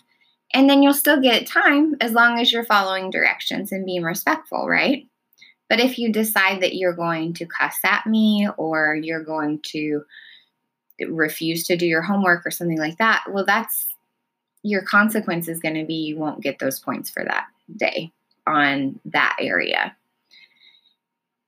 And 0.53 0.69
then 0.69 0.81
you'll 0.81 0.93
still 0.93 1.21
get 1.21 1.47
time 1.47 1.95
as 1.99 2.13
long 2.13 2.39
as 2.39 2.51
you're 2.51 2.63
following 2.63 3.09
directions 3.09 3.71
and 3.71 3.85
being 3.85 4.03
respectful, 4.03 4.67
right? 4.67 5.07
But 5.69 5.79
if 5.79 5.97
you 5.97 6.11
decide 6.11 6.61
that 6.61 6.75
you're 6.75 6.93
going 6.93 7.33
to 7.33 7.45
cuss 7.45 7.77
at 7.83 8.05
me 8.05 8.47
or 8.57 8.95
you're 8.95 9.23
going 9.23 9.59
to 9.71 10.03
refuse 11.07 11.65
to 11.65 11.75
do 11.75 11.85
your 11.85 12.01
homework 12.01 12.45
or 12.45 12.51
something 12.51 12.77
like 12.77 12.97
that, 12.99 13.23
well, 13.29 13.45
that's 13.45 13.87
your 14.63 14.81
consequence 14.81 15.47
is 15.47 15.59
going 15.59 15.75
to 15.75 15.85
be 15.85 15.93
you 15.93 16.17
won't 16.17 16.41
get 16.41 16.59
those 16.59 16.79
points 16.79 17.09
for 17.09 17.23
that 17.23 17.45
day 17.77 18.11
on 18.47 18.99
that 19.05 19.35
area. 19.39 19.95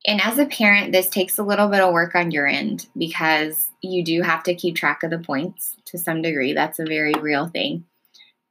And 0.05 0.21
as 0.21 0.39
a 0.39 0.45
parent, 0.45 0.93
this 0.93 1.09
takes 1.09 1.37
a 1.37 1.43
little 1.43 1.67
bit 1.67 1.81
of 1.81 1.93
work 1.93 2.15
on 2.15 2.31
your 2.31 2.47
end 2.47 2.87
because 2.97 3.67
you 3.81 4.03
do 4.03 4.21
have 4.21 4.43
to 4.43 4.55
keep 4.55 4.75
track 4.75 5.03
of 5.03 5.09
the 5.09 5.19
points 5.19 5.75
to 5.85 5.97
some 5.97 6.21
degree. 6.21 6.53
That's 6.53 6.79
a 6.79 6.85
very 6.85 7.13
real 7.13 7.47
thing. 7.47 7.85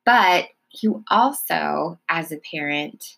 But 0.04 0.48
you 0.82 1.02
also, 1.08 1.98
as 2.08 2.30
a 2.30 2.38
parent, 2.38 3.16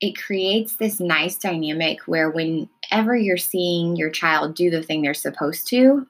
it 0.00 0.16
creates 0.16 0.76
this 0.76 1.00
nice 1.00 1.36
dynamic 1.36 2.00
where 2.06 2.30
whenever 2.30 3.16
you're 3.16 3.36
seeing 3.36 3.96
your 3.96 4.10
child 4.10 4.54
do 4.54 4.70
the 4.70 4.82
thing 4.82 5.02
they're 5.02 5.14
supposed 5.14 5.68
to, 5.68 6.06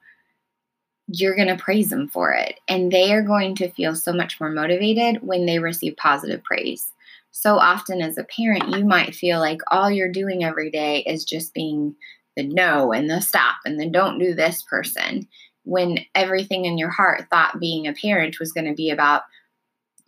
you're 1.09 1.34
going 1.34 1.49
to 1.49 1.57
praise 1.57 1.88
them 1.91 2.09
for 2.09 2.32
it. 2.32 2.61
And 2.68 2.93
they 2.93 3.12
are 3.12 3.22
going 3.22 3.57
to 3.57 3.70
feel 3.70 3.97
so 3.97 4.12
much 4.12 4.41
more 4.41 4.51
motivated 4.51 5.22
when 5.22 5.47
they 5.47 5.59
receive 5.59 5.97
positive 5.97 6.43
praise 6.45 6.93
so 7.32 7.59
often 7.59 8.03
as 8.03 8.18
a 8.18 8.24
parent, 8.24 8.76
you 8.76 8.84
might 8.84 9.14
feel 9.14 9.38
like 9.38 9.61
all 9.70 9.91
you're 9.91 10.11
doing 10.11 10.45
every 10.45 10.70
day 10.70 11.01
is 11.07 11.24
just 11.24 11.55
being 11.55 11.95
the 12.36 12.43
no 12.43 12.93
and 12.93 13.09
the 13.09 13.20
stop 13.20 13.57
and 13.64 13.78
the 13.78 13.88
don't 13.88 14.18
do 14.18 14.34
this 14.34 14.62
person 14.62 15.26
when 15.64 15.99
everything 16.14 16.64
in 16.64 16.78
your 16.78 16.91
heart 16.91 17.26
thought 17.30 17.61
being 17.61 17.86
a 17.86 17.93
parent 17.93 18.38
was 18.41 18.53
going 18.53 18.66
to 18.66 18.74
be 18.74 18.91
about 18.91 19.22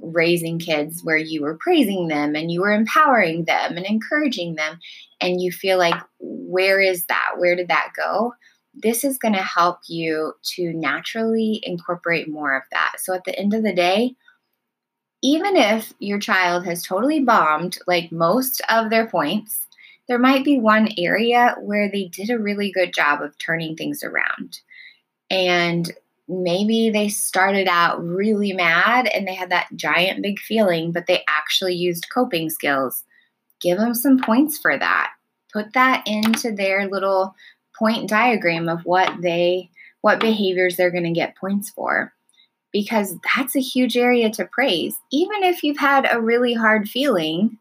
raising 0.03 0.59
kids 0.59 1.03
where 1.03 1.16
you 1.16 1.42
were 1.42 1.57
praising 1.57 2.09
them 2.09 2.34
and 2.34 2.50
you 2.50 2.61
were 2.61 2.72
empowering 2.72 3.44
them 3.44 3.76
and 3.76 3.86
encouraging 3.86 4.57
them 4.57 4.78
and 5.20 5.40
you 5.40 5.53
feel 5.53 5.78
like 5.78 5.94
where 6.18 6.80
is 6.80 7.05
that? 7.07 7.32
Where 7.38 7.57
did 7.57 7.68
that 7.68 7.92
go? 7.96 8.34
This 8.74 9.05
is 9.05 9.18
going 9.18 9.34
to 9.34 9.42
help 9.42 9.78
you 9.88 10.34
to 10.57 10.72
naturally 10.72 11.61
incorporate 11.62 12.28
more 12.28 12.57
of 12.57 12.62
that. 12.72 12.94
So 12.98 13.14
at 13.14 13.24
the 13.24 13.38
end 13.38 13.55
of 13.55 13.62
the 13.62 13.72
day 13.72 14.16
even 15.22 15.57
if 15.57 15.92
your 16.00 16.18
child 16.18 16.64
has 16.66 16.82
totally 16.82 17.20
bombed 17.20 17.78
like 17.86 18.11
most 18.11 18.61
of 18.68 18.90
their 18.90 19.07
points, 19.07 19.68
there 20.09 20.18
might 20.18 20.44
be 20.44 20.59
one 20.59 20.88
area 20.98 21.55
where 21.61 21.88
they 21.88 22.09
did 22.09 22.28
a 22.28 22.38
really 22.38 22.72
good 22.72 22.92
job 22.92 23.22
of 23.22 23.38
turning 23.38 23.76
things 23.76 24.03
around. 24.03 24.59
And 25.30 25.90
maybe 26.29 26.91
they 26.91 27.09
started 27.09 27.68
out 27.68 28.03
really 28.03 28.53
mad 28.53 29.07
and 29.07 29.27
they 29.27 29.35
had 29.35 29.51
that 29.51 29.68
giant 29.75 30.23
big 30.23 30.39
feeling, 30.39 30.93
but 30.93 31.07
they 31.07 31.25
actually 31.29 31.75
used 31.75 32.11
coping 32.12 32.51
skills. 32.51 33.05
Give 33.61 33.79
them 33.79 33.95
some 33.95 34.18
points 34.18 34.59
for 34.59 34.77
that. 34.79 35.12
Put 35.53 35.75
that 35.75 36.03
into 36.07 36.53
their 36.53 36.89
little 36.89 37.35
point 37.79 38.09
diagram 38.09 38.68
of 38.68 38.85
what 38.85 39.23
they 39.23 39.70
what 40.01 40.18
behaviors 40.18 40.77
they're 40.77 40.91
going 40.91 41.05
to 41.05 41.12
get 41.12 41.37
points 41.37 41.70
for 41.70 42.12
because 42.73 43.14
that's 43.37 43.55
a 43.55 43.61
huge 43.61 43.97
area 43.97 44.31
to 44.31 44.45
praise. 44.47 44.97
Even 45.12 45.45
if 45.45 45.62
you've 45.62 45.79
had 45.79 46.09
a 46.11 46.20
really 46.20 46.55
hard 46.55 46.89
feeling, 46.89 47.59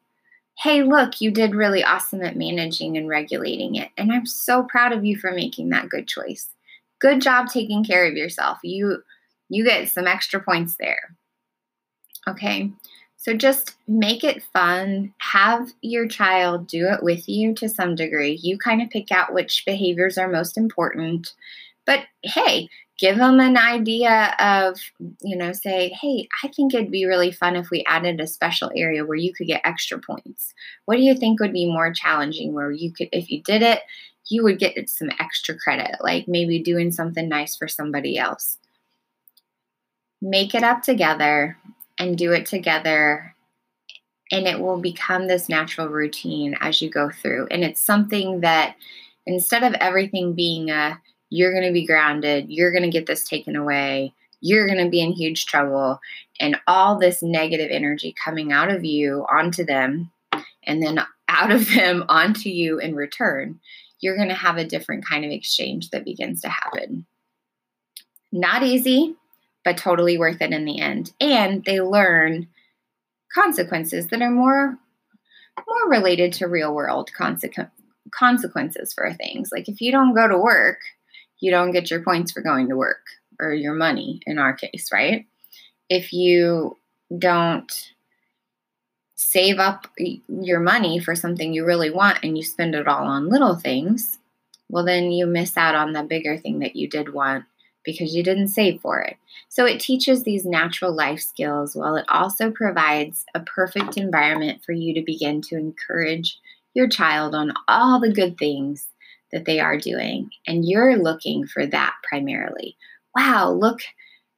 hey, 0.57 0.83
look, 0.83 1.21
you 1.21 1.31
did 1.31 1.53
really 1.53 1.83
awesome 1.83 2.23
at 2.23 2.37
managing 2.37 2.97
and 2.97 3.07
regulating 3.07 3.75
it. 3.75 3.89
And 3.97 4.11
I'm 4.11 4.25
so 4.25 4.63
proud 4.63 4.91
of 4.91 5.05
you 5.05 5.17
for 5.17 5.31
making 5.31 5.69
that 5.69 5.89
good 5.89 6.07
choice. 6.07 6.49
Good 7.01 7.21
job 7.21 7.47
taking 7.49 7.83
care 7.83 8.07
of 8.07 8.13
yourself. 8.13 8.59
You 8.63 9.03
you 9.49 9.65
get 9.65 9.89
some 9.89 10.07
extra 10.07 10.39
points 10.41 10.75
there. 10.79 11.15
Okay? 12.27 12.71
So 13.17 13.35
just 13.35 13.75
make 13.87 14.23
it 14.23 14.43
fun. 14.53 15.13
Have 15.19 15.71
your 15.81 16.07
child 16.07 16.67
do 16.67 16.87
it 16.87 17.03
with 17.03 17.29
you 17.29 17.53
to 17.55 17.69
some 17.69 17.93
degree. 17.93 18.39
You 18.41 18.57
kind 18.57 18.81
of 18.81 18.89
pick 18.89 19.11
out 19.11 19.33
which 19.33 19.63
behaviors 19.65 20.17
are 20.17 20.27
most 20.27 20.57
important. 20.57 21.33
But 21.85 22.05
hey, 22.23 22.69
give 22.97 23.17
them 23.17 23.39
an 23.39 23.57
idea 23.57 24.35
of, 24.39 24.79
you 25.21 25.35
know, 25.35 25.51
say, 25.51 25.89
hey, 25.89 26.27
I 26.43 26.47
think 26.47 26.73
it'd 26.73 26.91
be 26.91 27.05
really 27.05 27.31
fun 27.31 27.55
if 27.55 27.69
we 27.69 27.83
added 27.87 28.19
a 28.19 28.27
special 28.27 28.71
area 28.75 29.05
where 29.05 29.17
you 29.17 29.33
could 29.33 29.47
get 29.47 29.61
extra 29.63 29.99
points. 29.99 30.53
What 30.85 30.95
do 30.95 31.03
you 31.03 31.15
think 31.15 31.39
would 31.39 31.53
be 31.53 31.71
more 31.71 31.91
challenging 31.93 32.53
where 32.53 32.71
you 32.71 32.91
could, 32.91 33.09
if 33.11 33.29
you 33.29 33.41
did 33.43 33.61
it, 33.61 33.81
you 34.31 34.43
would 34.43 34.59
get 34.59 34.89
some 34.89 35.11
extra 35.19 35.55
credit, 35.57 35.97
like 35.99 36.27
maybe 36.27 36.57
doing 36.57 36.89
something 36.91 37.27
nice 37.27 37.55
for 37.57 37.67
somebody 37.67 38.17
else. 38.17 38.57
Make 40.21 40.55
it 40.55 40.63
up 40.63 40.83
together 40.83 41.57
and 41.99 42.17
do 42.17 42.31
it 42.31 42.45
together. 42.45 43.35
And 44.31 44.47
it 44.47 44.61
will 44.61 44.79
become 44.79 45.27
this 45.27 45.49
natural 45.49 45.89
routine 45.89 46.55
as 46.61 46.81
you 46.81 46.89
go 46.89 47.09
through. 47.09 47.47
And 47.51 47.63
it's 47.63 47.81
something 47.81 48.39
that 48.39 48.77
instead 49.25 49.63
of 49.63 49.73
everything 49.73 50.33
being 50.33 50.69
a, 50.69 51.01
you're 51.29 51.51
going 51.51 51.67
to 51.67 51.73
be 51.73 51.85
grounded, 51.85 52.45
you're 52.47 52.71
going 52.71 52.83
to 52.83 52.89
get 52.89 53.07
this 53.07 53.27
taken 53.27 53.57
away, 53.57 54.13
you're 54.39 54.67
going 54.67 54.83
to 54.83 54.89
be 54.89 55.01
in 55.01 55.11
huge 55.11 55.45
trouble, 55.45 55.99
and 56.39 56.55
all 56.67 56.97
this 56.97 57.21
negative 57.21 57.69
energy 57.69 58.15
coming 58.23 58.53
out 58.53 58.71
of 58.71 58.85
you 58.85 59.25
onto 59.31 59.65
them, 59.65 60.09
and 60.63 60.81
then 60.81 61.01
out 61.27 61.51
of 61.51 61.67
them 61.73 62.05
onto 62.09 62.49
you 62.49 62.79
in 62.79 62.95
return, 62.95 63.59
you're 64.01 64.17
going 64.17 64.29
to 64.29 64.35
have 64.35 64.57
a 64.57 64.65
different 64.65 65.05
kind 65.05 65.23
of 65.23 65.31
exchange 65.31 65.91
that 65.91 66.05
begins 66.05 66.41
to 66.41 66.49
happen. 66.49 67.05
Not 68.31 68.63
easy, 68.63 69.15
but 69.63 69.77
totally 69.77 70.17
worth 70.17 70.41
it 70.41 70.51
in 70.51 70.65
the 70.65 70.79
end. 70.79 71.13
And 71.21 71.63
they 71.63 71.79
learn 71.79 72.47
consequences 73.33 74.07
that 74.07 74.21
are 74.21 74.31
more 74.31 74.77
more 75.67 75.89
related 75.89 76.33
to 76.33 76.47
real 76.47 76.73
world 76.73 77.11
consequences 77.15 77.71
consequences 78.11 78.93
for 78.93 79.13
things. 79.13 79.49
Like 79.51 79.69
if 79.69 79.79
you 79.79 79.91
don't 79.91 80.15
go 80.15 80.27
to 80.27 80.37
work, 80.37 80.79
you 81.39 81.51
don't 81.51 81.71
get 81.71 81.89
your 81.89 82.03
points 82.03 82.31
for 82.31 82.41
going 82.41 82.69
to 82.69 82.75
work 82.75 83.05
or 83.39 83.53
your 83.53 83.73
money 83.73 84.21
in 84.25 84.37
our 84.37 84.53
case, 84.53 84.89
right? 84.91 85.25
If 85.89 86.11
you 86.13 86.77
don't 87.17 87.71
save 89.21 89.59
up 89.59 89.87
your 89.97 90.59
money 90.59 90.99
for 90.99 91.15
something 91.15 91.53
you 91.53 91.63
really 91.63 91.91
want 91.91 92.19
and 92.23 92.35
you 92.37 92.43
spend 92.43 92.73
it 92.73 92.87
all 92.87 93.05
on 93.05 93.29
little 93.29 93.55
things, 93.55 94.17
well, 94.67 94.83
then 94.83 95.11
you 95.11 95.27
miss 95.27 95.57
out 95.57 95.75
on 95.75 95.93
the 95.93 96.01
bigger 96.01 96.37
thing 96.37 96.59
that 96.59 96.75
you 96.75 96.89
did 96.89 97.13
want 97.13 97.45
because 97.83 98.15
you 98.15 98.23
didn't 98.23 98.47
save 98.47 98.81
for 98.81 98.99
it. 98.99 99.17
So 99.49 99.65
it 99.65 99.79
teaches 99.79 100.23
these 100.23 100.45
natural 100.45 100.95
life 100.95 101.19
skills 101.19 101.75
while 101.75 101.95
it 101.95 102.05
also 102.09 102.51
provides 102.51 103.25
a 103.35 103.41
perfect 103.41 103.97
environment 103.97 104.63
for 104.63 104.71
you 104.71 104.93
to 104.95 105.03
begin 105.05 105.41
to 105.43 105.55
encourage 105.55 106.39
your 106.73 106.87
child 106.87 107.35
on 107.35 107.53
all 107.67 107.99
the 107.99 108.13
good 108.13 108.37
things 108.37 108.87
that 109.31 109.45
they 109.45 109.59
are 109.59 109.77
doing 109.77 110.29
and 110.45 110.67
you're 110.67 110.97
looking 110.97 111.47
for 111.47 111.65
that 111.65 111.93
primarily 112.03 112.75
wow 113.15 113.49
look 113.49 113.79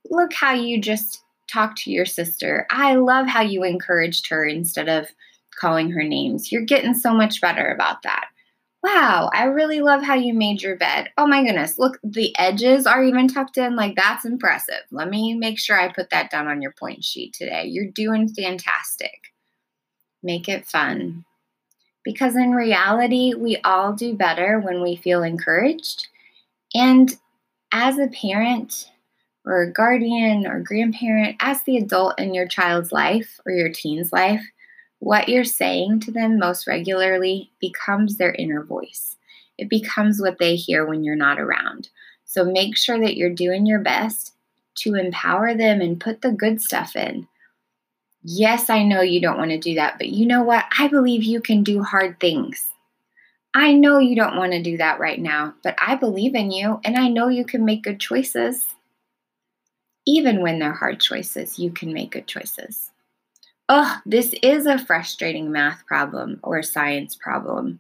look 0.10 0.34
how 0.34 0.54
you 0.54 0.80
just 0.80 1.23
talked 1.54 1.78
to 1.78 1.92
your 1.92 2.06
sister 2.06 2.66
i 2.70 2.96
love 2.96 3.28
how 3.28 3.42
you 3.42 3.64
encouraged 3.64 4.28
her 4.28 4.44
instead 4.46 4.90
of 4.90 5.08
calling 5.60 5.92
her 5.92 6.04
names 6.04 6.52
you're 6.52 6.62
getting 6.64 6.94
so 6.94 7.14
much 7.14 7.40
better 7.40 7.72
about 7.72 8.02
that 8.02 8.28
Wow, 8.84 9.30
I 9.34 9.46
really 9.46 9.80
love 9.80 10.04
how 10.04 10.16
you 10.16 10.34
made 10.34 10.62
your 10.62 10.76
bed. 10.76 11.10
Oh 11.18 11.26
my 11.26 11.42
goodness, 11.42 11.80
look, 11.80 12.00
the 12.04 12.38
edges 12.38 12.86
are 12.86 13.02
even 13.02 13.30
tucked 13.30 13.58
in. 13.58 13.78
Like, 13.78 13.96
that's 13.96 14.26
impressive. 14.26 14.82
Let 14.92 15.10
me 15.10 15.36
make 15.36 15.58
sure 15.58 15.80
I 15.80 15.92
put 15.92 16.10
that 16.10 16.30
down 16.30 16.50
on 16.50 16.62
your 16.62 16.74
point 16.74 17.06
sheet 17.06 17.34
today. 17.34 17.64
You're 17.66 17.90
doing 17.90 18.28
fantastic. 18.28 19.32
Make 20.22 20.50
it 20.50 20.66
fun. 20.66 21.24
Because 22.04 22.36
in 22.36 22.52
reality, 22.52 23.34
we 23.36 23.56
all 23.64 23.94
do 23.94 24.14
better 24.14 24.60
when 24.60 24.82
we 24.82 24.98
feel 24.98 25.24
encouraged. 25.24 26.10
And 26.76 27.18
as 27.72 27.98
a 27.98 28.08
parent, 28.08 28.90
or 29.46 29.62
a 29.62 29.72
guardian 29.72 30.48
or 30.48 30.60
grandparent, 30.60 31.36
as 31.40 31.64
the 31.64 31.78
adult 31.78 32.20
in 32.20 32.34
your 32.34 32.48
child's 32.48 32.92
life 32.92 33.40
or 33.46 33.52
your 33.52 33.70
teen's 33.70 34.14
life, 34.14 34.44
what 35.00 35.28
you're 35.28 35.44
saying 35.44 36.00
to 36.02 36.12
them 36.12 36.40
most 36.40 36.66
regularly 36.66 37.52
becomes 37.60 38.18
their 38.18 38.34
inner 38.34 38.64
voice. 38.64 39.18
It 39.58 39.70
becomes 39.70 40.22
what 40.22 40.40
they 40.40 40.56
hear 40.56 40.86
when 40.86 41.04
you're 41.04 41.16
not 41.16 41.40
around. 41.40 41.90
So 42.26 42.46
make 42.46 42.78
sure 42.78 43.00
that 43.00 43.18
you're 43.18 43.30
doing 43.30 43.66
your 43.66 43.80
best 43.80 44.34
to 44.76 44.96
empower 44.96 45.54
them 45.54 45.82
and 45.82 46.00
put 46.00 46.22
the 46.22 46.32
good 46.32 46.62
stuff 46.62 46.96
in. 46.96 47.28
Yes, 48.24 48.70
I 48.70 48.84
know 48.84 49.02
you 49.02 49.20
don't 49.20 49.38
want 49.38 49.52
to 49.52 49.58
do 49.58 49.76
that, 49.76 49.98
but 49.98 50.08
you 50.08 50.26
know 50.26 50.42
what? 50.42 50.66
I 50.80 50.88
believe 50.88 51.24
you 51.24 51.42
can 51.42 51.64
do 51.64 51.84
hard 51.84 52.20
things. 52.20 52.70
I 53.54 53.74
know 53.74 54.00
you 54.00 54.16
don't 54.16 54.38
want 54.38 54.54
to 54.54 54.64
do 54.64 54.78
that 54.78 55.00
right 55.00 55.20
now, 55.20 55.54
but 55.64 55.76
I 55.86 55.96
believe 55.96 56.34
in 56.34 56.50
you 56.50 56.80
and 56.84 56.98
I 56.98 57.10
know 57.10 57.28
you 57.28 57.46
can 57.46 57.66
make 57.66 57.84
good 57.84 58.00
choices. 58.00 58.66
Even 60.06 60.42
when 60.42 60.60
they're 60.60 60.74
hard 60.74 61.00
choices, 61.00 61.58
you 61.58 61.72
can 61.72 61.94
make 61.94 62.12
good 62.12 62.28
choices 62.28 62.92
oh, 63.70 63.98
this 64.06 64.36
is 64.44 64.66
a 64.66 64.78
frustrating 64.78 65.52
math 65.52 65.86
problem 65.86 66.40
or 66.44 66.62
science 66.62 67.16
problem. 67.16 67.80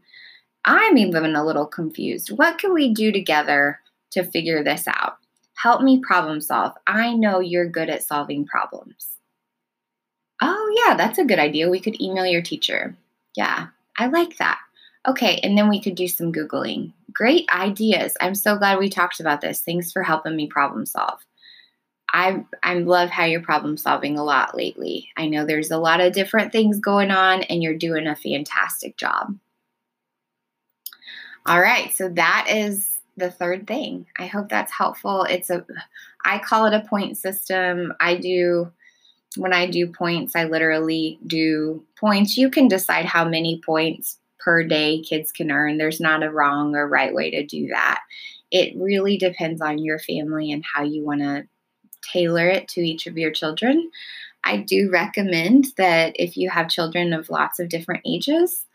I'm 0.65 0.97
even 0.97 1.35
a 1.35 1.45
little 1.45 1.65
confused. 1.65 2.29
What 2.29 2.57
can 2.57 2.73
we 2.73 2.93
do 2.93 3.11
together 3.11 3.79
to 4.11 4.23
figure 4.23 4.63
this 4.63 4.87
out? 4.87 5.17
Help 5.55 5.81
me 5.81 5.99
problem 5.99 6.41
solve. 6.41 6.73
I 6.87 7.13
know 7.13 7.39
you're 7.39 7.67
good 7.67 7.89
at 7.89 8.03
solving 8.03 8.45
problems. 8.45 9.17
Oh, 10.41 10.83
yeah, 10.85 10.95
that's 10.95 11.19
a 11.19 11.25
good 11.25 11.39
idea. 11.39 11.69
We 11.69 11.79
could 11.79 12.01
email 12.01 12.25
your 12.25 12.41
teacher. 12.41 12.95
Yeah, 13.35 13.67
I 13.97 14.07
like 14.07 14.37
that. 14.37 14.59
Okay, 15.07 15.39
and 15.43 15.57
then 15.57 15.69
we 15.69 15.81
could 15.81 15.95
do 15.95 16.07
some 16.07 16.31
Googling. 16.31 16.93
Great 17.11 17.47
ideas. 17.53 18.15
I'm 18.21 18.35
so 18.35 18.57
glad 18.57 18.79
we 18.79 18.89
talked 18.89 19.19
about 19.19 19.41
this. 19.41 19.61
Thanks 19.61 19.91
for 19.91 20.01
helping 20.01 20.35
me 20.35 20.47
problem 20.47 20.85
solve. 20.85 21.19
I 22.13 22.45
I 22.61 22.75
love 22.75 23.09
how 23.09 23.25
you're 23.25 23.41
problem 23.41 23.75
solving 23.75 24.17
a 24.17 24.23
lot 24.23 24.55
lately. 24.55 25.09
I 25.17 25.27
know 25.27 25.45
there's 25.45 25.71
a 25.71 25.79
lot 25.79 25.99
of 25.99 26.13
different 26.13 26.51
things 26.51 26.79
going 26.79 27.11
on 27.11 27.41
and 27.43 27.63
you're 27.63 27.75
doing 27.75 28.07
a 28.07 28.15
fantastic 28.15 28.97
job. 28.97 29.35
All 31.45 31.59
right, 31.59 31.91
so 31.93 32.07
that 32.09 32.47
is 32.49 32.99
the 33.17 33.31
third 33.31 33.67
thing. 33.67 34.05
I 34.17 34.27
hope 34.27 34.47
that's 34.47 34.71
helpful. 34.71 35.23
It's 35.23 35.49
a 35.49 35.65
I 36.23 36.37
call 36.37 36.67
it 36.67 36.73
a 36.73 36.87
point 36.87 37.17
system. 37.17 37.93
I 37.99 38.15
do 38.15 38.71
when 39.35 39.53
I 39.53 39.65
do 39.65 39.87
points, 39.87 40.35
I 40.35 40.43
literally 40.45 41.19
do 41.25 41.83
points. 41.99 42.37
You 42.37 42.51
can 42.51 42.67
decide 42.67 43.05
how 43.05 43.25
many 43.25 43.59
points 43.65 44.19
per 44.39 44.63
day 44.63 45.01
kids 45.01 45.31
can 45.31 45.51
earn. 45.51 45.77
There's 45.77 45.99
not 45.99 46.21
a 46.21 46.29
wrong 46.29 46.75
or 46.75 46.87
right 46.87 47.13
way 47.13 47.31
to 47.31 47.43
do 47.43 47.67
that. 47.69 48.01
It 48.51 48.75
really 48.77 49.17
depends 49.17 49.61
on 49.61 49.79
your 49.79 49.97
family 49.97 50.51
and 50.51 50.63
how 50.63 50.83
you 50.83 51.03
want 51.03 51.21
to 51.21 51.47
tailor 52.13 52.47
it 52.47 52.67
to 52.69 52.81
each 52.81 53.07
of 53.07 53.17
your 53.17 53.31
children. 53.31 53.89
I 54.43 54.57
do 54.57 54.89
recommend 54.91 55.67
that 55.77 56.15
if 56.17 56.37
you 56.37 56.49
have 56.49 56.69
children 56.69 57.13
of 57.13 57.29
lots 57.29 57.59
of 57.59 57.69
different 57.69 58.01
ages, 58.05 58.65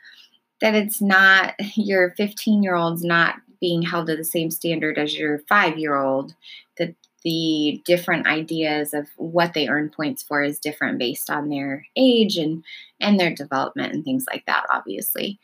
that 0.61 0.75
it's 0.75 1.01
not 1.01 1.55
your 1.77 2.11
15 2.11 2.63
year 2.63 2.75
old's 2.75 3.05
not 3.05 3.37
being 3.61 3.83
held 3.83 4.07
to 4.07 4.17
the 4.17 4.25
same 4.25 4.51
standard 4.51 4.99
as 4.99 5.17
your 5.17 5.41
five 5.49 5.79
year 5.79 5.97
old, 5.97 6.35
that 6.79 6.95
the 7.25 7.83
different 7.85 8.27
ideas 8.27 8.95
of 8.95 9.09
what 9.17 9.53
they 9.53 9.69
earn 9.69 9.91
points 9.91 10.23
for 10.23 10.43
is 10.43 10.61
different 10.61 10.99
based 10.99 11.29
on 11.29 11.49
their 11.49 11.85
age 11.97 12.37
and 12.37 12.65
and 13.01 13.19
their 13.19 13.35
development 13.35 13.93
and 13.93 14.05
things 14.05 14.25
like 14.31 14.45
that 14.47 14.65
obviously. 14.73 15.41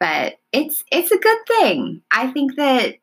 But 0.00 0.38
it's 0.52 0.82
it's 0.90 1.10
a 1.10 1.18
good 1.18 1.38
thing. 1.46 2.02
I 2.10 2.28
think 2.28 2.56
that 2.56 2.96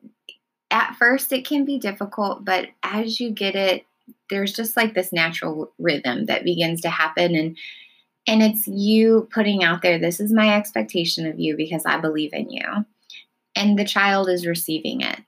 at 0.70 0.96
first 0.96 1.32
it 1.32 1.46
can 1.46 1.64
be 1.64 1.78
difficult 1.78 2.44
but 2.44 2.66
as 2.82 3.20
you 3.20 3.30
get 3.30 3.54
it 3.54 3.84
there's 4.30 4.52
just 4.52 4.76
like 4.76 4.94
this 4.94 5.12
natural 5.12 5.72
rhythm 5.78 6.26
that 6.26 6.44
begins 6.44 6.80
to 6.80 6.90
happen 6.90 7.34
and 7.34 7.56
and 8.28 8.42
it's 8.42 8.66
you 8.66 9.28
putting 9.32 9.62
out 9.62 9.82
there 9.82 9.98
this 9.98 10.18
is 10.18 10.32
my 10.32 10.56
expectation 10.56 11.26
of 11.26 11.38
you 11.38 11.56
because 11.56 11.86
I 11.86 11.98
believe 11.98 12.32
in 12.32 12.50
you 12.50 12.84
and 13.54 13.78
the 13.78 13.84
child 13.84 14.28
is 14.28 14.46
receiving 14.46 15.00
it. 15.00 15.18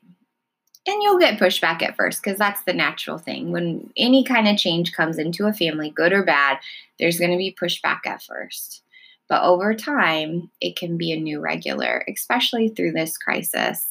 And 0.87 1.03
you'll 1.03 1.19
get 1.19 1.39
pushback 1.39 1.83
at 1.83 1.97
first 1.97 2.23
because 2.23 2.39
that's 2.39 2.63
the 2.63 2.73
natural 2.73 3.19
thing. 3.19 3.51
When 3.53 3.91
any 3.97 4.25
kind 4.25 4.49
of 4.49 4.57
change 4.57 4.93
comes 4.93 5.19
into 5.19 5.47
a 5.47 5.53
family 5.53 5.91
good 5.91 6.13
or 6.13 6.25
bad 6.25 6.59
there's 6.99 7.19
going 7.19 7.31
to 7.31 7.37
be 7.37 7.57
pushback 7.61 8.01
at 8.07 8.23
first. 8.23 8.83
But 9.29 9.43
over 9.43 9.75
time 9.75 10.51
it 10.61 10.77
can 10.77 10.97
be 10.97 11.13
a 11.13 11.21
new 11.21 11.41
regular 11.41 12.05
especially 12.09 12.69
through 12.69 12.93
this 12.93 13.17
crisis. 13.17 13.85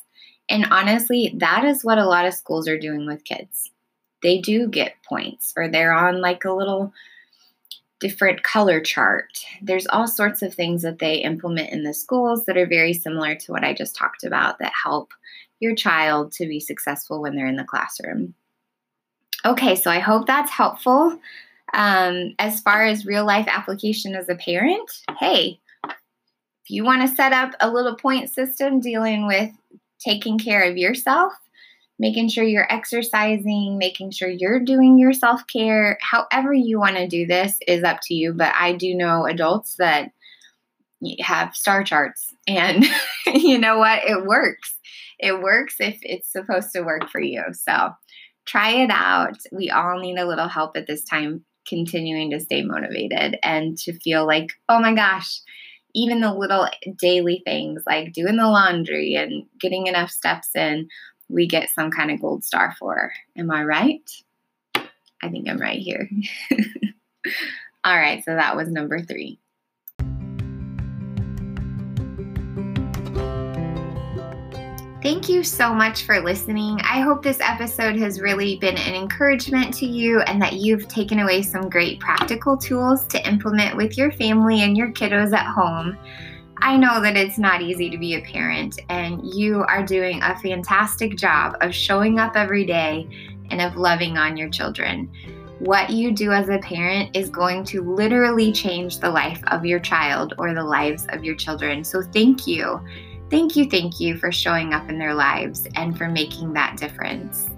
And 0.50 0.66
honestly 0.72 1.34
that 1.38 1.64
is 1.64 1.84
what 1.84 1.98
a 1.98 2.06
lot 2.06 2.26
of 2.26 2.34
schools 2.34 2.68
are 2.68 2.80
doing 2.80 3.06
with 3.06 3.24
kids 3.24 3.72
they 4.24 4.40
do 4.40 4.68
get 4.68 4.96
points 5.08 5.54
or 5.56 5.68
they're 5.68 5.94
on 5.94 6.22
like 6.22 6.46
a 6.46 6.54
little 6.54 6.94
different 8.00 8.44
color 8.44 8.80
chart. 8.80 9.40
There's 9.62 9.88
all 9.88 10.08
sorts 10.08 10.42
of 10.42 10.54
things 10.54 10.84
that 10.84 11.00
they 11.00 11.16
implement 11.18 11.72
in 11.72 11.84
the 11.84 11.94
schools 11.94 12.46
that 12.46 12.58
are 12.58 12.68
very 12.68 12.94
similar 12.94 13.36
to 13.36 13.52
what 13.52 13.64
I 13.64 13.74
just 13.74 13.96
talked 13.96 14.24
about 14.24 14.60
that 14.60 14.74
help 14.84 15.14
your 15.60 15.76
child 15.76 16.32
to 16.34 16.48
be 16.48 16.60
successful 16.60 17.22
when 17.22 17.36
they're 17.36 17.48
in 17.48 17.56
the 17.56 17.64
classroom. 17.64 18.36
Okay, 19.46 19.76
so 19.76 19.90
I 19.90 20.00
hope 20.00 20.28
that's 20.28 20.52
helpful. 20.52 21.20
Um, 21.74 22.36
as 22.40 22.62
far 22.62 22.86
as 22.86 23.06
real 23.06 23.26
life 23.26 23.48
application 23.48 24.16
as 24.16 24.30
a 24.30 24.36
parent, 24.36 24.90
hey, 25.20 25.60
if 25.84 26.70
you 26.70 26.84
want 26.84 27.08
to 27.08 27.16
set 27.16 27.34
up 27.34 27.54
a 27.60 27.72
little 27.72 27.96
point 27.96 28.30
system 28.30 28.80
dealing 28.80 29.26
with 29.26 29.52
taking 30.00 30.38
care 30.38 30.70
of 30.70 30.78
yourself, 30.78 31.34
making 32.00 32.30
sure 32.30 32.44
you're 32.44 32.72
exercising, 32.72 33.78
making 33.78 34.12
sure 34.12 34.30
you're 34.30 34.60
doing 34.60 34.98
your 35.00 35.14
self 35.14 35.42
care. 35.48 35.98
However, 36.02 36.54
you 36.54 36.80
want 36.80 36.98
to 36.98 37.08
do 37.08 37.26
this 37.26 37.58
is 37.68 37.84
up 37.84 38.00
to 38.04 38.14
you. 38.14 38.34
But 38.34 38.54
I 38.58 38.74
do 38.74 38.94
know 38.94 39.26
adults 39.26 39.76
that 39.78 40.12
have 41.20 41.56
star 41.56 41.84
charts, 41.84 42.34
and 42.48 42.86
you 43.28 43.58
know 43.58 43.78
what? 43.78 44.04
It 44.04 44.26
works. 44.26 44.76
It 45.20 45.42
works 45.42 45.76
if 45.80 45.98
it's 46.04 46.32
supposed 46.32 46.72
to 46.74 46.84
work 46.84 47.10
for 47.10 47.20
you. 47.20 47.44
So 47.54 47.92
try 48.46 48.70
it 48.70 48.92
out. 48.92 49.38
We 49.52 49.70
all 49.70 50.00
need 50.00 50.18
a 50.18 50.28
little 50.28 50.48
help 50.48 50.78
at 50.78 50.88
this 50.88 51.04
time, 51.04 51.44
continuing 51.68 52.32
to 52.32 52.40
stay 52.40 52.62
motivated 52.62 53.38
and 53.44 53.78
to 53.80 54.00
feel 54.00 54.26
like, 54.26 54.52
oh 54.70 54.80
my 54.80 54.94
gosh, 54.94 55.42
even 55.96 56.22
the 56.22 56.34
little 56.34 56.68
daily 57.00 57.42
things 57.46 57.84
like 57.88 58.14
doing 58.14 58.38
the 58.38 58.48
laundry 58.48 59.16
and 59.16 59.46
getting 59.60 59.88
enough 59.88 60.12
steps 60.12 60.56
in 60.56 60.88
we 61.30 61.48
get 61.48 61.70
some 61.70 61.92
kind 61.92 62.12
of 62.12 62.22
gold 62.22 62.44
star 62.44 62.76
for. 62.80 63.12
Am 63.38 63.52
I 63.52 63.64
right? 63.64 64.10
I 64.76 65.30
think 65.30 65.50
I'm 65.50 65.60
right 65.60 65.80
here. 65.80 66.10
All 67.84 67.98
right, 67.98 68.24
so 68.24 68.36
that 68.36 68.56
was 68.56 68.70
number 68.70 69.02
three. 69.02 69.40
Thank 75.04 75.30
you 75.30 75.44
so 75.44 75.74
much 75.74 76.04
for 76.04 76.20
listening. 76.20 76.82
I 76.82 77.00
hope 77.00 77.24
this 77.24 77.40
episode 77.40 77.96
has 77.98 78.20
really 78.20 78.58
been 78.58 78.78
an 78.78 78.96
encouragement 78.96 79.74
to 79.76 79.86
you 79.86 80.22
and 80.22 80.42
that 80.42 80.54
you've 80.54 80.88
taken 80.88 81.20
away 81.20 81.44
some 81.44 81.70
great 81.70 82.00
practical 82.00 82.58
tools 82.58 83.06
to 83.08 83.26
implement 83.26 83.78
with 83.78 83.98
your 83.98 84.12
family 84.12 84.64
and 84.64 84.76
your 84.76 84.92
kiddos 84.92 85.34
at 85.34 85.46
home. 85.46 85.98
I 86.62 86.78
know 86.78 87.02
that 87.02 87.16
it's 87.16 87.38
not 87.38 87.62
easy 87.62 87.90
to 87.90 87.98
be 87.98 88.16
a 88.16 88.22
parent, 88.22 88.80
and 88.90 89.22
you 89.24 89.64
are 89.64 89.86
doing 89.86 90.22
a 90.22 90.38
fantastic 90.40 91.16
job 91.16 91.56
of 91.62 91.74
showing 91.74 92.20
up 92.20 92.36
every 92.36 92.66
day 92.66 93.08
and 93.52 93.62
of 93.62 93.76
loving 93.76 94.18
on 94.18 94.38
your 94.38 94.50
children. 94.50 95.12
What 95.60 95.90
you 95.90 96.12
do 96.12 96.32
as 96.32 96.50
a 96.50 96.60
parent 96.60 97.16
is 97.16 97.30
going 97.30 97.64
to 97.66 97.82
literally 97.82 98.52
change 98.52 99.00
the 99.00 99.10
life 99.10 99.42
of 99.48 99.66
your 99.66 99.80
child 99.80 100.34
or 100.38 100.54
the 100.54 100.64
lives 100.64 101.06
of 101.10 101.24
your 101.24 101.36
children. 101.36 101.84
So, 101.84 102.02
thank 102.02 102.46
you. 102.48 102.80
Thank 103.30 103.56
you, 103.56 103.70
thank 103.70 104.00
you 104.00 104.18
for 104.18 104.32
showing 104.32 104.74
up 104.74 104.90
in 104.90 104.98
their 104.98 105.14
lives 105.14 105.68
and 105.76 105.98
for 105.98 106.08
making 106.08 106.54
that 106.54 106.78
difference. 106.78 107.50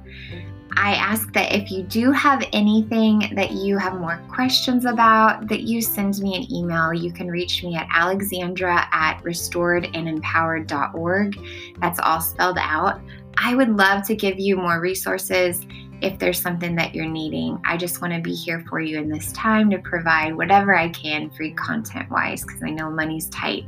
I 0.75 0.95
ask 0.95 1.31
that 1.33 1.53
if 1.53 1.69
you 1.71 1.83
do 1.83 2.11
have 2.11 2.43
anything 2.53 3.31
that 3.35 3.51
you 3.51 3.77
have 3.77 3.99
more 3.99 4.19
questions 4.29 4.85
about, 4.85 5.47
that 5.47 5.61
you 5.61 5.81
send 5.81 6.19
me 6.19 6.35
an 6.35 6.51
email. 6.51 6.93
You 6.93 7.11
can 7.11 7.27
reach 7.27 7.63
me 7.63 7.75
at 7.75 7.87
alexandra 7.91 8.87
at 8.91 9.19
restoredandempowered.org. 9.23 11.39
That's 11.79 11.99
all 11.99 12.21
spelled 12.21 12.57
out. 12.59 13.01
I 13.37 13.55
would 13.55 13.75
love 13.75 14.05
to 14.07 14.15
give 14.15 14.39
you 14.39 14.55
more 14.57 14.81
resources 14.81 15.65
if 16.01 16.17
there's 16.19 16.41
something 16.41 16.75
that 16.75 16.95
you're 16.95 17.05
needing. 17.05 17.61
I 17.65 17.77
just 17.77 18.01
want 18.01 18.13
to 18.13 18.21
be 18.21 18.33
here 18.33 18.63
for 18.69 18.79
you 18.79 18.99
in 18.99 19.09
this 19.09 19.33
time 19.33 19.69
to 19.71 19.79
provide 19.79 20.35
whatever 20.35 20.75
I 20.75 20.89
can 20.89 21.29
free 21.29 21.53
content 21.53 22.09
wise 22.09 22.43
because 22.43 22.63
I 22.63 22.69
know 22.69 22.89
money's 22.89 23.27
tight. 23.29 23.65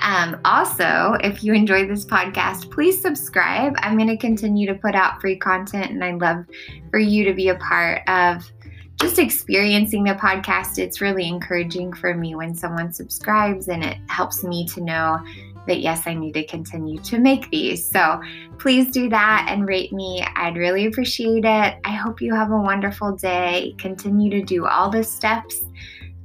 Um, 0.00 0.40
also, 0.44 1.16
if 1.20 1.42
you 1.42 1.52
enjoyed 1.52 1.88
this 1.88 2.04
podcast, 2.04 2.70
please 2.70 3.00
subscribe. 3.00 3.74
I'm 3.78 3.96
going 3.96 4.08
to 4.08 4.16
continue 4.16 4.66
to 4.66 4.74
put 4.74 4.94
out 4.94 5.20
free 5.20 5.36
content, 5.36 5.90
and 5.90 6.04
I'd 6.04 6.20
love 6.20 6.44
for 6.90 6.98
you 6.98 7.24
to 7.24 7.34
be 7.34 7.48
a 7.48 7.56
part 7.56 8.02
of 8.08 8.50
just 9.00 9.18
experiencing 9.18 10.04
the 10.04 10.14
podcast. 10.14 10.78
It's 10.78 11.00
really 11.00 11.26
encouraging 11.26 11.92
for 11.92 12.14
me 12.14 12.34
when 12.34 12.54
someone 12.54 12.92
subscribes, 12.92 13.68
and 13.68 13.84
it 13.84 13.98
helps 14.08 14.44
me 14.44 14.66
to 14.68 14.80
know 14.80 15.18
that 15.66 15.80
yes, 15.80 16.06
I 16.06 16.14
need 16.14 16.32
to 16.34 16.46
continue 16.46 16.98
to 17.00 17.18
make 17.18 17.50
these. 17.50 17.84
So 17.84 18.20
please 18.58 18.90
do 18.92 19.08
that 19.08 19.46
and 19.48 19.66
rate 19.66 19.92
me. 19.92 20.24
I'd 20.36 20.56
really 20.56 20.86
appreciate 20.86 21.44
it. 21.44 21.78
I 21.84 21.90
hope 21.90 22.20
you 22.20 22.34
have 22.34 22.52
a 22.52 22.58
wonderful 22.58 23.16
day. 23.16 23.74
Continue 23.78 24.30
to 24.30 24.42
do 24.42 24.66
all 24.66 24.90
the 24.90 25.02
steps 25.02 25.64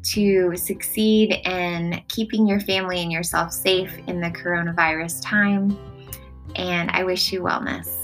to 0.03 0.55
succeed 0.55 1.41
in 1.45 2.01
keeping 2.07 2.47
your 2.47 2.59
family 2.61 3.01
and 3.01 3.11
yourself 3.11 3.51
safe 3.51 3.97
in 4.07 4.19
the 4.19 4.29
coronavirus 4.29 5.21
time. 5.23 5.77
And 6.55 6.91
I 6.91 7.03
wish 7.03 7.31
you 7.31 7.41
wellness. 7.41 8.00